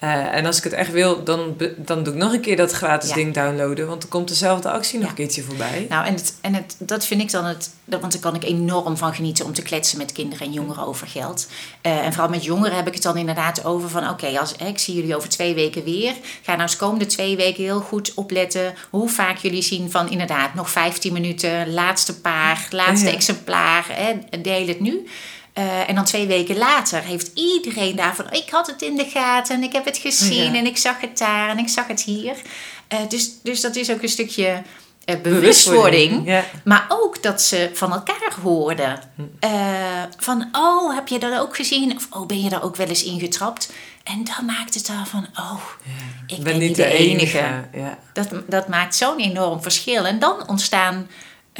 Uh, 0.00 0.34
en 0.34 0.46
als 0.46 0.58
ik 0.58 0.64
het 0.64 0.72
echt 0.72 0.90
wil, 0.90 1.24
dan, 1.24 1.56
dan 1.76 2.02
doe 2.02 2.14
ik 2.14 2.20
nog 2.20 2.32
een 2.32 2.40
keer 2.40 2.56
dat 2.56 2.72
gratis 2.72 3.12
ding 3.12 3.34
downloaden. 3.34 3.86
Want 3.86 4.00
dan 4.00 4.10
komt 4.10 4.28
dezelfde 4.28 4.70
actie 4.70 4.98
nog 4.98 5.08
een 5.08 5.14
keertje 5.14 5.42
voorbij. 5.42 5.86
Nou, 5.88 6.06
en, 6.06 6.14
het, 6.14 6.34
en 6.40 6.54
het, 6.54 6.76
dat 6.78 7.06
vind 7.06 7.20
ik 7.20 7.30
dan 7.30 7.44
het... 7.44 7.70
Want 7.84 8.12
daar 8.12 8.20
kan 8.20 8.34
ik 8.34 8.44
enorm 8.44 8.96
van 8.96 9.14
genieten 9.14 9.44
om 9.44 9.52
te 9.52 9.62
kletsen 9.62 9.98
met 9.98 10.12
kinderen 10.12 10.46
en 10.46 10.52
jongeren 10.52 10.86
over 10.86 11.06
geld. 11.06 11.46
Uh, 11.82 12.04
en 12.04 12.12
vooral 12.12 12.30
met 12.30 12.44
jongeren 12.44 12.76
heb 12.76 12.86
ik 12.86 12.94
het 12.94 13.02
dan 13.02 13.16
inderdaad 13.16 13.64
over 13.64 13.88
van... 13.88 14.08
Oké, 14.08 14.38
als 14.38 14.52
ik 14.52 14.78
zie 14.78 14.94
jullie 14.94 15.16
over 15.16 15.28
twee 15.28 15.54
weken 15.54 15.84
weer. 15.84 16.12
Ga 16.42 16.50
nou 16.52 16.62
eens 16.62 16.76
komende 16.76 17.06
twee 17.06 17.36
weken 17.36 17.64
heel 17.64 17.80
goed 17.80 18.14
opletten... 18.14 18.74
hoe 18.90 19.08
vaak 19.08 19.36
jullie 19.36 19.62
zien 19.62 19.90
van 19.90 20.10
inderdaad 20.10 20.54
nog 20.54 20.70
15 20.70 21.12
minuten... 21.12 21.72
laatste 21.72 22.20
paar, 22.20 22.68
laatste 22.70 23.10
exemplaar, 23.10 23.86
hè, 23.88 24.40
deel 24.42 24.66
het 24.66 24.80
nu... 24.80 25.06
Uh, 25.58 25.88
en 25.88 25.94
dan 25.94 26.04
twee 26.04 26.26
weken 26.26 26.56
later 26.56 27.02
heeft 27.02 27.30
iedereen 27.34 27.96
daarvan... 27.96 28.26
ik 28.30 28.50
had 28.50 28.66
het 28.66 28.82
in 28.82 28.96
de 28.96 29.04
gaten 29.04 29.54
en 29.54 29.62
ik 29.62 29.72
heb 29.72 29.84
het 29.84 29.96
gezien 29.96 30.54
en 30.54 30.66
ik 30.66 30.76
zag 30.76 31.00
het 31.00 31.18
daar 31.18 31.48
en 31.48 31.58
ik 31.58 31.68
zag 31.68 31.86
het 31.86 32.02
hier. 32.02 32.36
Uh, 32.92 32.98
dus, 33.08 33.30
dus 33.42 33.60
dat 33.60 33.76
is 33.76 33.90
ook 33.90 34.02
een 34.02 34.08
stukje 34.08 34.62
uh, 35.06 35.16
bewustwording. 35.22 36.26
Ja. 36.26 36.44
Maar 36.64 36.86
ook 36.88 37.22
dat 37.22 37.42
ze 37.42 37.70
van 37.72 37.92
elkaar 37.92 38.34
hoorden. 38.42 39.00
Hm. 39.14 39.22
van, 40.18 40.48
oh, 40.52 40.94
heb 40.94 41.08
je 41.08 41.18
dat 41.18 41.40
ook 41.40 41.56
gezien? 41.56 41.96
Of, 41.96 42.06
oh, 42.10 42.26
ben 42.26 42.42
je 42.42 42.48
daar 42.48 42.62
ook 42.62 42.76
wel 42.76 42.88
eens 42.88 43.04
in 43.04 43.20
getrapt? 43.20 43.72
En 44.04 44.24
dan 44.24 44.44
maakt 44.44 44.74
het 44.74 44.86
daarvan, 44.86 45.26
oh, 45.38 45.62
ik 46.26 46.42
ben, 46.42 46.58
niet 46.58 46.76
de, 46.76 46.84
enige. 46.84 47.38
enige. 47.38 47.68
Ja. 47.72 47.98
Dat, 48.12 48.28
dat 48.46 48.68
maakt 48.68 48.94
zo'n 48.94 49.18
enorm 49.18 49.62
verschil. 49.62 50.06
En 50.06 50.18
dan 50.18 50.48
ontstaan 50.48 51.06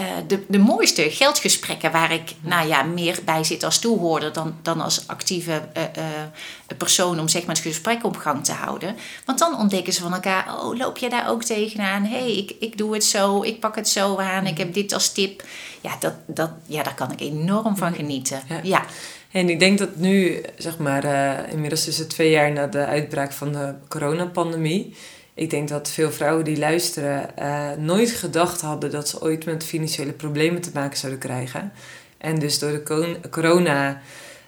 uh, 0.01 0.07
de, 0.27 0.45
de 0.49 0.59
mooiste 0.59 1.11
geldgesprekken 1.11 1.93
waar 1.93 2.13
ik 2.13 2.35
nou 2.41 2.69
ja, 2.69 2.83
meer 2.83 3.19
bij 3.25 3.45
zit 3.45 3.63
als 3.63 3.79
toehoorder 3.79 4.33
dan, 4.33 4.57
dan 4.63 4.81
als 4.81 5.09
actieve 5.09 5.63
uh, 5.77 5.83
uh, 5.83 6.77
persoon 6.77 7.21
om 7.21 7.29
zeg 7.29 7.45
maar, 7.47 7.55
het 7.55 7.65
gesprek 7.65 8.05
op 8.05 8.17
gang 8.17 8.45
te 8.45 8.53
houden. 8.53 8.97
Want 9.25 9.39
dan 9.39 9.59
ontdekken 9.59 9.93
ze 9.93 10.01
van 10.01 10.15
elkaar, 10.15 10.65
oh 10.65 10.77
loop 10.77 10.97
je 10.97 11.09
daar 11.09 11.29
ook 11.29 11.45
tegenaan? 11.45 12.05
Hé, 12.05 12.19
hey, 12.19 12.37
ik, 12.37 12.53
ik 12.61 12.79
doe 12.79 12.95
het 12.95 13.05
zo, 13.05 13.43
ik 13.43 13.61
pak 13.61 13.77
het 13.77 13.89
zo 13.89 14.17
aan, 14.17 14.47
ik 14.47 14.59
heb 14.59 14.75
dit 14.75 14.93
als 14.93 15.13
tip. 15.13 15.43
Ja, 15.81 15.97
dat, 16.01 16.15
dat, 16.27 16.51
ja 16.67 16.83
daar 16.83 16.95
kan 16.95 17.13
ik 17.13 17.21
enorm 17.21 17.77
van 17.77 17.95
genieten. 17.95 18.43
Ja. 18.63 18.85
En 19.31 19.49
ik 19.49 19.59
denk 19.59 19.79
dat 19.79 19.97
nu, 19.97 20.43
zeg 20.57 20.79
maar, 20.79 21.05
inmiddels 21.51 21.89
is 21.89 21.99
het 21.99 22.09
twee 22.09 22.31
jaar 22.31 22.53
na 22.53 22.67
de 22.67 22.87
uitbraak 22.87 23.33
van 23.33 23.53
de 23.53 23.75
coronapandemie 23.89 24.95
ik 25.37 25.51
denk 25.51 25.69
dat 25.69 25.91
veel 25.91 26.13
vrouwen 26.13 26.45
die 26.45 26.59
luisteren 26.59 27.31
uh, 27.39 27.71
nooit 27.79 28.11
gedacht 28.11 28.61
hadden 28.61 28.91
dat 28.91 29.09
ze 29.09 29.23
ooit 29.23 29.45
met 29.45 29.65
financiële 29.65 30.13
problemen 30.13 30.61
te 30.61 30.71
maken 30.75 30.99
zouden 30.99 31.21
krijgen. 31.21 31.73
En 32.19 32.39
dus 32.39 32.59
door 32.59 32.71
de 32.71 33.19
corona 33.31 34.01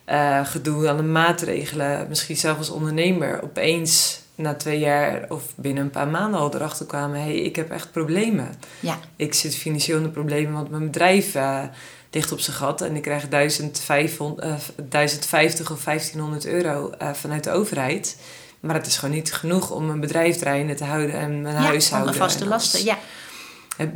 uh, 0.06 0.46
gedoe 0.46 0.88
aan 0.88 0.96
de 0.96 1.02
maatregelen, 1.02 2.06
misschien 2.08 2.36
zelfs 2.36 2.58
als 2.58 2.70
ondernemer, 2.70 3.42
opeens 3.42 4.20
na 4.34 4.54
twee 4.54 4.78
jaar 4.78 5.24
of 5.28 5.42
binnen 5.56 5.82
een 5.82 5.90
paar 5.90 6.08
maanden 6.08 6.40
al 6.40 6.54
erachter 6.54 6.86
kwamen: 6.86 7.20
hé, 7.20 7.26
hey, 7.26 7.36
ik 7.36 7.56
heb 7.56 7.70
echt 7.70 7.92
problemen. 7.92 8.54
Ja. 8.80 8.98
Ik 9.16 9.34
zit 9.34 9.56
financieel 9.56 9.96
in 9.96 10.02
de 10.02 10.08
problemen, 10.08 10.52
want 10.52 10.70
mijn 10.70 10.84
bedrijf 10.84 11.34
uh, 11.34 11.62
ligt 12.10 12.32
op 12.32 12.40
zijn 12.40 12.56
gat 12.56 12.80
en 12.80 12.96
ik 12.96 13.02
krijg 13.02 13.28
1500, 13.28 14.46
uh, 14.46 14.54
1050 14.88 15.70
of 15.70 15.84
1500 15.84 16.46
euro 16.46 16.92
uh, 17.02 17.12
vanuit 17.12 17.44
de 17.44 17.50
overheid. 17.50 18.16
Maar 18.60 18.74
het 18.74 18.86
is 18.86 18.96
gewoon 18.96 19.14
niet 19.14 19.32
genoeg 19.32 19.70
om 19.70 19.86
mijn 19.86 20.00
bedrijf 20.00 20.36
draaiende 20.36 20.74
te 20.74 20.84
houden 20.84 21.18
en 21.18 21.42
mijn 21.42 21.54
ja, 21.54 21.60
huishouden. 21.60 22.12
Ja, 22.12 22.18
vaste 22.18 22.46
lasten, 22.46 22.84
ja. 22.84 22.98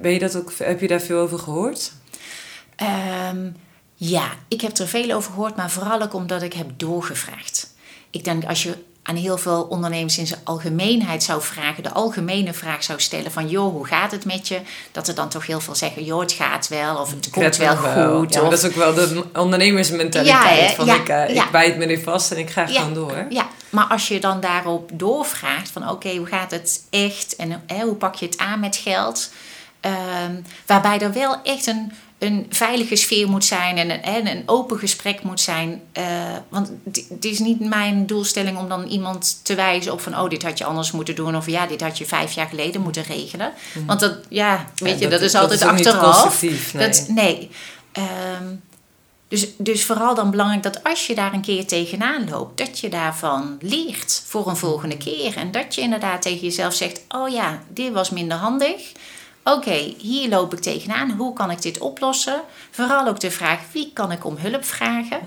Ben 0.01 0.13
je 0.13 0.19
dat 0.19 0.37
ook, 0.37 0.53
heb 0.59 0.81
je 0.81 0.89
daar 0.89 1.01
veel 1.01 1.19
over 1.19 1.39
gehoord? 1.39 1.93
Um, 3.31 3.57
ja, 3.95 4.29
ik 4.49 4.61
heb 4.61 4.77
er 4.77 4.89
veel 4.89 5.11
over 5.11 5.33
gehoord, 5.33 5.57
maar 5.57 5.71
vooral 5.71 6.03
ook 6.03 6.15
omdat 6.15 6.43
ik 6.43 6.53
heb 6.53 6.71
doorgevraagd. 6.77 7.75
Ik 8.11 8.25
denk 8.25 8.45
als 8.45 8.63
je 8.63 8.75
aan 9.03 9.17
heel 9.17 9.39
veel 9.39 9.63
ondernemers 9.63 10.19
in 10.19 10.27
zijn 10.27 10.41
algemeenheid 10.45 11.23
zou 11.23 11.43
vragen, 11.43 11.83
de 11.83 11.93
algemene 11.93 12.53
vraag 12.53 12.83
zou 12.83 13.01
stellen 13.01 13.33
van 13.33 13.49
joh, 13.49 13.73
hoe 13.73 13.87
gaat 13.87 14.11
het 14.11 14.25
met 14.25 14.49
je? 14.49 14.61
Dat 14.93 15.09
er 15.09 15.15
dan 15.15 15.29
toch 15.29 15.47
heel 15.47 15.61
veel 15.61 15.75
zeggen, 15.75 16.05
joh, 16.05 16.21
het 16.21 16.33
gaat 16.33 16.69
wel 16.69 16.97
of 16.97 17.11
het 17.11 17.31
komt 17.31 17.57
wel, 17.57 17.77
goed. 17.77 18.35
Ja, 18.35 18.43
of... 18.43 18.51
Dat 18.51 18.53
is 18.53 18.65
ook 18.65 18.75
wel 18.75 18.95
de 18.95 19.25
ondernemersmentaliteit 19.35 20.69
Ja, 20.69 20.75
van 20.75 20.87
ja, 20.87 20.95
ik, 20.95 21.09
uh, 21.09 21.37
ik 21.37 21.49
bijt 21.51 21.77
me 21.77 21.87
er 21.87 22.01
vast 22.01 22.31
en 22.31 22.39
ik 22.39 22.51
ga 22.51 22.67
gewoon 22.67 22.95
door. 22.95 23.27
Ja, 23.29 23.49
maar 23.73 23.87
als 23.87 24.09
je 24.09 24.21
dan 24.21 24.41
daarop 24.41 24.91
doorvraagt 24.95 25.71
van 25.71 25.89
oké, 25.89 26.17
hoe 26.17 26.27
gaat 26.27 26.51
het 26.51 26.87
echt 26.91 27.37
en 27.37 27.63
hè, 27.67 27.83
hoe 27.85 27.95
pak 27.95 28.15
je 28.15 28.27
het 28.27 28.39
aan 28.39 28.61
met 28.61 28.77
geld? 28.77 29.31
Ehm, 29.81 30.35
waarbij 30.67 30.99
er 31.01 31.13
wel 31.13 31.43
echt 31.43 31.67
een, 31.67 31.93
een 32.19 32.47
veilige 32.49 32.97
sfeer 32.97 33.29
moet 33.29 33.45
zijn 33.45 33.77
en 33.77 33.91
een, 33.91 34.03
en 34.03 34.27
een 34.27 34.43
open 34.47 34.79
gesprek 34.79 35.23
moet 35.23 35.41
zijn. 35.41 35.83
Uh, 35.99 36.05
want 36.49 36.73
het 37.09 37.25
is 37.25 37.39
niet 37.39 37.61
mijn 37.61 38.07
doelstelling 38.07 38.59
om 38.59 38.69
dan 38.69 38.87
iemand 38.87 39.45
te 39.45 39.55
wijzen 39.55 39.93
op 39.93 40.01
van 40.01 40.19
oh, 40.19 40.31
dit 40.31 40.43
had 40.43 40.59
je 40.59 40.65
anders 40.65 40.91
moeten 40.91 41.15
doen 41.15 41.37
of 41.37 41.47
ja, 41.47 41.67
dit 41.67 41.81
had 41.81 41.99
je 41.99 42.07
vijf 42.07 42.33
jaar 42.33 42.49
geleden 42.49 42.81
moeten 42.81 43.03
regelen. 43.03 43.53
Mm. 43.75 43.87
Want 43.87 44.01
dat, 44.01 44.19
ja, 44.29 44.67
weet 44.77 44.99
ja, 44.99 45.05
je, 45.05 45.09
dat, 45.09 45.11
dat 45.11 45.21
is 45.21 45.35
altijd 45.35 45.61
dat 45.61 45.81
is 45.81 45.87
achteraf. 45.87 46.43
nee. 46.43 46.89
Dat, 46.89 47.07
nee. 47.09 47.51
Um, 48.39 48.63
dus, 49.33 49.47
dus 49.59 49.85
vooral 49.85 50.15
dan 50.15 50.31
belangrijk 50.31 50.63
dat 50.63 50.85
als 50.85 51.07
je 51.07 51.15
daar 51.15 51.33
een 51.33 51.41
keer 51.41 51.67
tegenaan 51.67 52.29
loopt, 52.29 52.59
dat 52.59 52.79
je 52.79 52.89
daarvan 52.89 53.59
leert 53.61 54.23
voor 54.27 54.49
een 54.49 54.57
volgende 54.57 54.97
keer. 54.97 55.37
En 55.37 55.51
dat 55.51 55.75
je 55.75 55.81
inderdaad 55.81 56.23
tegen 56.23 56.41
jezelf 56.41 56.75
zegt: 56.75 57.05
Oh 57.09 57.29
ja, 57.29 57.63
dit 57.69 57.93
was 57.93 58.11
minder 58.11 58.37
handig. 58.37 58.93
Oké, 59.45 59.57
okay, 59.57 59.97
hier 59.99 60.29
loop 60.29 60.53
ik 60.53 60.61
tegenaan. 60.61 61.11
Hoe 61.11 61.33
kan 61.33 61.51
ik 61.51 61.63
dit 61.63 61.79
oplossen? 61.79 62.43
Vooral 62.71 63.07
ook 63.07 63.21
de 63.21 63.31
vraag: 63.31 63.61
wie 63.73 63.91
kan 63.93 64.13
ik 64.13 64.25
om 64.25 64.37
hulp 64.37 64.65
vragen? 64.65 65.21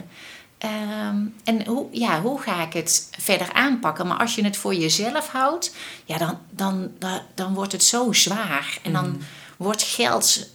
Um, 1.10 1.36
en 1.44 1.66
hoe, 1.68 1.88
ja, 1.92 2.22
hoe 2.22 2.42
ga 2.42 2.62
ik 2.62 2.74
het 2.74 3.10
verder 3.20 3.54
aanpakken? 3.54 4.08
Maar 4.08 4.18
als 4.18 4.36
je 4.36 4.44
het 4.44 4.58
voor 4.58 4.76
jezelf 4.76 5.28
houdt, 5.28 5.76
ja, 6.06 6.18
dan, 6.18 6.38
dan, 6.50 6.92
dan, 7.00 7.22
dan 7.36 7.54
wordt 7.54 7.72
het 7.72 7.84
zo 7.84 8.14
zwaar. 8.14 8.78
En 8.84 8.94
dan 8.94 9.08
mm. 9.10 9.20
wordt 9.58 9.84
geld. 9.84 10.48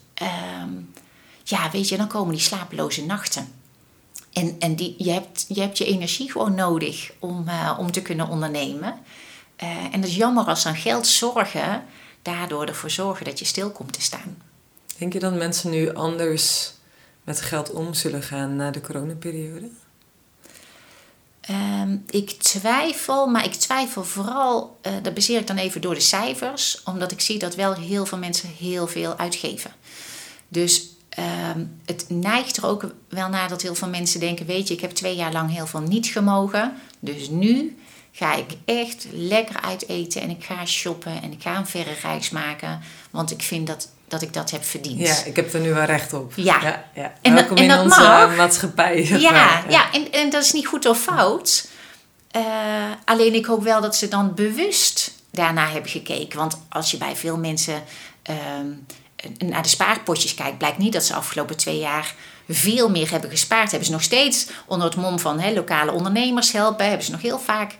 Um, 0.63 0.90
ja, 1.51 1.71
weet 1.71 1.89
je, 1.89 1.97
dan 1.97 2.09
komen 2.09 2.35
die 2.35 2.43
slapeloze 2.43 3.05
nachten. 3.05 3.53
En, 4.33 4.57
en 4.59 4.75
die, 4.75 4.95
je, 4.99 5.11
hebt, 5.11 5.45
je 5.49 5.61
hebt 5.61 5.79
je 5.79 5.85
energie 5.85 6.31
gewoon 6.31 6.55
nodig 6.55 7.13
om, 7.19 7.49
uh, 7.49 7.77
om 7.79 7.93
te 7.93 8.03
kunnen 8.03 8.29
ondernemen. 8.29 8.99
Uh, 9.63 9.95
en 9.95 10.01
dat 10.01 10.11
is 10.11 10.17
jammer 10.17 10.45
als 10.45 10.63
dan 10.63 10.77
geld 10.77 11.07
zorgen 11.07 11.85
daardoor 12.23 12.65
ervoor 12.67 12.91
zorgen 12.91 13.25
dat 13.25 13.39
je 13.39 13.45
stil 13.45 13.71
komt 13.71 13.93
te 13.93 14.03
staan. 14.03 14.43
Denk 14.99 15.13
je 15.13 15.19
dat 15.19 15.35
mensen 15.35 15.71
nu 15.71 15.95
anders 15.95 16.73
met 17.25 17.41
geld 17.41 17.71
om 17.71 17.95
zullen 17.95 18.23
gaan 18.23 18.57
na 18.57 18.71
de 18.71 18.81
coronaperiode? 18.81 19.69
Um, 21.51 22.05
ik 22.11 22.31
twijfel, 22.31 23.27
maar 23.27 23.45
ik 23.45 23.55
twijfel 23.55 24.05
vooral, 24.05 24.79
uh, 24.87 24.93
dat 25.03 25.15
baseer 25.15 25.41
ik 25.41 25.47
dan 25.47 25.57
even 25.57 25.81
door 25.81 25.95
de 25.95 26.01
cijfers, 26.01 26.83
omdat 26.85 27.13
ik 27.13 27.21
zie 27.21 27.39
dat 27.39 27.55
wel 27.55 27.75
heel 27.75 28.07
veel 28.07 28.19
mensen 28.19 28.49
heel 28.49 28.87
veel 28.87 29.17
uitgeven. 29.17 29.71
Dus 30.49 30.90
um, 31.19 31.81
het 31.87 32.05
neigt 32.09 32.57
er 32.57 32.67
ook 32.67 32.95
wel 33.09 33.29
naar 33.29 33.49
dat 33.49 33.63
heel 33.63 33.75
veel 33.75 33.89
mensen 33.89 34.21
denken: 34.21 34.47
Weet 34.47 34.69
je, 34.69 34.75
ik 34.75 34.81
heb 34.81 34.91
twee 34.91 35.17
jaar 35.17 35.33
lang 35.33 35.53
heel 35.53 35.67
veel 35.67 35.81
niet 35.81 36.07
gemogen, 36.07 36.73
dus 37.01 37.29
nu 37.29 37.79
ga 38.13 38.35
ik 38.35 38.51
echt 38.65 39.07
lekker 39.13 39.61
uit 39.61 39.89
eten 39.89 40.21
en 40.21 40.31
ik 40.31 40.45
ga 40.45 40.67
shoppen 40.67 41.23
en 41.23 41.33
ik 41.33 41.43
ga 41.43 41.57
een 41.57 41.67
verre 41.67 41.95
reis 42.03 42.31
maken, 42.31 42.81
want 43.11 43.31
ik 43.31 43.43
vind 43.43 43.67
dat, 43.67 43.89
dat 44.09 44.23
ik 44.23 44.33
dat 44.33 44.51
heb 44.51 44.65
verdiend. 44.65 45.01
Ja, 45.01 45.25
ik 45.25 45.37
heb 45.37 45.53
er 45.55 45.61
nu 45.61 45.75
wel 45.75 45.85
recht 45.85 46.13
op. 46.13 46.33
Ja, 46.37 46.63
ja, 46.63 46.85
ja. 46.95 47.13
En, 47.23 47.35
Welkom 47.35 47.57
en 47.57 47.63
in 47.63 47.69
dat 47.69 47.83
onze 47.83 48.01
mag. 48.01 48.37
maatschappij. 48.37 49.07
Ja, 49.07 49.19
ja. 49.19 49.65
ja. 49.69 49.93
en, 49.93 50.13
en 50.13 50.31
dat 50.31 50.43
is 50.43 50.53
niet 50.53 50.67
goed 50.67 50.87
of 50.87 51.01
fout. 51.01 51.69
Uh, 52.37 52.43
alleen 53.05 53.35
ik 53.35 53.45
hoop 53.45 53.63
wel 53.63 53.81
dat 53.81 53.97
ze 53.97 54.09
dan 54.09 54.35
bewust 54.35 55.13
daarna 55.31 55.69
hebben 55.69 55.91
gekeken. 55.91 56.39
Want 56.39 56.59
als 56.69 56.91
je 56.91 56.97
bij 56.97 57.17
veel 57.17 57.37
mensen 57.37 57.83
uh, 58.31 58.37
naar 59.39 59.63
de 59.63 59.69
spaarpotjes 59.69 60.35
kijkt, 60.35 60.59
blijkt 60.59 60.79
niet 60.79 60.93
dat 60.93 61.05
ze 61.05 61.15
afgelopen 61.15 61.57
twee 61.57 61.79
jaar 61.79 62.15
veel 62.49 62.91
meer 62.91 63.11
hebben 63.11 63.31
gespaard. 63.31 63.71
Hebben 63.71 63.87
ze 63.89 63.93
nog 63.93 64.03
steeds 64.03 64.47
onder 64.67 64.87
het 64.87 64.97
mom 64.97 65.19
van 65.19 65.55
lokale 65.55 65.93
ondernemers 65.93 66.53
helpen, 66.53 66.87
hebben 66.87 67.05
ze 67.05 67.11
nog 67.11 67.23
heel 67.23 67.39
vaak 67.39 67.77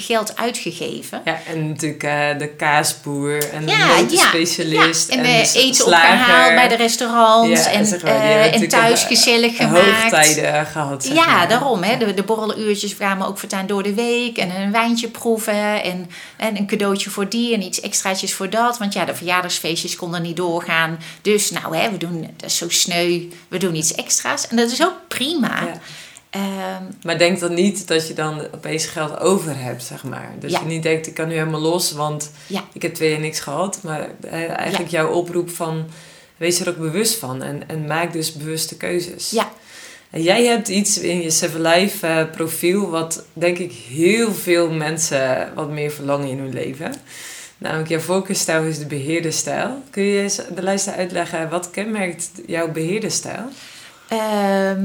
geld 0.00 0.36
uitgegeven. 0.36 1.20
Ja, 1.24 1.38
en 1.46 1.68
natuurlijk 1.68 2.02
uh, 2.02 2.38
de 2.38 2.48
kaasboer 2.48 3.50
en 3.52 3.66
ja, 3.66 4.02
de 4.02 4.16
specialist 4.16 5.12
ja. 5.12 5.18
En, 5.18 5.24
en 5.24 5.42
de 5.42 5.50
de 5.52 5.58
eten 5.58 5.90
bij 6.54 6.68
de 6.68 6.74
restaurants 6.76 7.64
Ja, 7.64 7.70
en, 7.70 7.86
zeg 7.86 8.02
maar, 8.02 8.12
uh, 8.14 8.30
en 8.34 8.44
natuurlijk 8.44 8.70
thuis 8.70 9.02
een- 9.02 9.08
gezellig 9.08 9.56
gemaakt. 9.56 9.84
hoogtijden 9.84 10.66
gehad. 10.66 11.04
zeg 11.04 11.14
Ja, 11.14 11.26
maar. 11.26 11.48
daarom. 11.48 11.82
Hè. 11.82 11.96
De, 11.96 12.14
de 12.14 12.22
borreluurtjes 12.22 12.94
kwamen 12.94 13.26
ook 13.26 13.38
voortaan 13.38 13.66
door 13.66 13.82
de 13.82 13.94
week. 13.94 14.38
En 14.38 14.50
een 14.60 14.72
wijntje 14.72 15.08
proeven. 15.08 15.82
En, 15.82 16.10
en 16.36 16.56
een 16.56 16.66
cadeautje 16.66 17.10
voor 17.10 17.28
die 17.28 17.54
en 17.54 17.62
iets 17.62 17.80
extraatjes 17.80 18.34
voor 18.34 18.50
dat. 18.50 18.78
Want 18.78 18.92
ja, 18.92 19.04
de 19.04 19.14
verjaardagsfeestjes 19.14 19.96
konden 19.96 20.22
niet 20.22 20.36
doorgaan. 20.36 20.98
Dus 21.22 21.50
nou, 21.50 21.76
hè, 21.76 21.90
we 21.90 21.96
doen, 21.96 22.20
dat 22.36 22.50
is 22.50 22.56
zo 22.56 22.68
sneu. 22.68 23.20
We 23.48 23.58
doen 23.58 23.74
iets 23.74 23.94
extra's. 23.94 24.48
En 24.48 24.56
dat 24.56 24.70
is 24.70 24.82
ook 24.82 24.94
prima. 25.08 25.58
Ehm, 26.30 26.82
Maar 27.02 27.18
denk 27.18 27.38
dan 27.40 27.54
niet 27.54 27.88
dat 27.88 28.08
je 28.08 28.14
dan 28.14 28.40
opeens 28.54 28.86
geld 28.86 29.20
over 29.20 29.58
hebt, 29.62 29.82
zeg 29.82 30.04
maar. 30.04 30.34
Dus 30.38 30.50
Ja. 30.52 30.58
je 30.60 30.66
niet 30.66 30.82
denkt, 30.82 31.06
ik 31.06 31.14
kan 31.14 31.28
nu 31.28 31.34
helemaal 31.34 31.60
los, 31.60 31.92
want 31.92 32.30
ja, 32.46 32.64
ik 32.72 32.82
heb 32.82 32.94
twee 32.94 33.10
jaar 33.10 33.20
niks 33.20 33.40
gehad. 33.40 33.78
Maar 33.82 34.08
eh, 34.20 34.50
eigenlijk 34.50 34.90
jouw 34.90 35.08
oproep 35.10 35.50
van, 35.50 35.86
wees 36.36 36.60
er 36.60 36.68
ook 36.68 36.76
bewust 36.78 37.14
van. 37.18 37.42
En, 37.42 37.62
en 37.68 37.86
maak 37.86 38.12
dus 38.12 38.32
bewuste 38.32 38.76
keuzes. 38.76 39.30
ja, 39.30 39.50
En 40.10 40.22
jij 40.22 40.44
hebt 40.44 40.68
iets 40.68 40.98
in 40.98 41.20
je 41.22 41.30
Seven 41.30 41.60
Life 41.60 42.06
eh, 42.06 42.30
profiel 42.32 42.90
wat 42.90 43.24
denk 43.32 43.58
ik 43.58 43.72
heel 43.72 44.32
veel 44.34 44.70
mensen 44.70 45.52
wat 45.54 45.70
meer 45.70 45.90
verlangen 45.90 46.28
in 46.28 46.38
hun 46.38 46.52
leven. 46.52 46.94
Namelijk 47.58 47.88
jouw 47.88 48.00
voorkeursstijl 48.00 48.62
is 48.62 48.78
de 48.78 48.86
beheerderstijl. 48.86 49.82
Kun 49.90 50.02
je 50.02 50.22
eens 50.22 50.36
de 50.54 50.62
luisteraar 50.62 50.98
uitleggen 50.98 51.48
wat 51.48 51.70
kenmerkt 51.70 52.30
jouw 52.46 52.68
beheerderstijl? 52.72 53.44
Ehm, 54.08 54.20
eh, 54.20 54.76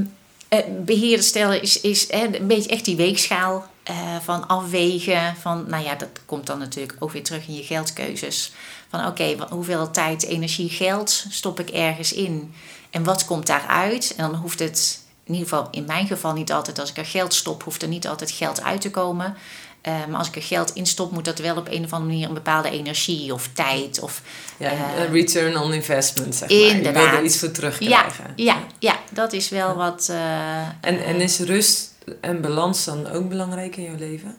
beheerder 0.86 1.26
stellen 1.26 1.62
is, 1.62 1.82
is 1.82 2.06
een 2.12 2.48
beetje 2.48 2.70
echt 2.70 2.86
die 2.86 2.96
weegschaal 2.96 3.66
eh, 3.84 3.96
van 4.24 4.48
afwegen. 4.48 5.36
Van, 5.42 5.66
nou 5.68 5.84
ja, 5.84 5.96
dat 5.96 6.10
komt 6.26 6.48
dan 6.48 6.60
natuurlijk 6.60 6.96
ook 7.00 7.12
weer 7.12 7.24
terug 7.24 7.48
in 7.48 7.56
je 7.56 7.64
geldkeuzes. 7.64 8.54
Van 8.90 9.06
oké, 9.08 9.36
hoeveel 9.50 9.92
tijd, 9.92 10.24
energie, 10.24 10.70
geld 10.70 11.26
stop 11.30 11.60
ik 11.60 11.70
ergens 11.70 12.14
in? 12.14 12.54
En 12.90 13.04
wat 13.04 13.26
komt 13.26 13.48
daaruit? 13.48 14.14
En 14.18 14.32
dan 14.32 14.40
hoeft 14.40 14.60
het, 14.60 15.00
in 15.24 15.34
ieder 15.34 15.50
geval 15.50 15.68
in 15.72 15.86
mijn 15.86 16.08
geval 16.08 16.34
niet 16.34 16.52
altijd, 16.52 16.80
als 16.80 16.90
ik 16.90 16.98
er 16.98 17.06
geld 17.06 17.34
stop, 17.34 17.64
hoeft 17.64 17.82
er 17.82 17.88
niet 17.88 18.08
altijd 18.08 18.32
geld 18.32 18.62
uit 18.62 18.82
te 18.82 18.92
komen. 18.92 19.36
Eh, 19.84 19.94
maar 20.10 20.18
als 20.20 20.28
ik 20.28 20.36
er 20.36 20.42
geld 20.44 20.72
in 20.74 20.86
stop, 20.86 21.12
moet 21.12 21.26
dat 21.26 21.40
wel 21.40 21.56
op 21.56 21.68
een 21.72 21.84
of 21.84 21.94
andere 21.94 22.12
manier 22.12 22.28
een 22.28 22.34
bepaalde 22.34 22.70
energie 22.70 23.34
of 23.34 23.50
tijd 23.54 24.00
of 24.00 24.22
Ja, 24.58 24.70
Eh, 24.72 24.80
een 24.98 25.12
return 25.12 25.58
on 25.58 25.74
investment, 25.74 26.36
zeg 26.36 26.50
maar. 26.50 26.58
Je 26.58 26.64
wil 26.66 26.74
inderdaad. 26.76 27.14
er 27.14 27.24
iets 27.24 27.38
voor 27.40 27.48
ja, 27.48 27.54
terugkrijgen. 27.54 28.34
ja, 28.36 28.58
ja, 28.80 29.00
dat 29.12 29.34
is 29.34 29.50
wel 29.50 29.76
wat. 29.76 30.08
eh, 30.10 30.62
En, 30.82 31.04
en 31.06 31.22
is 31.22 31.40
rust 31.40 31.92
en 32.22 32.42
balans 32.42 32.84
dan 32.86 33.10
ook 33.12 33.30
belangrijk 33.30 33.76
in 33.76 33.84
jouw 33.84 33.98
leven? 33.98 34.36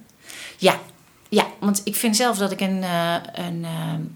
Ja, 0.57 0.79
ja, 1.29 1.47
want 1.61 1.81
ik 1.85 1.95
vind 1.97 2.17
zelf 2.17 2.39
dat 2.39 2.51
ik 2.53 2.61
een, 2.61 2.83
een, 3.35 3.67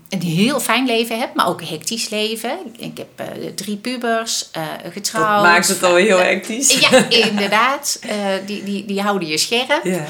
een 0.09 0.23
heel 0.23 0.61
fijn 0.61 0.87
leven 0.87 1.19
heb, 1.19 1.35
maar 1.35 1.47
ook 1.49 1.61
een 1.61 1.67
hectisch 1.67 2.09
leven. 2.09 2.59
Ik 2.79 2.97
heb 2.99 3.09
drie 3.57 3.77
pubers, 3.77 4.49
eh, 4.53 4.63
getrouwd. 4.93 5.35
Dat 5.35 5.43
maakt 5.43 5.69
het 5.69 5.83
al 5.83 5.95
heel 5.95 6.19
hectisch. 6.19 6.79
Ja, 6.79 7.09
inderdaad. 7.29 8.01
Die, 8.47 8.63
die, 8.65 8.85
die 8.85 9.01
houden 9.03 9.29
je 9.29 9.39
scherp. 9.39 9.81
Ja. 9.85 10.05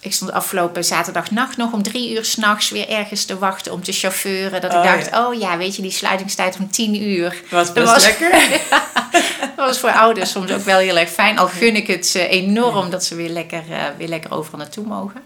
Ik 0.00 0.12
stond 0.12 0.32
afgelopen 0.32 0.84
zaterdagnacht 0.84 1.56
nog 1.56 1.72
om 1.72 1.82
drie 1.82 2.12
uur 2.14 2.24
s'nachts 2.24 2.70
weer 2.70 2.88
ergens 2.88 3.24
te 3.24 3.38
wachten 3.38 3.72
om 3.72 3.82
te 3.82 3.92
chauffeuren. 3.92 4.60
Dat 4.60 4.72
ik 4.72 4.78
Oh, 4.78 4.84
dacht, 4.84 5.08
ja. 5.10 5.26
oh 5.28 5.38
ja, 5.40 5.56
weet 5.56 5.76
je, 5.76 5.82
die 5.82 5.90
sluitingstijd 5.90 6.56
om 6.58 6.70
tien 6.70 7.02
uur. 7.02 7.42
Was 7.50 7.66
Dat 7.66 7.74
best 7.74 7.86
was- 7.92 8.04
lekker. 8.04 8.30
Dat 9.56 9.66
was 9.68 9.78
voor 9.78 9.92
ouders 9.92 10.30
soms 10.30 10.52
ook 10.52 10.64
wel 10.64 10.78
heel 10.78 10.96
erg 10.98 11.10
fijn. 11.10 11.38
Al 11.38 11.48
gun 11.48 11.76
ik 11.76 11.86
het 11.86 12.06
ze 12.06 12.28
enorm 12.28 12.90
dat 12.90 13.04
ze 13.04 13.14
weer 13.14 13.28
lekker, 13.28 13.62
eh, 13.70 13.82
weer 13.98 14.08
lekker 14.08 14.32
overal 14.32 14.58
naartoe 14.58 14.86
mogen. 14.86 15.22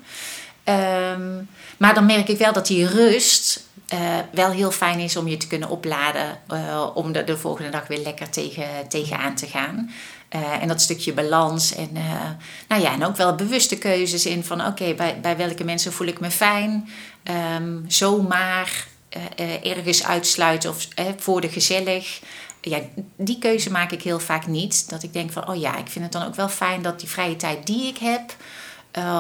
Ehm, 0.65 1.33
maar 1.77 1.95
dan 1.95 2.07
merk 2.07 2.29
ik 2.29 2.39
wel 2.39 2.53
dat 2.53 2.67
die 2.67 2.87
rust 2.87 3.63
eh, 3.89 3.99
wel 4.33 4.51
heel 4.51 4.71
fijn 4.71 4.99
is 4.99 5.17
om 5.17 5.29
je 5.29 5.37
te 5.37 5.47
kunnen 5.47 5.69
opladen. 5.69 6.39
eh, 6.49 6.87
om 6.95 7.15
er 7.15 7.25
de 7.25 7.37
volgende 7.37 7.71
dag 7.71 7.87
weer 7.87 7.99
lekker 7.99 8.31
tegen, 8.31 8.65
tegenaan 8.89 9.35
te 9.35 9.47
gaan. 9.47 9.91
Eh, 10.35 10.63
en 10.63 10.69
dat 10.69 10.81
stukje 10.81 11.13
balans. 11.13 11.75
En, 11.75 11.91
eh, 11.95 12.31
nou 12.69 12.83
ja, 12.83 12.93
en 12.93 13.05
ook 13.05 13.17
wel 13.17 13.35
bewuste 13.35 13.79
keuzes 13.79 14.27
in 14.27 14.45
van 14.45 14.67
oké, 14.67 14.95
bij, 14.95 15.21
bij 15.21 15.37
welke 15.37 15.65
mensen 15.65 15.93
voel 15.93 16.07
ik 16.07 16.21
me 16.21 16.31
fijn. 16.31 16.89
Ehm, 17.23 17.79
zomaar 17.87 18.87
uh, 19.41 19.71
ergens 19.71 20.05
uitsluiten 20.05 20.71
of 20.71 20.89
voor 21.17 21.41
de 21.41 21.49
gezellig. 21.49 22.21
Ja, 22.61 22.79
die 23.17 23.39
keuze 23.39 23.71
maak 23.71 23.93
ik 23.93 24.03
heel 24.03 24.21
vaak 24.21 24.47
niet. 24.47 24.91
Dat 24.91 25.03
ik 25.03 25.13
denk 25.13 25.33
van 25.33 25.49
oh 25.49 25.61
ja, 25.61 25.77
ik 25.77 25.89
vind 25.89 26.05
het 26.05 26.13
dan 26.13 26.27
ook 26.27 26.35
wel 26.35 26.49
fijn 26.49 26.83
dat 26.83 27.01
die 27.01 27.09
vrije 27.09 27.37
tijd 27.37 27.67
die 27.67 27.87
ik 27.87 27.99
heb. 27.99 28.37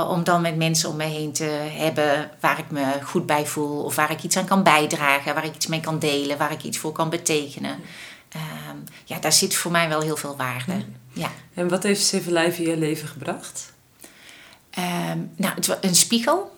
om 0.08 0.24
dan 0.24 0.40
met 0.40 0.56
mensen 0.56 0.88
om 0.88 0.96
me 0.96 1.04
heen 1.04 1.32
te 1.32 1.68
hebben 1.70 2.30
waar 2.40 2.58
ik 2.58 2.70
me 2.70 2.84
goed 3.02 3.26
bij 3.26 3.46
voel. 3.46 3.82
Of 3.82 3.94
waar 3.94 4.10
ik 4.10 4.22
iets 4.22 4.36
aan 4.36 4.46
kan 4.46 4.62
bijdragen. 4.62 5.34
Waar 5.34 5.44
ik 5.44 5.54
iets 5.54 5.66
mee 5.66 5.80
kan 5.80 5.98
delen. 5.98 6.38
Waar 6.38 6.52
ik 6.52 6.62
iets 6.62 6.78
voor 6.78 6.92
kan 6.92 7.10
betekenen. 7.10 7.76
Ehm, 8.34 8.76
ja, 9.04 9.18
daar 9.18 9.32
zit 9.32 9.54
voor 9.54 9.70
mij 9.70 9.88
wel 9.88 10.00
heel 10.00 10.16
veel 10.16 10.36
waarde. 10.36 10.72
Ja. 11.12 11.30
En 11.54 11.68
wat 11.68 11.82
heeft 11.82 12.04
Civil 12.04 12.32
Life 12.32 12.62
in 12.62 12.70
je 12.70 12.76
leven 12.76 13.08
gebracht? 13.08 13.72
Um, 14.78 15.30
nou, 15.36 15.54
het 15.54 15.66
was 15.66 15.76
een 15.80 15.94
spiegel. 15.94 16.52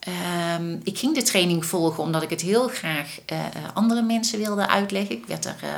Ehm, 0.00 0.76
ik 0.82 0.98
ging 0.98 1.14
de 1.14 1.22
training 1.22 1.66
volgen 1.66 2.02
omdat 2.02 2.22
ik 2.22 2.30
het 2.30 2.40
heel 2.40 2.68
graag 2.68 3.18
uh, 3.32 3.38
andere 3.74 4.02
mensen 4.02 4.38
wilde 4.38 4.68
uitleggen. 4.68 5.16
Ik 5.16 5.26
werd 5.26 5.44
er, 5.44 5.56
uh, 5.64 5.70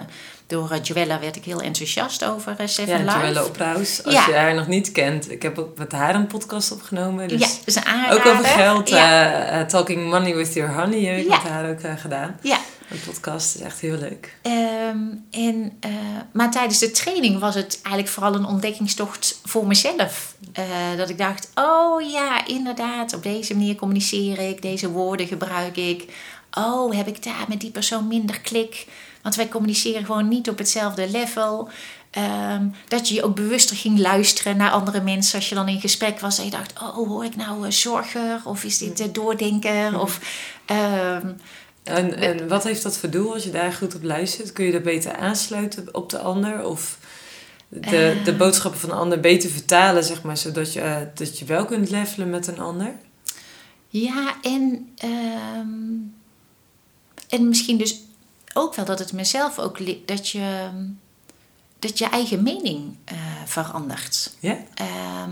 door 0.46 0.72
uh, 0.72 0.78
Joella 0.82 1.20
werd 1.20 1.36
ik 1.36 1.44
heel 1.44 1.60
enthousiast 1.60 2.24
over 2.24 2.56
Seven 2.64 2.98
ja, 2.98 3.04
Life. 3.04 3.18
Joella 3.18 3.44
Opruis, 3.44 4.04
als 4.04 4.24
je 4.24 4.32
haar 4.32 4.54
nog 4.54 4.66
niet 4.66 4.92
kent. 4.92 5.30
Ik 5.30 5.42
heb 5.42 5.58
ook 5.58 5.78
met 5.78 5.92
haar 5.92 6.14
een 6.14 6.26
podcast 6.26 6.72
opgenomen. 6.72 7.28
Dus 7.28 7.60
ja, 7.64 8.06
een 8.06 8.10
Ook 8.10 8.26
over 8.26 8.44
geld. 8.44 8.88
Ja. 8.88 9.64
Talking 9.64 10.10
Money 10.10 10.34
with 10.34 10.54
Your 10.54 10.74
Honey 10.74 11.04
heb 11.04 11.18
ik 11.18 11.28
met 11.28 11.38
haar 11.38 11.70
ook 11.70 12.00
gedaan. 12.00 12.38
Ja, 12.42 12.58
een 12.92 13.00
podcast 13.04 13.54
is 13.54 13.60
echt 13.60 13.80
heel 13.80 13.96
leuk. 13.96 14.36
Um, 14.42 15.24
en, 15.30 15.78
uh, 15.86 15.90
maar 16.32 16.50
tijdens 16.50 16.78
de 16.78 16.90
training 16.90 17.38
was 17.38 17.54
het 17.54 17.80
eigenlijk 17.82 18.14
vooral 18.14 18.34
een 18.34 18.44
ontdekkingstocht 18.44 19.40
voor 19.44 19.66
mezelf. 19.66 20.34
Uh, 20.58 20.96
dat 20.96 21.08
ik 21.08 21.18
dacht, 21.18 21.50
oh 21.54 22.10
ja, 22.10 22.46
inderdaad, 22.46 23.14
op 23.14 23.22
deze 23.22 23.54
manier 23.54 23.74
communiceer 23.74 24.38
ik, 24.38 24.62
deze 24.62 24.90
woorden 24.90 25.26
gebruik 25.26 25.76
ik. 25.76 26.14
Oh, 26.50 26.94
heb 26.94 27.06
ik 27.06 27.22
daar 27.22 27.44
met 27.48 27.60
die 27.60 27.70
persoon 27.70 28.06
minder 28.08 28.40
klik? 28.40 28.86
Want 29.22 29.34
wij 29.34 29.48
communiceren 29.48 30.04
gewoon 30.04 30.28
niet 30.28 30.48
op 30.48 30.58
hetzelfde 30.58 31.10
level. 31.10 31.68
Um, 32.58 32.74
dat 32.88 33.08
je 33.08 33.22
ook 33.22 33.34
bewuster 33.34 33.76
ging 33.76 33.98
luisteren 33.98 34.56
naar 34.56 34.70
andere 34.70 35.00
mensen 35.00 35.38
als 35.38 35.48
je 35.48 35.54
dan 35.54 35.68
in 35.68 35.80
gesprek 35.80 36.20
was. 36.20 36.38
En 36.38 36.44
je 36.44 36.50
dacht, 36.50 36.72
oh, 36.80 37.08
hoor 37.08 37.24
ik 37.24 37.36
nou 37.36 37.66
uh, 37.66 37.70
zorger? 37.70 38.40
Of 38.44 38.64
is 38.64 38.78
dit 38.78 39.00
uh, 39.00 39.06
doordenker? 39.12 40.00
Of... 40.00 40.20
Um, 40.70 41.36
en, 41.82 42.16
en 42.16 42.48
wat 42.48 42.64
heeft 42.64 42.82
dat 42.82 42.98
voor 42.98 43.10
doel 43.10 43.32
als 43.32 43.44
je 43.44 43.50
daar 43.50 43.72
goed 43.72 43.94
op 43.94 44.02
luistert? 44.02 44.52
Kun 44.52 44.64
je 44.64 44.72
dat 44.72 44.82
beter 44.82 45.16
aansluiten 45.16 45.94
op 45.94 46.10
de 46.10 46.18
ander? 46.18 46.64
Of 46.64 46.98
de, 47.68 48.20
de 48.24 48.30
eh. 48.30 48.36
boodschappen 48.36 48.80
van 48.80 48.88
de 48.88 48.94
ander 48.94 49.20
beter 49.20 49.50
vertalen, 49.50 50.04
zeg 50.04 50.22
maar, 50.22 50.36
zodat 50.36 50.72
je, 50.72 50.80
uh, 50.80 50.96
dat 51.14 51.38
je 51.38 51.44
wel 51.44 51.64
kunt 51.64 51.90
levelen 51.90 52.30
met 52.30 52.46
een 52.46 52.58
ander? 52.58 52.94
Ja, 53.88 54.34
en, 54.42 54.92
uh, 55.04 55.58
en 57.28 57.48
misschien 57.48 57.78
dus 57.78 58.00
ook 58.54 58.74
wel 58.74 58.84
dat 58.84 58.98
het 58.98 59.12
mezelf 59.12 59.58
ook 59.58 60.06
dat 60.06 60.28
je, 60.28 60.68
dat 61.78 61.98
je 61.98 62.08
eigen 62.08 62.42
mening 62.42 62.96
uh, 63.12 63.18
verandert. 63.44 64.36
Ja? 64.40 64.58
Ehm, 64.74 65.30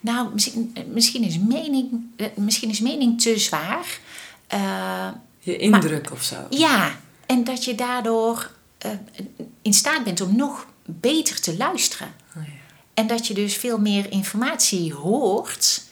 nou, 0.00 0.32
misschien, 0.32 0.76
misschien, 0.92 1.22
is 1.22 1.38
mening, 1.38 1.90
misschien 2.34 2.70
is 2.70 2.80
mening 2.80 3.20
te 3.20 3.38
zwaar. 3.38 4.00
Je 5.50 5.56
indruk 5.56 6.10
of 6.12 6.22
zo. 6.22 6.36
Ja, 6.50 6.98
en 7.26 7.44
dat 7.44 7.64
je 7.64 7.74
daardoor 7.74 8.50
uh, 8.86 8.92
in 9.62 9.72
staat 9.72 10.04
bent 10.04 10.20
om 10.20 10.36
nog 10.36 10.66
beter 10.84 11.40
te 11.40 11.56
luisteren. 11.56 12.14
Oh 12.36 12.42
ja. 12.46 12.52
En 12.94 13.06
dat 13.06 13.26
je 13.26 13.34
dus 13.34 13.56
veel 13.56 13.78
meer 13.78 14.12
informatie 14.12 14.94
hoort 14.94 15.82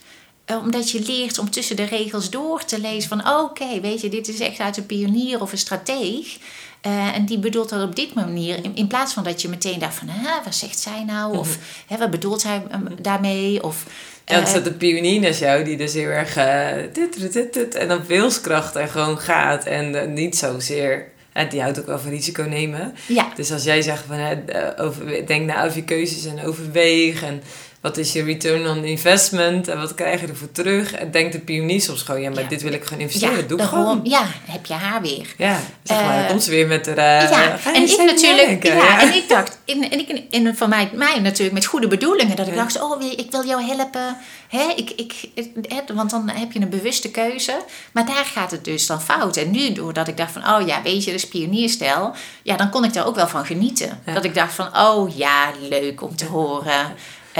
uh, 0.51 0.57
omdat 0.57 0.91
je 0.91 1.01
leert 1.01 1.37
om 1.37 1.49
tussen 1.49 1.75
de 1.75 1.83
regels 1.83 2.29
door 2.29 2.65
te 2.65 2.79
lezen 2.79 3.09
van 3.09 3.29
oké, 3.29 3.79
weet 3.81 4.01
je, 4.01 4.09
dit 4.09 4.27
is 4.27 4.39
echt 4.39 4.59
uit 4.59 4.77
een 4.77 4.85
pionier 4.85 5.41
of 5.41 5.51
een 5.51 5.57
strateeg. 5.57 6.37
Uh, 6.85 7.15
en 7.15 7.25
die 7.25 7.39
bedoelt 7.39 7.69
dat 7.69 7.83
op 7.83 7.95
dit 7.95 8.13
manier. 8.13 8.63
In, 8.63 8.75
in, 8.75 8.87
plaats 8.87 9.13
van 9.13 9.23
dat 9.23 9.41
je 9.41 9.47
meteen 9.47 9.79
dacht 9.79 9.95
van, 9.95 10.09
wat 10.43 10.55
zegt 10.55 10.79
zij 10.79 11.03
nou? 11.03 11.37
Of 11.37 11.57
hè, 11.87 11.97
wat 11.97 12.11
bedoelt 12.11 12.43
hij 12.43 12.63
daarmee? 13.01 13.63
Of 13.63 13.85
ja, 14.29 14.39
het 14.39 14.47
staat 14.47 14.63
de 14.63 14.73
pionier 14.73 15.19
naast 15.19 15.39
jou 15.39 15.63
die 15.63 15.77
dus 15.77 15.93
heel 15.93 16.09
erg 16.09 16.37
uh, 16.37 16.67
dit, 16.93 17.33
dit, 17.33 17.53
dit, 17.53 17.75
en 17.75 17.91
op 17.91 18.07
wilskracht 18.07 18.75
en 18.75 18.89
gewoon 18.89 19.17
gaat. 19.19 19.65
En 19.65 19.95
uh, 19.95 20.05
niet 20.05 20.37
zozeer, 20.37 21.07
uh, 21.33 21.49
die 21.49 21.61
houdt 21.61 21.79
ook 21.79 21.85
wel 21.85 21.99
van 21.99 22.09
risico 22.09 22.43
nemen. 22.43 22.93
Ja. 23.07 23.31
Dus 23.35 23.51
als 23.51 23.63
jij 23.63 23.81
zegt 23.81 24.03
van, 24.07 24.43
over, 24.77 25.25
denk 25.25 25.45
na 25.45 25.65
over 25.65 25.77
je 25.77 25.83
keuzes 25.83 26.25
en 26.25 26.45
overweeg 26.45 27.23
en 27.23 27.41
wat 27.81 27.97
is 27.97 28.13
je 28.13 28.23
return 28.23 28.67
on 28.67 28.83
investment 28.83 29.67
en 29.67 29.79
wat 29.79 29.93
krijg 29.93 30.21
je 30.21 30.27
ervoor 30.27 30.51
terug? 30.51 30.93
En 30.93 31.11
denkt 31.11 31.31
de 31.31 31.39
pionier 31.39 31.81
soms 31.81 32.01
gewoon, 32.01 32.21
ja, 32.21 32.29
maar 32.29 32.47
dit 32.47 32.61
wil 32.61 32.73
ik 32.73 32.83
gewoon 32.83 32.99
investeren, 32.99 33.37
ja, 33.37 33.41
doe 33.41 33.59
gewoon. 33.59 33.99
Ja, 34.03 34.25
heb 34.45 34.65
je 34.65 34.73
haar 34.73 35.01
weer. 35.01 35.33
Ja, 35.37 35.59
zeg 35.83 36.01
maar, 36.01 36.17
dan 36.17 36.27
komt 36.27 36.43
ze 36.43 36.49
weer 36.49 36.67
met. 36.67 36.87
Uh, 36.87 36.95
ja, 36.95 37.57
en 37.73 37.83
ik 37.83 37.97
natuurlijk, 37.97 38.63
ja, 38.63 38.75
ja, 38.75 39.01
en 39.01 39.13
ik 39.13 39.29
dacht, 39.29 39.59
en, 39.65 39.89
en, 39.89 39.99
ik, 39.99 40.23
en 40.31 40.55
van 40.55 40.69
mij, 40.69 40.89
mij 40.93 41.19
natuurlijk 41.19 41.53
met 41.53 41.65
goede 41.65 41.87
bedoelingen, 41.87 42.35
dat 42.35 42.47
ik 42.47 42.55
dacht, 42.55 42.81
oh, 42.81 43.01
ik 43.01 43.31
wil 43.31 43.45
jou 43.45 43.63
helpen, 43.63 44.17
hè, 44.47 44.73
ik, 44.75 44.89
ik, 44.95 45.13
hè, 45.61 45.95
want 45.95 46.09
dan 46.09 46.29
heb 46.29 46.51
je 46.51 46.59
een 46.59 46.69
bewuste 46.69 47.11
keuze, 47.11 47.57
maar 47.91 48.05
daar 48.05 48.25
gaat 48.25 48.51
het 48.51 48.63
dus 48.65 48.87
dan 48.87 49.01
fout. 49.01 49.37
En 49.37 49.51
nu, 49.51 49.71
doordat 49.71 50.07
ik 50.07 50.17
dacht 50.17 50.31
van, 50.31 50.47
oh 50.47 50.67
ja, 50.67 50.81
weet 50.81 51.03
je, 51.03 51.11
dat 51.11 51.19
is 51.19 51.27
pionierstijl, 51.27 52.13
ja, 52.43 52.57
dan 52.57 52.69
kon 52.69 52.83
ik 52.83 52.93
daar 52.93 53.07
ook 53.07 53.15
wel 53.15 53.27
van 53.27 53.45
genieten. 53.45 53.99
Dat 54.13 54.23
ik 54.23 54.35
dacht 54.35 54.53
van, 54.53 54.77
oh 54.77 55.17
ja, 55.17 55.51
leuk 55.69 56.01
om 56.01 56.15
te 56.15 56.25
horen. 56.25 56.95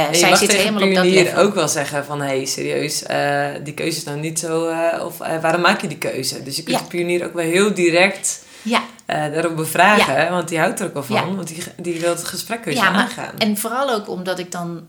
Uh, 0.07 0.13
zij 0.13 0.35
zit 0.35 0.51
helemaal 0.51 0.87
op 0.87 0.95
dat 0.95 1.05
level. 1.05 1.43
ook 1.43 1.53
wel 1.53 1.67
zeggen 1.67 2.05
van... 2.05 2.21
hé, 2.21 2.27
hey, 2.27 2.45
serieus, 2.45 3.03
uh, 3.03 3.47
die 3.63 3.73
keuze 3.73 3.97
is 3.97 4.03
nou 4.03 4.19
niet 4.19 4.39
zo... 4.39 4.69
Uh, 4.69 5.05
of 5.05 5.17
waarom 5.17 5.61
maak 5.61 5.81
je 5.81 5.87
die 5.87 5.97
keuze? 5.97 6.43
Dus 6.43 6.55
je 6.55 6.63
kunt 6.63 6.79
de 6.79 6.85
pionier 6.85 7.25
ook 7.25 7.33
wel 7.33 7.45
heel 7.45 7.73
direct... 7.73 8.47
Ja. 8.61 8.83
daarop 9.05 9.55
bevragen, 9.55 10.13
ja. 10.13 10.29
want 10.29 10.47
die 10.47 10.59
houdt 10.59 10.79
er 10.79 10.85
ook 10.85 10.95
al 10.95 11.03
van. 11.03 11.35
Want 11.35 11.47
die, 11.47 11.63
die 11.77 11.99
wil 11.99 12.09
het 12.09 12.23
gesprek 12.23 12.69
je 12.69 12.81
aangaan. 12.81 13.37
En 13.37 13.57
vooral 13.57 13.89
ook 13.89 14.09
omdat 14.09 14.39
ik 14.39 14.51
dan 14.51 14.87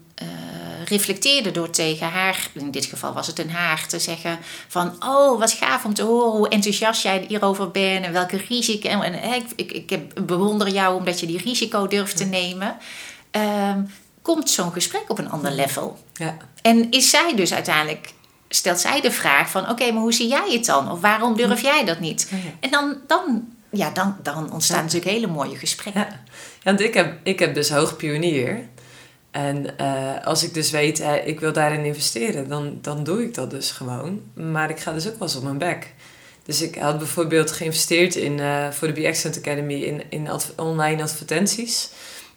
reflecteerde 0.91 1.51
door 1.51 1.71
tegen 1.71 2.07
haar, 2.07 2.49
in 2.53 2.71
dit 2.71 2.85
geval 2.85 3.13
was 3.13 3.27
het 3.27 3.39
een 3.39 3.51
haar, 3.51 3.87
te 3.87 3.99
zeggen 3.99 4.39
van 4.69 4.97
oh, 5.01 5.39
wat 5.39 5.53
gaaf 5.53 5.85
om 5.85 5.95
te 5.95 6.03
horen 6.03 6.31
hoe 6.31 6.49
enthousiast 6.49 7.03
jij 7.03 7.25
hierover 7.29 7.71
bent 7.71 8.05
en 8.05 8.13
welke 8.13 8.41
risico. 8.49 8.89
En, 8.89 9.23
en 9.23 9.33
ik, 9.57 9.73
ik, 9.73 9.91
ik 9.91 10.27
bewonder 10.27 10.69
jou 10.69 10.97
omdat 10.97 11.21
je 11.21 11.27
die 11.27 11.43
risico 11.43 11.87
durft 11.87 12.17
te 12.17 12.25
nemen. 12.25 12.77
Um, 13.31 13.91
komt 14.23 14.51
zo'n 14.51 14.73
gesprek 14.73 15.05
op 15.09 15.19
een 15.19 15.31
ander 15.31 15.53
level. 15.53 15.99
Ja. 16.13 16.37
En 16.63 16.91
is 16.91 17.11
zij 17.11 17.33
dus 17.37 17.55
uiteindelijk, 17.55 18.13
stelt 18.49 18.81
zij 18.81 19.01
de 19.01 19.11
vraag 19.11 19.51
van... 19.51 19.71
oké, 19.71 19.93
maar 19.93 20.03
hoe 20.03 20.13
zie 20.13 20.29
jij 20.29 20.53
het 20.53 20.65
dan? 20.65 20.91
Of 20.91 21.01
waarom 21.01 21.37
durf 21.37 21.63
jij 21.63 21.85
dat 21.85 22.01
niet? 22.01 22.33
En 22.61 22.71
dan, 22.71 22.97
dan, 23.07 23.49
ja, 23.71 23.91
dan, 23.91 24.17
dan 24.23 24.53
ontstaan 24.53 24.85
natuurlijk 24.85 25.11
hele 25.11 25.27
mooie 25.27 25.57
gesprekken. 25.57 26.01
Ja, 26.01 26.21
want 26.63 26.81
ik 26.81 26.95
heb, 26.95 27.19
ik 27.23 27.39
heb 27.39 27.55
dus 27.55 27.71
hoog 27.71 27.97
pionier... 27.97 28.69
En 29.31 29.67
uh, 29.81 30.25
als 30.25 30.43
ik 30.43 30.55
dus 30.55 30.71
weet, 30.71 31.01
uh, 31.01 31.27
ik 31.27 31.41
wil 31.41 31.53
daarin 31.53 31.85
investeren, 31.85 32.49
dan, 32.49 32.79
dan 32.81 33.05
doe 33.05 33.23
ik 33.23 33.35
dat 33.35 33.51
dus 33.51 33.71
gewoon. 33.71 34.23
Maar 34.35 34.71
ik 34.71 34.81
ga 34.81 34.93
dus 34.93 35.07
ook 35.07 35.19
wel 35.19 35.29
eens 35.29 35.37
op 35.37 35.43
mijn 35.43 35.59
bek. 35.59 35.95
Dus 36.45 36.63
ik 36.63 36.75
had 36.75 36.99
bijvoorbeeld 36.99 37.51
geïnvesteerd 37.51 38.15
in, 38.15 38.39
uh, 38.39 38.71
voor 38.71 38.89
de 38.89 38.95
Be 38.95 39.07
Excellent 39.07 39.39
Academy 39.39 39.75
in, 39.75 40.03
in 40.09 40.29
adv 40.29 40.49
online 40.57 41.03
advertenties. 41.03 41.91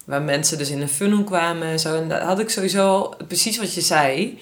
Waar 0.04 0.22
mensen 0.22 0.58
dus 0.58 0.70
in 0.70 0.80
een 0.80 0.88
funnel 0.88 1.24
kwamen 1.24 1.68
en 1.68 1.80
zo. 1.80 1.96
En 1.96 2.08
dat 2.08 2.22
had 2.22 2.38
ik 2.40 2.50
sowieso 2.50 3.14
precies 3.28 3.58
wat 3.58 3.74
je 3.74 3.80
zei. 3.80 4.38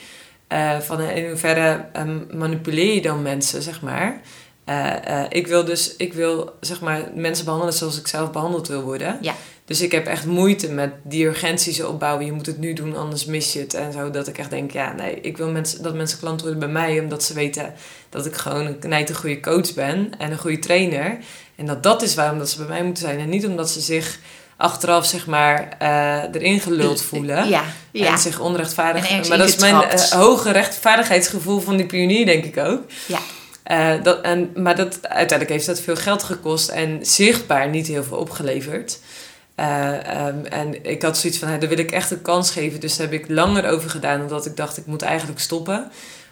Uh, 0.48 0.78
van 0.78 1.00
in 1.00 1.28
hoeverre 1.28 1.84
um, 1.96 2.26
manipuleer 2.32 2.94
je 2.94 3.02
dan 3.02 3.22
mensen, 3.22 3.62
zeg 3.62 3.82
maar. 3.82 4.20
Uh, 4.68 4.92
uh, 5.08 5.24
ik 5.28 5.46
wil 5.46 5.64
dus, 5.64 5.96
ik 5.96 6.12
wil 6.12 6.54
zeg 6.60 6.80
maar 6.80 7.10
mensen 7.14 7.44
behandelen 7.44 7.74
zoals 7.74 7.98
ik 7.98 8.06
zelf 8.06 8.30
behandeld 8.30 8.68
wil 8.68 8.82
worden. 8.82 9.18
Ja. 9.20 9.34
Dus 9.64 9.80
ik 9.80 9.92
heb 9.92 10.06
echt 10.06 10.26
moeite 10.26 10.70
met 10.70 10.92
die 11.02 11.26
urgentie 11.26 11.88
opbouwen. 11.88 12.24
Je 12.26 12.32
moet 12.32 12.46
het 12.46 12.58
nu 12.58 12.72
doen, 12.72 12.96
anders 12.96 13.24
mis 13.24 13.52
je 13.52 13.60
het. 13.60 13.74
En 13.74 13.92
zo 13.92 14.10
dat 14.10 14.28
ik 14.28 14.38
echt 14.38 14.50
denk, 14.50 14.70
ja, 14.70 14.92
nee, 14.92 15.20
ik 15.20 15.36
wil 15.36 15.50
mensen, 15.50 15.82
dat 15.82 15.94
mensen 15.94 16.18
klant 16.18 16.40
worden 16.40 16.58
bij 16.58 16.68
mij. 16.68 17.00
Omdat 17.00 17.22
ze 17.22 17.34
weten 17.34 17.74
dat 18.08 18.26
ik 18.26 18.34
gewoon 18.34 18.66
een 18.66 18.78
knijte 18.78 19.14
goede 19.14 19.40
coach 19.40 19.74
ben 19.74 20.12
en 20.18 20.30
een 20.30 20.38
goede 20.38 20.58
trainer. 20.58 21.18
En 21.56 21.66
dat 21.66 21.82
dat 21.82 22.02
is 22.02 22.14
waarom 22.14 22.38
dat 22.38 22.50
ze 22.50 22.58
bij 22.58 22.66
mij 22.66 22.84
moeten 22.84 23.04
zijn. 23.04 23.18
En 23.18 23.28
niet 23.28 23.46
omdat 23.46 23.70
ze 23.70 23.80
zich 23.80 24.18
achteraf 24.62 25.06
zeg 25.06 25.26
maar 25.26 25.68
uh, 25.82 26.22
erin 26.32 26.60
geluld 26.60 27.02
voelen. 27.02 27.48
Ja, 27.48 27.64
ja. 27.90 28.06
En 28.06 28.18
zich 28.18 28.40
onrechtvaardig... 28.40 29.28
Maar 29.28 29.38
dat 29.38 29.48
is 29.48 29.56
mijn 29.56 29.74
uh, 29.74 30.00
hoge 30.00 30.50
rechtvaardigheidsgevoel 30.50 31.60
van 31.60 31.76
die 31.76 31.86
pionier, 31.86 32.26
denk 32.26 32.44
ik 32.44 32.56
ook. 32.56 32.82
Ja. 33.06 33.18
Uh, 33.66 34.02
dat, 34.02 34.20
en, 34.20 34.52
maar 34.54 34.76
dat, 34.76 34.98
uiteindelijk 35.02 35.50
heeft 35.50 35.66
dat 35.66 35.80
veel 35.80 35.96
geld 35.96 36.22
gekost 36.22 36.68
en 36.68 36.98
zichtbaar 37.06 37.68
niet 37.68 37.86
heel 37.86 38.04
veel 38.04 38.16
opgeleverd. 38.16 38.98
Um, 39.56 40.44
en 40.44 40.84
ik 40.84 41.02
had 41.02 41.18
zoiets 41.18 41.38
van, 41.38 41.48
hey, 41.48 41.58
daar 41.58 41.68
wil 41.68 41.78
ik 41.78 41.90
echt 41.90 42.10
een 42.10 42.22
kans 42.22 42.50
geven. 42.50 42.80
Dus 42.80 42.96
daar 42.96 43.10
heb 43.10 43.20
ik 43.20 43.30
langer 43.30 43.68
over 43.68 43.90
gedaan, 43.90 44.20
omdat 44.20 44.46
ik 44.46 44.56
dacht, 44.56 44.76
ik 44.76 44.86
moet 44.86 45.02
eigenlijk 45.02 45.40
stoppen. 45.40 45.90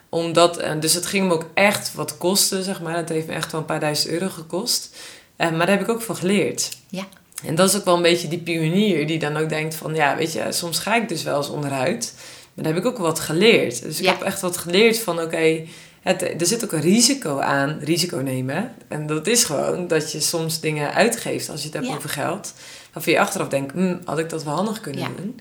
Omdat, 0.09 0.63
dus 0.81 0.95
het 0.95 1.07
ging 1.07 1.29
me 1.29 1.35
ook 1.35 1.51
echt 1.55 1.95
wat 1.95 2.19
kosten, 2.19 2.63
zeg 2.63 2.81
maar. 2.81 2.97
Het 2.97 3.09
heeft 3.09 3.27
me 3.27 3.33
echt 3.33 3.53
wel 3.53 3.61
een 3.61 3.67
paar 3.67 3.81
duizend 3.81 4.13
euro 4.13 4.29
gekost. 4.29 4.97
maar 5.37 5.51
daar 5.51 5.71
heb 5.71 5.81
ik 5.81 5.89
ook 5.89 6.03
van 6.03 6.17
geleerd. 6.17 6.69
Ja. 6.89 7.07
En 7.45 7.55
dat 7.55 7.69
is 7.69 7.77
ook 7.77 7.85
wel 7.85 7.97
een 7.97 8.03
beetje 8.03 8.29
die 8.29 8.39
pionier 8.39 9.07
die 9.07 9.19
dan 9.19 9.37
ook 9.37 9.49
denkt 9.49 9.75
van... 9.75 9.95
Ja, 9.95 10.17
weet 10.17 10.33
je, 10.33 10.47
soms 10.53 10.79
ga 10.79 10.95
ik 10.97 11.09
dus 11.09 11.23
wel 11.23 11.37
eens 11.37 11.49
onderuit. 11.49 12.15
Maar 12.55 12.65
daar 12.65 12.75
heb 12.75 12.83
ik 12.85 12.89
ook 12.91 12.99
wat 12.99 13.21
geleerd. 13.21 13.83
Dus 13.83 13.99
ik 13.99 14.05
Ja. 14.05 14.11
heb 14.13 14.23
echt 14.23 14.41
wat 14.41 14.57
geleerd 14.57 14.99
van 14.99 15.21
oké... 15.21 15.61
het- 16.03 16.23
er 16.23 16.47
zit 16.47 16.65
ook 16.65 16.73
een 16.73 16.81
risico 16.81 17.39
aan, 17.39 17.79
risico 17.83 18.17
nemen. 18.17 18.73
En 18.89 19.07
dat 19.07 19.27
is 19.27 19.45
gewoon 19.45 19.89
dat 19.89 20.13
je 20.13 20.21
soms 20.21 20.61
dingen 20.61 20.95
uitgeeft 20.95 21.51
als 21.51 21.61
je 21.61 21.67
het 21.67 21.75
hebt 21.77 21.87
Ja. 21.87 21.95
over 21.95 22.09
geld. 22.09 22.55
Waarvan 22.93 23.13
je 23.13 23.21
achteraf 23.21 23.49
denkt, 23.49 23.73
hm, 23.73 23.97
had 24.05 24.19
ik 24.19 24.29
dat 24.31 24.45
wel 24.45 24.55
handig 24.55 24.81
kunnen 24.81 25.01
Ja. 25.03 25.09
doen? 25.17 25.41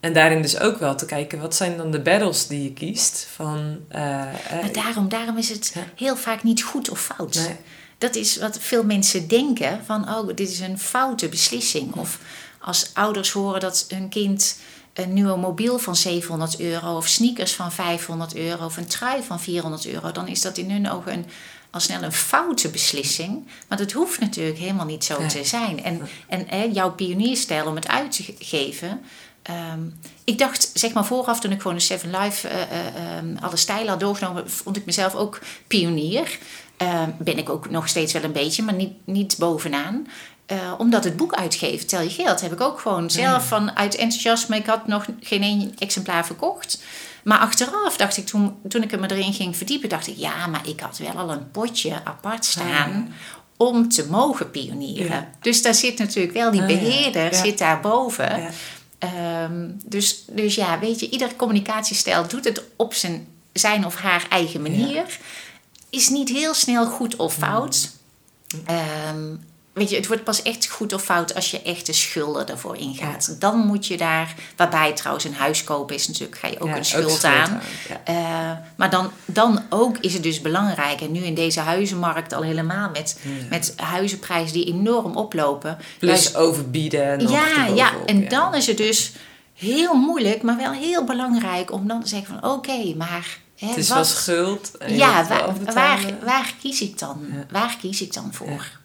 En 0.00 0.12
daarin 0.12 0.42
dus 0.42 0.60
ook 0.60 0.78
wel 0.78 0.94
te 0.94 1.06
kijken, 1.06 1.40
wat 1.40 1.54
zijn 1.54 1.76
dan 1.76 1.90
de 1.90 2.00
battles 2.00 2.46
die 2.46 2.62
je 2.62 2.72
kiest? 2.72 3.26
Van, 3.34 3.78
eh, 3.88 4.20
eh, 4.20 4.26
Maar 4.60 4.72
daarom, 4.72 5.08
daarom 5.08 5.38
is 5.38 5.48
het 5.48 5.74
heel 5.96 6.16
vaak 6.16 6.42
niet 6.42 6.62
goed 6.62 6.90
of 6.90 7.00
fout. 7.00 7.34
Nee. 7.34 7.56
Dat 8.00 8.14
is 8.14 8.36
wat 8.36 8.58
veel 8.60 8.84
mensen 8.84 9.28
denken: 9.28 9.80
van 9.86 10.08
oh, 10.08 10.26
dit 10.34 10.50
is 10.50 10.60
een 10.60 10.78
foute 10.78 11.28
beslissing. 11.28 11.94
Of 11.94 12.18
als 12.60 12.90
ouders 12.94 13.30
horen 13.30 13.60
dat 13.60 13.84
hun 13.88 14.08
kind 14.08 14.56
een 14.92 15.12
nieuwe 15.12 15.36
mobiel 15.36 15.78
van 15.78 15.96
700 15.96 16.60
euro, 16.60 16.96
of 16.96 17.06
sneakers 17.08 17.52
van 17.52 17.72
500 17.72 18.34
euro, 18.36 18.64
of 18.64 18.76
een 18.76 18.86
trui 18.86 19.22
van 19.22 19.40
400 19.40 19.86
euro, 19.86 20.12
dan 20.12 20.28
is 20.28 20.40
dat 20.40 20.56
in 20.58 20.70
hun 20.70 20.90
ogen 20.90 21.12
een, 21.12 21.26
al 21.70 21.80
snel 21.80 22.02
een 22.02 22.12
foute 22.12 22.68
beslissing. 22.68 23.46
Maar 23.68 23.78
dat 23.78 23.92
hoeft 23.92 24.20
natuurlijk 24.20 24.58
helemaal 24.58 24.86
niet 24.86 25.04
zo 25.04 25.26
te 25.26 25.44
zijn. 25.44 25.84
En, 25.84 26.00
en 26.28 26.44
hè, 26.48 26.62
jouw 26.72 26.90
pionierstijl 26.92 27.66
om 27.66 27.74
het 27.74 27.88
uit 27.88 28.12
te 28.16 28.22
ge- 28.22 28.34
geven. 28.38 29.00
ehm, 29.42 29.80
ik 30.24 30.38
dacht, 30.38 30.70
zeg 30.74 30.92
maar 30.92 31.04
vooraf, 31.06 31.40
toen 31.40 31.52
ik 31.52 31.60
gewoon 31.60 31.76
de 31.76 31.82
Seven 31.82 32.10
Life 32.20 32.48
eh, 32.48 32.62
eh, 32.62 33.16
ehm, 33.16 33.36
alle 33.40 33.56
stijlen 33.56 33.88
had 33.88 34.00
doorgenomen, 34.00 34.50
vond 34.50 34.76
ik 34.76 34.84
mezelf 34.84 35.14
ook 35.14 35.38
pionier. 35.66 36.38
Ehm, 36.80 37.10
ben 37.18 37.38
ik 37.38 37.48
ook 37.48 37.70
nog 37.70 37.88
steeds 37.88 38.12
wel 38.12 38.22
een 38.22 38.32
beetje, 38.32 38.62
maar 38.62 38.74
niet, 38.74 38.92
niet 39.04 39.36
bovenaan. 39.38 40.06
Eh, 40.46 40.56
omdat 40.78 41.04
het 41.04 41.16
boek 41.16 41.34
uitgeeft, 41.34 41.88
tel 41.88 42.00
je 42.00 42.10
geld, 42.10 42.40
heb 42.40 42.52
ik 42.52 42.60
ook 42.60 42.80
gewoon 42.80 43.10
zelf 43.10 43.44
vanuit 43.46 43.94
enthousiasme. 43.96 44.56
Ik 44.56 44.66
had 44.66 44.86
nog 44.86 45.06
geen 45.20 45.42
één 45.42 45.74
exemplaar 45.78 46.26
verkocht. 46.26 46.82
Maar 47.24 47.38
achteraf 47.38 47.96
dacht 47.96 48.16
ik, 48.16 48.26
toen, 48.26 48.56
toen 48.68 48.82
ik 48.82 48.92
er 48.92 49.00
me 49.00 49.10
erin 49.10 49.32
ging 49.32 49.56
verdiepen, 49.56 49.88
dacht 49.88 50.06
ik, 50.06 50.16
ja, 50.16 50.46
maar 50.46 50.68
ik 50.68 50.80
had 50.80 50.98
wel 50.98 51.12
al 51.12 51.30
een 51.32 51.50
potje 51.50 52.00
apart 52.04 52.44
staan 52.44 53.14
om 53.56 53.88
te 53.88 54.06
mogen 54.10 54.50
pionieren. 54.50 55.06
Ja. 55.06 55.30
Dus 55.40 55.62
daar 55.62 55.74
zit 55.74 55.98
natuurlijk 55.98 56.34
wel 56.34 56.50
die 56.50 56.60
Ah, 56.60 56.66
beheerder, 56.66 57.24
Ja. 57.32 57.42
zit 57.44 57.58
daarboven. 57.58 58.40
Ja. 58.40 58.50
Ehm, 58.98 59.68
dus, 59.84 60.24
dus 60.30 60.54
ja, 60.54 60.78
weet 60.78 61.00
je, 61.00 61.10
ieder 61.10 61.36
communicatiestijl 61.36 62.28
doet 62.28 62.44
het 62.44 62.62
op 62.76 62.94
zijn, 62.94 63.26
zijn 63.52 63.86
of 63.86 63.94
haar 63.96 64.26
eigen 64.28 64.62
manier. 64.62 65.18
Is 65.90 66.08
niet 66.08 66.28
heel 66.28 66.54
snel 66.54 66.86
goed 66.86 67.16
of 67.16 67.34
fout. 67.34 67.90
Ehm, 68.66 69.24
weet 69.72 69.90
je, 69.90 69.96
het 69.96 70.06
wordt 70.06 70.24
pas 70.24 70.42
echt 70.42 70.66
goed 70.68 70.92
of 70.92 71.02
fout 71.02 71.34
als 71.34 71.50
je 71.50 71.62
echt 71.62 71.86
de 71.86 71.92
schulden 71.92 72.48
ervoor 72.48 72.76
ingaat. 72.76 73.36
Dan 73.40 73.58
moet 73.58 73.86
je 73.86 73.96
daar, 73.96 74.34
waarbij 74.56 74.92
trouwens 74.92 75.24
een 75.24 75.34
huis 75.34 75.64
kopen 75.64 75.94
is 75.94 76.08
natuurlijk, 76.08 76.38
ga 76.38 76.48
je 76.48 76.60
ook 76.60 76.68
Ja, 76.68 76.76
een 76.76 76.84
schuld 76.84 77.10
schuld 77.10 77.24
aan. 77.34 77.50
aan, 77.50 77.60
ja. 77.88 78.00
Eh, 78.04 78.58
maar 78.76 78.90
dan, 78.90 79.10
dan 79.24 79.60
ook 79.68 79.98
is 79.98 80.12
het 80.12 80.22
dus 80.22 80.40
belangrijk, 80.40 81.00
en 81.00 81.12
nu 81.12 81.20
in 81.20 81.34
deze 81.34 81.60
huizenmarkt 81.60 82.32
al 82.32 82.42
helemaal 82.42 82.90
met, 82.90 83.18
met 83.50 83.72
huizenprijzen 83.76 84.52
die 84.52 84.66
enorm 84.66 85.16
oplopen. 85.16 85.78
Plus 85.98 86.10
juist- 86.10 86.36
overbieden. 86.36 87.22
Nog 87.22 87.30
ja, 87.32 87.66
ja, 87.66 87.92
en 88.06 88.28
dan 88.28 88.54
is 88.54 88.66
het 88.66 88.76
dus 88.76 89.12
heel 89.54 89.94
moeilijk, 89.94 90.42
maar 90.42 90.56
wel 90.56 90.72
heel 90.72 91.04
belangrijk 91.04 91.72
om 91.72 91.88
dan 91.88 92.02
te 92.02 92.08
zeggen 92.08 92.38
van 92.40 92.50
oké, 92.50 92.94
maar 92.96 93.38
Het 93.68 93.76
is 93.76 93.88
wat, 93.88 93.96
wel 93.96 94.04
schuld. 94.04 94.76
en 94.76 94.94
ja, 94.94 95.28
waar, 95.28 95.54
waar, 95.74 96.14
waar 96.24 96.54
kies 96.60 96.80
ik 96.80 96.98
dan? 96.98 97.26
Ja. 97.32 97.46
Waar 97.50 97.76
kies 97.80 98.02
ik 98.02 98.12
dan 98.12 98.34
voor? 98.34 98.78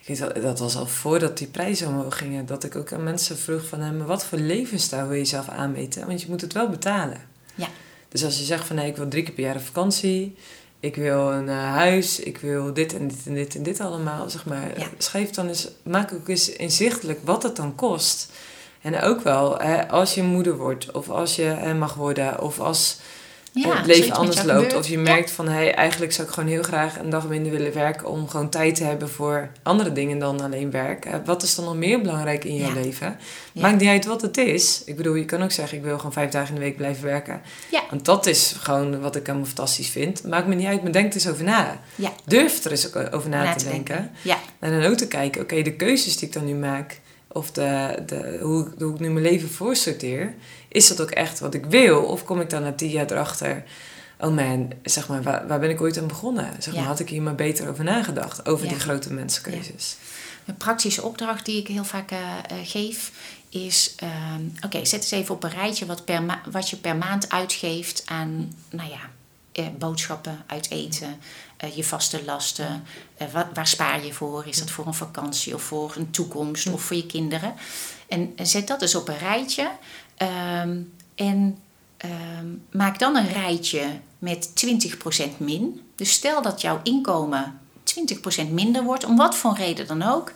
Ik 0.00 0.18
weet 0.18 0.18
wel, 0.18 0.42
dat 0.42 0.58
was 0.58 0.76
al 0.76 0.86
voordat 0.86 1.38
die 1.38 1.46
prijzen 1.46 1.88
omhoog 1.88 2.18
gingen. 2.18 2.46
Dat 2.46 2.64
ik 2.64 2.76
ook 2.76 2.92
aan 2.92 3.04
mensen 3.04 3.38
vroeg 3.38 3.66
van... 3.66 3.80
hé, 3.80 3.92
maar 3.92 4.06
wat 4.06 4.24
voor 4.24 4.38
levensstijl 4.38 5.06
wil 5.06 5.18
je 5.18 5.24
zelf 5.24 5.48
aanmeten? 5.48 6.06
Want 6.06 6.22
je 6.22 6.28
moet 6.28 6.40
het 6.40 6.52
wel 6.52 6.68
betalen. 6.68 7.20
Ja. 7.54 7.68
Dus 8.08 8.24
als 8.24 8.38
je 8.38 8.44
zegt 8.44 8.66
van... 8.66 8.76
nee, 8.76 8.88
ik 8.88 8.96
wil 8.96 9.08
drie 9.08 9.22
keer 9.22 9.34
per 9.34 9.44
jaar 9.44 9.54
een 9.54 9.60
vakantie. 9.60 10.36
Ik 10.80 10.96
wil 10.96 11.32
een 11.32 11.48
eh, 11.48 11.72
huis. 11.72 12.20
Ik 12.20 12.38
wil 12.38 12.72
dit 12.72 12.94
en 12.94 13.08
dit 13.08 13.26
en 13.26 13.34
dit 13.34 13.54
en 13.54 13.62
dit 13.62 13.80
allemaal. 13.80 14.30
Zeg 14.30 14.44
maar. 14.44 14.78
Ja. 14.78 14.86
Schrijf 14.98 15.30
dan 15.30 15.48
eens... 15.48 15.68
Maak 15.82 16.12
ook 16.12 16.28
eens 16.28 16.48
inzichtelijk 16.48 17.20
wat 17.24 17.42
het 17.42 17.56
dan 17.56 17.74
kost. 17.74 18.32
En 18.82 19.00
ook 19.00 19.20
wel, 19.20 19.58
hè, 19.58 19.88
als 19.88 20.14
je 20.14 20.22
moeder 20.22 20.56
wordt. 20.56 20.90
Of 20.90 21.08
als 21.08 21.36
je 21.36 21.50
eh, 21.50 21.78
mag 21.78 21.94
worden. 21.94 22.40
Of 22.40 22.60
als 22.60 22.98
Ja, 23.62 23.76
het 23.76 23.86
leven 23.86 24.12
anders 24.12 24.36
loopt. 24.42 24.50
gebeurt. 24.50 24.74
Of 24.76 24.88
je 24.88 24.98
merkt 24.98 25.30
van, 25.30 25.48
hé, 25.48 25.66
eigenlijk 25.68 26.12
zou 26.12 26.28
ik 26.28 26.34
gewoon 26.34 26.48
heel 26.48 26.62
graag 26.62 26.98
een 26.98 27.10
dag 27.10 27.28
minder 27.28 27.52
willen 27.52 27.72
werken 27.74 28.06
om 28.08 28.28
gewoon 28.28 28.48
tijd 28.48 28.74
te 28.74 28.84
hebben 28.84 29.08
voor 29.10 29.48
andere 29.62 29.92
dingen 29.92 30.18
dan 30.18 30.40
alleen 30.40 30.70
werk. 30.70 31.04
Eh, 31.04 31.14
Wat 31.24 31.42
is 31.42 31.54
dan 31.54 31.64
nog 31.64 31.76
meer 31.76 32.00
belangrijk 32.00 32.44
in 32.44 32.54
jouw 32.56 32.68
Ja. 32.68 32.74
leven? 32.74 33.18
Maakt 33.54 33.80
niet 33.80 33.88
uit 33.88 34.04
wat 34.06 34.22
het 34.22 34.36
is. 34.36 34.82
Ik 34.84 34.96
bedoel, 34.96 35.14
je 35.14 35.24
kan 35.24 35.42
ook 35.42 35.52
zeggen, 35.52 35.78
ik 35.78 35.84
wil 35.84 35.96
gewoon 35.96 36.12
vijf 36.12 36.30
dagen 36.30 36.48
in 36.48 36.54
de 36.54 36.60
week 36.60 36.76
blijven 36.76 37.04
werken. 37.04 37.40
Ja. 37.70 37.82
Want 37.90 38.04
dat 38.04 38.26
is 38.26 38.54
gewoon 38.58 39.00
wat 39.00 39.16
ik 39.16 39.26
helemaal 39.26 39.46
fantastisch 39.46 39.88
vind. 39.88 40.24
Maakt 40.24 40.46
me 40.46 40.54
niet 40.54 40.66
uit, 40.66 40.82
maar 40.82 40.92
denk 40.92 41.08
er 41.08 41.14
eens 41.14 41.28
over 41.28 41.44
na. 41.44 41.80
Ja. 41.94 42.12
Durf 42.24 42.64
er 42.64 42.70
eens 42.70 42.94
over 42.94 43.28
na, 43.30 43.42
Na 43.42 43.54
te, 43.54 43.64
denken. 43.64 43.94
denken. 43.96 44.10
Ja. 44.22 44.38
En 44.58 44.80
dan 44.80 44.90
ook 44.90 44.96
te 44.96 45.08
kijken, 45.08 45.42
oké, 45.42 45.62
de 45.62 45.72
keuzes 45.72 46.16
die 46.16 46.28
ik 46.28 46.34
dan 46.34 46.44
nu 46.44 46.54
maak, 46.54 47.00
of 47.36 47.50
de, 47.50 48.02
de, 48.06 48.38
hoe, 48.42 48.68
hoe 48.78 48.94
ik 48.94 49.00
nu 49.00 49.10
mijn 49.10 49.24
leven 49.24 49.50
voorsorteer, 49.50 50.34
is 50.68 50.88
dat 50.88 51.00
ook 51.00 51.10
echt 51.10 51.38
wat 51.40 51.54
ik 51.54 51.64
wil? 51.66 52.02
Of 52.02 52.24
kom 52.24 52.40
ik 52.40 52.50
dan 52.50 52.62
na 52.62 52.72
tien 52.72 52.90
jaar 52.90 53.10
erachter, 53.10 53.64
oh 54.20 54.34
man, 54.34 54.72
zeg 54.82 55.08
maar, 55.08 55.22
waar, 55.22 55.46
waar 55.46 55.58
ben 55.58 55.70
ik 55.70 55.80
ooit 55.80 55.98
aan 55.98 56.06
begonnen? 56.06 56.50
Zeg 56.58 56.74
maar, 56.74 56.82
Ja. 56.82 56.88
had 56.88 57.00
ik 57.00 57.08
hier 57.08 57.22
maar 57.22 57.34
beter 57.34 57.68
over 57.68 57.84
nagedacht, 57.84 58.46
over 58.48 58.64
Ja. 58.64 58.70
die 58.70 58.80
grote 58.80 59.12
mensenkeuzes? 59.12 59.96
Een 60.46 60.56
praktische 60.56 61.02
opdracht 61.02 61.44
die 61.46 61.60
ik 61.60 61.68
heel 61.68 61.84
vaak 61.84 62.10
eh, 62.10 62.18
eh, 62.18 62.56
geef 62.62 63.10
is: 63.48 63.92
ehm, 63.96 64.42
oké, 64.64 64.84
zet 64.84 65.00
eens 65.00 65.10
even 65.10 65.34
op 65.34 65.42
een 65.44 65.50
rijtje 65.50 65.86
wat, 65.86 66.04
per 66.04 66.40
wat 66.50 66.70
je 66.70 66.76
per 66.76 66.96
maand 66.96 67.30
uitgeeft 67.30 68.02
aan, 68.06 68.54
nou 68.70 68.90
ja, 68.90 69.00
boodschappen, 69.78 70.44
uit 70.46 70.70
eten, 70.70 71.18
eh, 71.56 71.76
je 71.76 71.84
vaste 71.84 72.24
lasten. 72.24 72.84
Eh, 73.16 73.28
wa- 73.32 73.50
waar 73.54 73.66
spaar 73.66 74.04
je 74.04 74.12
voor? 74.12 74.46
Is 74.46 74.58
dat 74.58 74.70
voor 74.70 74.86
een 74.86 74.94
vakantie 74.94 75.54
of 75.54 75.62
voor 75.62 75.94
een 75.96 76.10
toekomst 76.10 76.66
of 76.66 76.82
voor 76.82 76.96
je 76.96 77.06
kinderen? 77.06 77.54
En 78.08 78.32
eh, 78.36 78.46
zet 78.46 78.66
dat 78.66 78.82
eens 78.82 78.94
op 78.94 79.08
een 79.08 79.18
rijtje. 79.18 79.70
Ehm, 80.16 80.78
en 81.14 81.58
ehm, 81.96 82.46
maak 82.70 82.98
dan 82.98 83.16
een 83.16 83.32
rijtje 83.32 83.84
met 84.18 84.56
20% 84.56 85.38
min. 85.38 85.82
Dus 85.94 86.10
stel 86.12 86.42
dat 86.42 86.60
jouw 86.60 86.80
inkomen 86.82 87.58
20% 87.82 88.50
minder 88.50 88.82
wordt, 88.82 89.04
om 89.04 89.16
wat 89.16 89.36
voor 89.36 89.54
reden 89.56 89.86
dan 89.86 90.02
ook. 90.02 90.32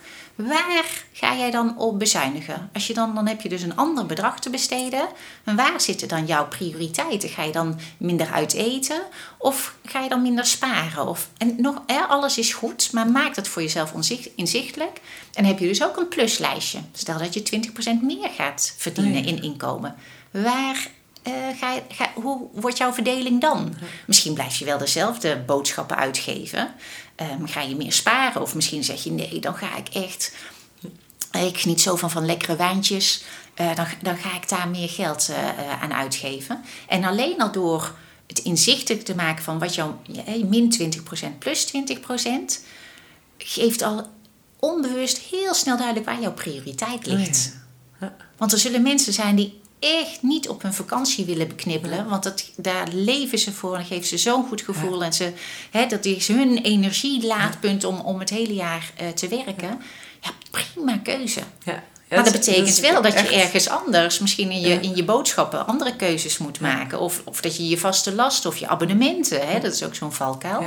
Waar 0.47 1.03
ga 1.11 1.35
jij 1.35 1.51
dan 1.51 1.77
op 1.77 1.99
bezuinigen? 1.99 2.69
Als 2.73 2.87
je 2.87 2.93
dan, 2.93 3.15
dan 3.15 3.27
heb 3.27 3.41
je 3.41 3.49
dus 3.49 3.61
een 3.61 3.75
ander 3.75 4.05
bedrag 4.05 4.39
te 4.39 4.49
besteden. 4.49 5.07
En 5.43 5.55
waar 5.55 5.81
zitten 5.81 6.07
dan 6.07 6.25
jouw 6.25 6.47
prioriteiten? 6.47 7.29
Ga 7.29 7.43
je 7.43 7.51
dan 7.51 7.79
minder 7.97 8.31
uit 8.31 8.53
eten? 8.53 9.01
Of 9.37 9.75
ga 9.85 9.99
je 9.99 10.09
dan 10.09 10.21
minder 10.21 10.45
sparen? 10.45 11.07
Of, 11.07 11.29
en 11.37 11.55
nog, 11.57 11.81
hè, 11.85 11.99
alles 11.99 12.37
is 12.37 12.53
goed, 12.53 12.91
maar 12.91 13.07
maak 13.07 13.35
het 13.35 13.47
voor 13.47 13.61
jezelf 13.61 13.93
onzicht, 13.93 14.29
inzichtelijk. 14.35 15.01
En 15.33 15.45
heb 15.45 15.59
je 15.59 15.67
dus 15.67 15.83
ook 15.83 15.97
een 15.97 16.07
pluslijstje. 16.07 16.79
Stel 16.91 17.17
dat 17.17 17.33
je 17.33 17.71
20% 17.99 18.01
meer 18.01 18.29
gaat 18.29 18.75
verdienen 18.77 19.25
in 19.25 19.41
inkomen. 19.41 19.95
Waar 20.31 20.89
eh, 21.23 21.33
ga 21.59 21.79
ga, 21.89 22.11
hoe 22.13 22.47
wordt 22.53 22.77
jouw 22.77 22.93
verdeling 22.93 23.41
dan? 23.41 23.73
Misschien 24.07 24.33
blijf 24.33 24.55
je 24.55 24.65
wel 24.65 24.77
dezelfde 24.77 25.37
boodschappen 25.45 25.97
uitgeven. 25.97 26.73
Ehm, 27.21 27.45
ga 27.45 27.61
je 27.61 27.75
meer 27.75 27.91
sparen? 27.91 28.41
Of 28.41 28.55
misschien 28.55 28.83
zeg 28.83 29.03
je 29.03 29.11
nee, 29.11 29.39
dan 29.39 29.55
ga 29.55 29.77
ik 29.77 29.87
echt. 29.89 30.33
Ik 31.31 31.57
geniet 31.57 31.81
zo 31.81 31.95
van, 31.95 32.11
van 32.11 32.25
lekkere 32.25 32.55
wijntjes. 32.55 33.23
eh, 33.53 33.75
dan, 33.75 33.85
dan 34.01 34.17
ga 34.17 34.35
ik 34.35 34.49
daar 34.49 34.67
meer 34.67 34.89
geld 34.89 35.29
eh, 35.29 35.49
eh, 35.49 35.81
aan 35.81 35.93
uitgeven. 35.93 36.63
En 36.87 37.03
alleen 37.03 37.41
al 37.41 37.51
door 37.51 37.95
het 38.27 38.39
inzichtelijk 38.39 39.05
te 39.05 39.15
maken 39.15 39.43
van 39.43 39.59
wat 39.59 39.75
jouw 39.75 40.01
min 40.45 40.73
20% 41.33 41.37
plus 41.39 41.65
20% 41.65 42.63
geeft 43.37 43.81
al 43.81 44.09
onbewust 44.59 45.17
heel 45.17 45.53
snel 45.53 45.77
duidelijk 45.77 46.05
waar 46.05 46.21
jouw 46.21 46.33
prioriteit 46.33 47.05
ligt. 47.05 47.55
Oh 47.93 47.99
ja. 47.99 48.15
Want 48.37 48.51
er 48.51 48.59
zullen 48.59 48.81
mensen 48.81 49.13
zijn 49.13 49.35
die 49.35 49.60
echt 49.81 50.21
niet 50.21 50.49
op 50.49 50.61
hun 50.61 50.73
vakantie 50.73 51.25
willen 51.25 51.47
beknibbelen. 51.47 52.09
Want 52.09 52.23
dat, 52.23 52.43
daar 52.55 52.87
leven 52.91 53.39
ze 53.39 53.51
voor 53.51 53.75
en 53.77 53.85
geven 53.85 54.07
ze 54.07 54.17
zo'n 54.17 54.47
goed 54.47 54.61
gevoel. 54.61 55.03
En 55.03 55.13
ze, 55.13 55.33
hè, 55.71 55.85
dat 55.85 56.05
is 56.05 56.27
hun 56.27 56.57
energielaadpunt 56.57 57.83
om, 57.83 57.99
om 57.99 58.19
het 58.19 58.29
hele 58.29 58.53
jaar 58.53 58.91
eh, 58.97 59.07
te 59.07 59.27
werken. 59.27 59.81
Ja, 60.21 60.29
prima 60.51 60.97
keuze. 60.97 61.39
Ja. 61.63 61.83
maar 62.09 62.23
dat 62.23 62.33
betekent 62.33 62.79
wel 62.79 63.01
dat 63.01 63.13
je 63.13 63.35
ergens 63.35 63.69
anders, 63.69 64.19
misschien 64.19 64.51
in 64.51 64.59
je, 64.59 64.67
Ja. 64.67 64.79
in 64.79 64.95
je 64.95 65.03
boodschappen, 65.03 65.67
andere 65.67 65.95
keuzes 65.95 66.37
moet 66.37 66.59
maken. 66.59 66.99
Of, 66.99 67.21
of 67.25 67.41
dat 67.41 67.57
je 67.57 67.67
je 67.69 67.77
vaste 67.77 68.13
last 68.15 68.45
of 68.45 68.57
je 68.57 68.67
abonnementen, 68.67 69.47
hè, 69.47 69.59
dat 69.59 69.73
is 69.73 69.83
ook 69.83 69.95
zo'n 69.95 70.13
valkuil. 70.13 70.65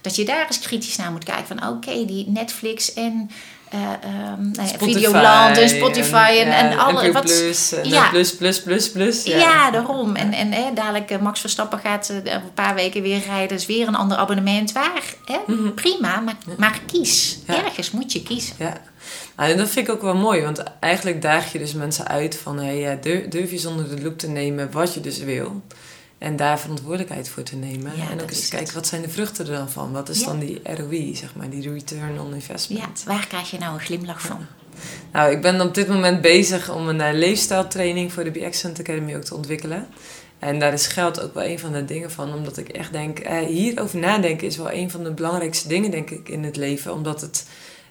Dat 0.00 0.16
je 0.16 0.24
daar 0.24 0.46
eens 0.46 0.58
kritisch 0.58 0.96
naar 0.96 1.12
moet 1.12 1.24
kijken 1.24 1.46
van 1.58 1.68
oké, 1.68 2.04
die 2.04 2.28
Netflix 2.28 2.92
en 2.92 3.30
eh 3.76 4.10
ehm, 4.10 4.50
nou 4.52 4.68
ja, 4.68 4.74
Spotify 4.74 4.92
Videoland 4.92 5.58
en 5.58 5.68
Spotify 5.68 6.30
en, 6.40 6.52
en, 6.52 6.70
ja, 6.70 6.76
alle... 6.76 7.12
Wat, 7.12 7.24
Plus, 7.24 7.72
en 7.72 7.88
Ja. 7.88 8.08
plus, 8.08 8.34
plus, 8.36 8.62
plus, 8.62 8.90
plus. 8.90 9.24
ja. 9.24 9.70
daarom. 9.70 10.16
En, 10.16 10.32
en 10.32 10.52
hè, 10.52 10.72
dadelijk 10.74 11.10
eh, 11.10 11.18
Max 11.18 11.40
Verstappen 11.40 11.78
gaat 11.78 12.08
eh, 12.08 12.16
over 12.16 12.32
een 12.32 12.54
paar 12.54 12.74
weken 12.74 13.02
weer 13.02 13.22
rijden. 13.26 13.56
Dus 13.56 13.66
weer 13.66 13.88
een 13.88 13.94
ander 13.94 14.16
abonnement. 14.16 14.72
Waar? 14.72 15.02
Hè? 15.24 15.38
Prima, 15.74 16.20
maar, 16.20 16.36
maar 16.56 16.80
kies. 16.86 17.38
Mhm. 17.46 17.56
Ja. 17.56 17.64
Ergens 17.64 17.90
moet 17.90 18.12
je 18.12 18.22
kiezen. 18.22 18.54
Ja. 18.58 18.72
Nou, 19.36 19.50
en 19.50 19.56
dat 19.56 19.68
vind 19.68 19.88
ik 19.88 19.94
ook 19.94 20.02
wel 20.02 20.16
mooi, 20.16 20.42
want 20.42 20.62
eigenlijk 20.80 21.22
daag 21.22 21.52
je 21.52 21.58
dus 21.58 21.72
mensen 21.74 22.08
uit 22.08 22.38
van 22.42 22.58
hey, 22.58 22.98
durf, 23.00 23.28
durf 23.28 23.50
je 23.50 23.58
zonder 23.58 23.96
de 23.96 24.02
loop 24.02 24.18
te 24.18 24.28
nemen 24.28 24.70
wat 24.70 24.94
je 24.94 25.00
dus 25.00 25.18
wil. 25.18 25.62
En 26.18 26.36
daar 26.36 26.60
verantwoordelijkheid 26.60 27.28
voor 27.28 27.42
te 27.42 27.56
nemen. 27.56 27.92
Ja, 27.96 28.10
en 28.10 28.20
ook 28.22 28.30
eens 28.30 28.48
kijken, 28.48 28.74
wat 28.74 28.86
zijn 28.86 29.02
de 29.02 29.08
vruchten 29.08 29.46
er 29.46 29.52
dan 29.56 29.70
van? 29.70 29.92
Wat 29.92 30.08
is 30.08 30.20
Ja. 30.20 30.26
dan 30.26 30.38
die 30.38 30.60
ROI, 30.64 31.14
zeg 31.16 31.34
maar, 31.34 31.50
die 31.50 31.72
return 31.72 32.20
on 32.20 32.28
Ja, 32.28 32.34
investment? 32.34 33.02
waar 33.06 33.26
krijg 33.26 33.50
je 33.50 33.58
nou 33.58 33.74
een 33.74 33.80
glimlach 33.80 34.20
van? 34.20 34.46
Nou, 35.12 35.30
ik 35.30 35.40
ben 35.42 35.60
op 35.60 35.74
dit 35.74 35.88
moment 35.88 36.20
bezig 36.20 36.70
om 36.74 36.88
een 36.88 37.00
uh, 37.00 37.08
leefstijltraining 37.12 38.12
voor 38.12 38.24
de 38.24 38.30
Be 38.30 38.44
Excellent 38.44 38.80
Academy 38.80 39.16
ook 39.16 39.22
te 39.24 39.34
ontwikkelen. 39.34 39.86
En 40.38 40.58
daar 40.58 40.72
is 40.72 40.86
geld 40.86 41.20
ook 41.20 41.34
wel 41.34 41.44
een 41.44 41.58
van 41.58 41.72
de 41.72 41.84
dingen 41.84 42.10
van, 42.10 42.34
omdat 42.34 42.56
ik 42.56 42.68
echt 42.68 42.92
denk, 42.92 43.18
eh, 43.18 43.38
hierover 43.38 43.98
nadenken 43.98 44.46
is 44.46 44.56
wel 44.56 44.72
een 44.72 44.90
van 44.90 45.04
de 45.04 45.10
belangrijkste 45.12 45.68
dingen, 45.68 45.90
denk 45.90 46.10
ik, 46.10 46.28
in 46.28 46.44
het 46.44 46.56
leven. 46.56 46.92
Omdat 46.92 47.20
het 47.20 47.46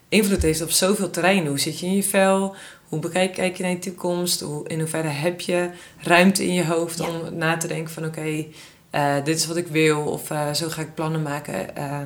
invloed 0.08 0.42
heeft 0.42 0.62
op 0.62 0.70
zoveel 0.70 1.10
terreinen. 1.10 1.46
Hoe 1.48 1.58
zit 1.60 1.78
je 1.80 1.86
in 1.86 1.96
je 1.96 2.02
vel? 2.02 2.54
Hoe 2.88 2.98
bekijk 3.00 3.32
kijk 3.32 3.56
je 3.56 3.62
naar 3.62 3.72
je 3.72 3.78
toekomst? 3.78 4.40
Hoe, 4.40 4.68
in 4.68 4.78
hoeverre 4.78 5.08
heb 5.08 5.40
je 5.40 5.70
ruimte 6.00 6.46
in 6.46 6.52
je 6.54 6.64
hoofd 6.66 6.98
Ja. 6.98 7.08
om 7.08 7.36
na 7.36 7.56
te 7.56 7.66
denken 7.66 7.92
van 7.92 8.04
oké, 8.04 8.44
eh, 8.90 9.14
dit 9.24 9.36
is 9.38 9.46
wat 9.46 9.56
ik 9.56 9.66
wil 9.66 10.00
of 10.00 10.30
eh, 10.30 10.52
zo 10.52 10.68
ga 10.68 10.80
ik 10.80 10.94
plannen 10.94 11.22
maken. 11.22 11.76
Eh, 11.76 11.98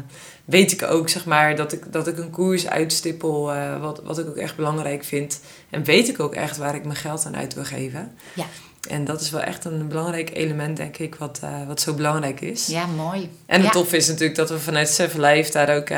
weet 0.45 0.73
ik 0.73 0.83
ook 0.83 1.09
zeg 1.09 1.25
maar 1.25 1.57
dat 1.57 1.73
ik, 1.73 1.93
dat 1.93 2.07
ik 2.07 2.19
een 2.19 2.31
koers 2.31 2.69
uitstippel 2.69 3.53
wat, 3.81 4.01
wat 4.05 4.19
ik 4.19 4.27
ook 4.29 4.37
echt 4.37 4.57
belangrijk 4.57 5.05
vind. 5.05 5.41
En 5.71 5.85
weet 5.85 6.09
ik 6.09 6.21
ook 6.21 6.35
echt 6.35 6.57
waar 6.57 6.75
ik 6.75 6.85
mijn 6.85 6.97
geld 6.97 7.27
aan 7.27 7.37
uit 7.37 7.55
wil 7.55 7.65
geven. 7.65 8.13
Ja. 8.35 8.45
En 8.89 9.05
dat 9.05 9.21
is 9.21 9.31
wel 9.31 9.41
echt 9.41 9.65
een 9.65 9.89
belangrijk 9.89 10.31
element 10.35 10.77
denk 10.77 10.97
ik 10.99 11.15
wat, 11.15 11.41
wat 11.67 11.81
zo 11.81 11.95
belangrijk 11.95 12.41
is. 12.41 12.67
Ja, 12.67 12.87
mooi. 12.87 13.31
En 13.47 13.57
het 13.57 13.65
ja. 13.65 13.71
tof 13.71 13.93
is 13.93 14.07
natuurlijk 14.09 14.37
dat 14.37 14.51
we 14.51 14.59
vanuit 14.59 14.89
Seven 14.89 15.21
Life 15.21 15.53
daar 15.53 15.77
ook 15.77 15.91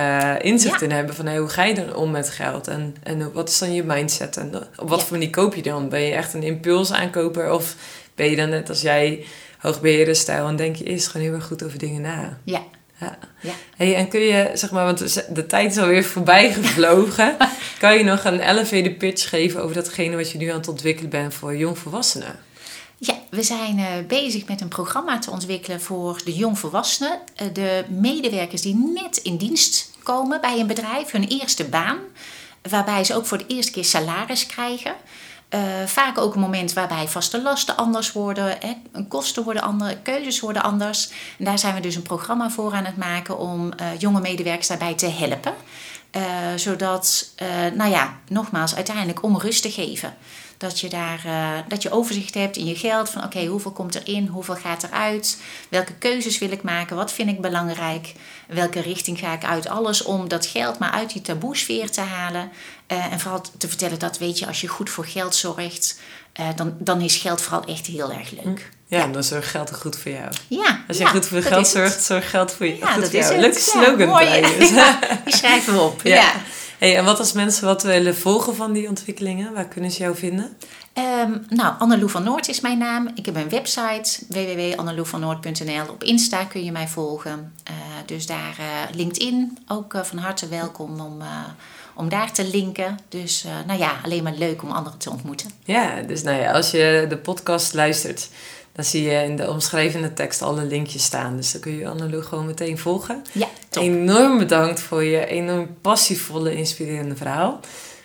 inzicht 0.42 0.80
Ja. 0.80 0.86
in 0.86 0.92
hebben. 0.92 1.14
Van 1.14 1.26
hey, 1.26 1.38
hoe 1.38 1.48
ga 1.48 1.64
je 1.64 1.74
dan 1.74 1.94
om 1.94 2.10
met 2.10 2.30
geld? 2.30 2.68
En, 2.68 2.96
en 3.02 3.32
wat 3.32 3.48
is 3.48 3.58
dan 3.58 3.72
je 3.74 3.82
mindset? 3.84 4.36
En 4.36 4.54
op 4.76 4.88
wat 4.88 5.00
Ja. 5.00 5.04
voor 5.06 5.16
manier 5.16 5.30
koop 5.30 5.54
je 5.54 5.62
dan? 5.62 5.88
Ben 5.88 6.00
je 6.00 6.12
echt 6.12 6.34
een 6.34 6.42
impulsaankoper? 6.42 7.52
Of 7.52 7.76
ben 8.14 8.30
je 8.30 8.36
dan 8.36 8.48
net 8.48 8.68
als 8.68 8.80
jij 8.80 9.24
hoogbeheerder 9.62 10.16
stijl 10.16 10.48
en 10.48 10.56
denk 10.56 10.76
je 10.76 10.84
eerst 10.84 11.06
gewoon 11.06 11.26
heel 11.26 11.34
erg 11.34 11.46
goed 11.46 11.64
over 11.64 11.78
dingen 11.78 12.02
na? 12.02 12.38
Ja. 12.44 12.62
Ja. 13.00 13.18
Ja. 13.40 13.52
Hey, 13.76 13.94
en 13.94 14.08
kun 14.08 14.20
je, 14.20 14.50
zeg 14.54 14.70
maar, 14.70 14.84
want 14.84 15.34
de 15.34 15.46
tijd 15.46 15.70
is 15.70 15.78
alweer 15.78 16.04
voorbij 16.04 16.52
gevlogen. 16.52 17.36
kan 17.78 17.98
je 17.98 18.04
nog 18.04 18.24
een 18.24 18.40
elevator 18.40 18.92
pitch 18.92 19.28
geven 19.28 19.62
over 19.62 19.74
datgene 19.74 20.16
wat 20.16 20.30
je 20.30 20.38
nu 20.38 20.48
aan 20.48 20.58
het 20.58 20.68
ontwikkelen 20.68 21.10
bent 21.10 21.34
voor 21.34 21.56
jongvolwassenen? 21.56 22.38
Ja, 22.98 23.14
we 23.30 23.42
zijn 23.42 23.78
eh, 23.78 23.86
bezig 24.08 24.46
met 24.46 24.60
een 24.60 24.68
programma 24.68 25.18
te 25.18 25.30
ontwikkelen 25.30 25.80
voor 25.80 26.20
de 26.24 26.32
jongvolwassenen. 26.32 27.18
Eh, 27.36 27.46
de 27.52 27.84
medewerkers 27.88 28.62
die 28.62 28.92
net 28.94 29.16
in 29.16 29.36
dienst 29.36 29.90
komen 30.02 30.40
bij 30.40 30.58
een 30.58 30.66
bedrijf, 30.66 31.10
hun 31.10 31.28
eerste 31.28 31.64
baan. 31.64 31.98
Waarbij 32.70 33.04
ze 33.04 33.14
ook 33.14 33.26
voor 33.26 33.38
de 33.38 33.46
eerste 33.46 33.72
keer 33.72 33.84
salaris 33.84 34.46
krijgen. 34.46 34.94
Eh, 35.52 35.60
vaak 35.86 36.18
ook 36.18 36.34
een 36.34 36.40
moment 36.40 36.72
waarbij 36.72 37.08
vaste 37.08 37.42
lasten 37.42 37.76
anders 37.76 38.12
worden, 38.12 38.56
hè, 38.60 39.02
kosten 39.08 39.42
worden 39.42 39.62
anders, 39.62 39.94
keuzes 40.02 40.40
worden 40.40 40.62
anders. 40.62 41.10
En 41.38 41.44
daar 41.44 41.58
zijn 41.58 41.74
we 41.74 41.80
dus 41.80 41.94
een 41.94 42.02
programma 42.02 42.50
voor 42.50 42.72
aan 42.72 42.84
het 42.84 42.96
maken 42.96 43.38
om 43.38 43.72
eh, 43.72 43.86
jonge 43.98 44.20
medewerkers 44.20 44.68
daarbij 44.68 44.94
te 44.94 45.06
helpen. 45.06 45.54
Eh, 46.10 46.22
zodat, 46.56 47.34
nou 47.74 47.90
ja, 47.90 48.16
nogmaals, 48.28 48.74
uiteindelijk 48.74 49.22
om 49.22 49.38
rust 49.38 49.62
te 49.62 49.70
geven. 49.70 50.14
Dat 50.62 50.80
je 50.80 50.88
daar 50.88 51.22
eh, 51.24 51.58
dat 51.68 51.82
je 51.82 51.90
overzicht 51.90 52.34
hebt 52.34 52.56
in 52.56 52.66
je 52.66 52.76
geld. 52.76 53.10
Van 53.10 53.24
oké, 53.24 53.44
hoeveel 53.44 53.70
komt 53.70 53.94
erin, 53.94 54.26
hoeveel 54.26 54.54
gaat 54.54 54.82
eruit? 54.82 55.38
Welke 55.68 55.92
keuzes 55.94 56.38
wil 56.38 56.50
ik 56.50 56.62
maken? 56.62 56.96
Wat 56.96 57.12
vind 57.12 57.28
ik 57.28 57.40
belangrijk? 57.40 58.12
Welke 58.48 58.80
richting 58.80 59.18
ga 59.18 59.32
ik 59.32 59.44
uit? 59.44 59.68
Alles 59.68 60.02
om 60.02 60.28
dat 60.28 60.46
geld 60.46 60.78
maar 60.78 60.90
uit 60.90 61.12
die 61.12 61.22
taboesfeer 61.22 61.90
te 61.90 62.00
halen. 62.00 62.50
Eh, 62.86 63.12
en 63.12 63.20
vooral 63.20 63.40
te 63.58 63.68
vertellen 63.68 63.98
dat, 63.98 64.18
weet 64.18 64.38
je, 64.38 64.46
als 64.46 64.60
je 64.60 64.68
goed 64.68 64.90
voor 64.90 65.06
geld 65.06 65.34
zorgt, 65.34 66.00
eh, 66.32 66.46
dan, 66.56 66.76
dan 66.78 67.00
is 67.00 67.16
geld 67.16 67.40
vooral 67.40 67.64
echt 67.64 67.86
heel 67.86 68.12
erg 68.12 68.30
leuk. 68.44 68.70
Ja, 68.86 69.06
dan 69.06 69.24
zorgt 69.24 69.48
geld 69.48 69.74
goed 69.74 69.98
voor 69.98 70.12
jou. 70.12 70.28
Ja, 70.48 70.84
Als 70.88 70.96
je 70.96 71.02
ja, 71.04 71.10
goed 71.10 71.26
voor 71.26 71.42
geld 71.42 71.68
zorgt, 71.68 72.02
zorgt 72.04 72.28
geld 72.28 72.52
voor 72.52 72.66
je. 72.66 72.76
Ja, 72.76 72.94
dat 72.94 73.12
is 73.12 73.28
jou. 73.28 73.32
het. 73.32 73.40
Leuke 73.40 73.56
Ja, 73.56 73.62
slogan 73.62 74.08
mooi. 74.08 74.40
die 75.24 75.36
schrijven 75.36 75.72
we 75.72 75.80
op. 75.80 76.00
Ja. 76.02 76.32
Hey, 76.82 76.96
en 76.96 77.04
wat 77.04 77.18
als 77.18 77.32
mensen 77.32 77.64
wat 77.66 77.82
willen 77.82 78.16
volgen 78.16 78.54
van 78.54 78.72
die 78.72 78.88
ontwikkelingen? 78.88 79.52
Waar 79.52 79.68
kunnen 79.68 79.90
ze 79.90 80.02
jou 80.02 80.16
vinden? 80.16 80.56
Ehm, 80.92 81.38
nou, 81.48 81.74
Annelou 81.78 82.10
van 82.10 82.24
Noord 82.24 82.48
is 82.48 82.60
mijn 82.60 82.78
naam. 82.78 83.10
Ik 83.14 83.26
heb 83.26 83.36
een 83.36 83.48
website, 83.48 84.24
www.annelouvannoord.nl. 84.28 85.88
Op 85.90 86.04
Insta 86.04 86.44
kun 86.44 86.64
je 86.64 86.72
mij 86.72 86.88
volgen. 86.88 87.52
Eh, 87.64 87.74
dus 88.06 88.26
daar 88.26 88.56
eh, 88.58 88.96
LinkedIn, 88.96 89.58
ook 89.68 89.94
eh, 89.94 90.02
van 90.02 90.18
harte 90.18 90.48
welkom 90.48 91.00
om, 91.00 91.22
om 91.94 92.08
daar 92.08 92.32
te 92.32 92.44
linken. 92.44 92.98
Dus 93.08 93.44
nou 93.66 93.78
ja, 93.78 93.92
alleen 94.04 94.22
maar 94.22 94.34
leuk 94.36 94.62
om 94.62 94.70
anderen 94.70 94.98
te 94.98 95.10
ontmoeten. 95.10 95.50
Ja, 95.64 96.02
dus 96.06 96.22
nou 96.22 96.40
ja, 96.40 96.52
als 96.52 96.70
je 96.70 97.06
de 97.08 97.16
podcast 97.16 97.74
luistert, 97.74 98.28
dan 98.72 98.84
zie 98.84 99.02
je 99.02 99.24
in 99.24 99.36
de 99.36 99.50
omschrijvende 99.50 100.12
tekst 100.12 100.42
alle 100.42 100.64
linkjes 100.64 101.04
staan. 101.04 101.36
Dus 101.36 101.52
dan 101.52 101.60
kun 101.60 101.76
je 101.76 101.88
Annelou 101.88 102.22
gewoon 102.22 102.46
meteen 102.46 102.78
volgen. 102.78 103.22
Ja, 103.32 103.46
top. 103.68 103.82
Enorm 103.82 104.38
bedankt 104.38 104.80
voor 104.80 105.04
je 105.04 105.26
enorm 105.26 105.76
passievolle, 105.80 106.56
inspirerende 106.56 107.16
verhaal. 107.16 107.60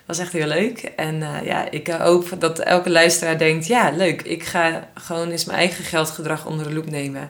Was 0.05 0.19
echt 0.19 0.31
heel 0.31 0.47
leuk. 0.47 0.79
En 0.95 1.21
eh, 1.21 1.45
ja, 1.45 1.71
ik 1.71 1.87
hoop 1.87 2.35
dat 2.39 2.59
elke 2.59 2.89
luisteraar 2.89 3.37
denkt: 3.37 3.67
ja, 3.67 3.91
leuk. 3.91 4.21
Ik 4.21 4.43
ga 4.43 4.89
gewoon 4.93 5.29
eens 5.29 5.45
mijn 5.45 5.57
eigen 5.57 5.83
geldgedrag 5.83 6.45
onder 6.45 6.67
de 6.67 6.73
loep 6.73 6.89
nemen. 6.89 7.29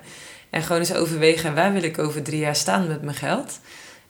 En 0.50 0.64
gewoon 0.64 0.82
eens 0.82 0.94
overwegen: 0.94 1.56
waar 1.56 1.74
wil 1.74 1.84
ik 1.84 2.00
over 2.00 2.24
drie 2.24 2.40
jaar 2.40 2.56
staan 2.56 2.88
met 2.88 3.02
mijn 3.02 3.16
geld? 3.16 3.60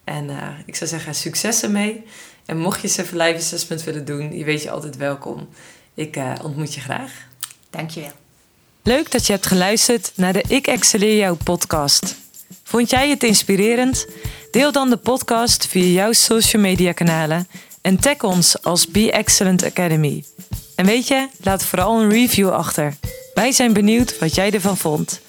En 0.04 0.30
eh, 0.30 0.48
ik 0.66 0.76
zou 0.76 0.90
zeggen: 0.90 1.16
succes 1.16 1.64
ermee. 1.64 2.04
En 2.46 2.58
mocht 2.58 2.82
je 2.82 2.88
Seven 2.88 3.18
Life 3.18 3.38
Assessment 3.38 3.84
willen 3.84 4.06
doen, 4.06 4.38
je 4.38 4.44
weet 4.44 4.64
je 4.64 4.72
altijd 4.72 4.98
welkom. 4.98 5.50
Ik 5.94 6.16
eh, 6.16 6.34
ontmoet 6.44 6.74
je 6.74 6.82
graag. 6.82 7.12
Dankjewel. 7.70 8.27
Leuk 8.88 9.12
dat 9.12 9.26
je 9.26 9.34
hebt 9.34 9.46
geluisterd 9.46 10.12
naar 10.16 10.34
de 10.34 10.44
Ik 10.48 10.68
Excelleer 10.68 11.18
Jou 11.18 11.38
podcast. 11.44 12.16
Vond 12.64 12.90
jij 12.90 13.10
het 13.10 13.24
inspirerend? 13.24 14.08
Deel 14.52 14.72
dan 14.72 14.90
de 14.90 14.98
podcast 14.98 15.68
via 15.68 15.86
jouw 15.86 16.12
social 16.12 16.62
media 16.62 16.92
kanalen 16.92 17.48
en 17.82 18.00
tag 18.00 18.24
ons 18.24 18.64
als 18.64 18.88
Be 18.88 19.12
Excellent 19.12 19.64
Academy. 19.64 20.24
En 20.76 20.86
weet 20.86 21.08
je, 21.08 21.28
laat 21.44 21.66
vooral 21.66 22.02
een 22.02 22.10
review 22.10 22.50
achter. 22.50 22.96
Wij 23.34 23.52
zijn 23.52 23.74
benieuwd 23.74 24.20
wat 24.20 24.36
jij 24.36 24.52
ervan 24.52 24.78
vond. 24.78 25.22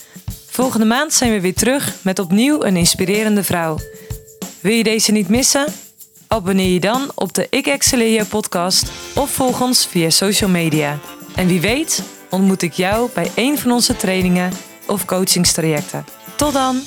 Volgende 0.46 0.86
maand 0.86 1.12
zijn 1.12 1.32
we 1.32 1.40
weer 1.40 1.54
terug 1.54 1.94
met 2.02 2.18
opnieuw 2.18 2.64
een 2.64 2.76
inspirerende 2.76 3.44
vrouw. 3.44 3.78
Wil 4.60 4.72
je 4.72 4.82
deze 4.82 5.12
niet 5.12 5.28
missen? 5.28 5.66
Abonneer 6.26 6.72
je 6.72 6.80
dan 6.80 7.10
op 7.14 7.34
de 7.34 7.46
Ik 7.50 7.66
Excelleer 7.66 8.12
Jou 8.12 8.26
podcast 8.26 8.90
of 9.14 9.30
volg 9.30 9.60
ons 9.60 9.86
via 9.86 10.10
social 10.10 10.50
media. 10.50 10.98
En 11.34 11.46
wie 11.46 11.60
weet 11.60 12.02
ontmoet 12.30 12.62
ik 12.62 12.72
jou 12.72 13.10
bij 13.14 13.30
een 13.34 13.58
van 13.58 13.70
onze 13.70 13.96
trainingen 13.96 14.52
of 14.86 15.04
coachingstrajecten. 15.04 16.04
Tot 16.36 16.52
dan! 16.52 16.80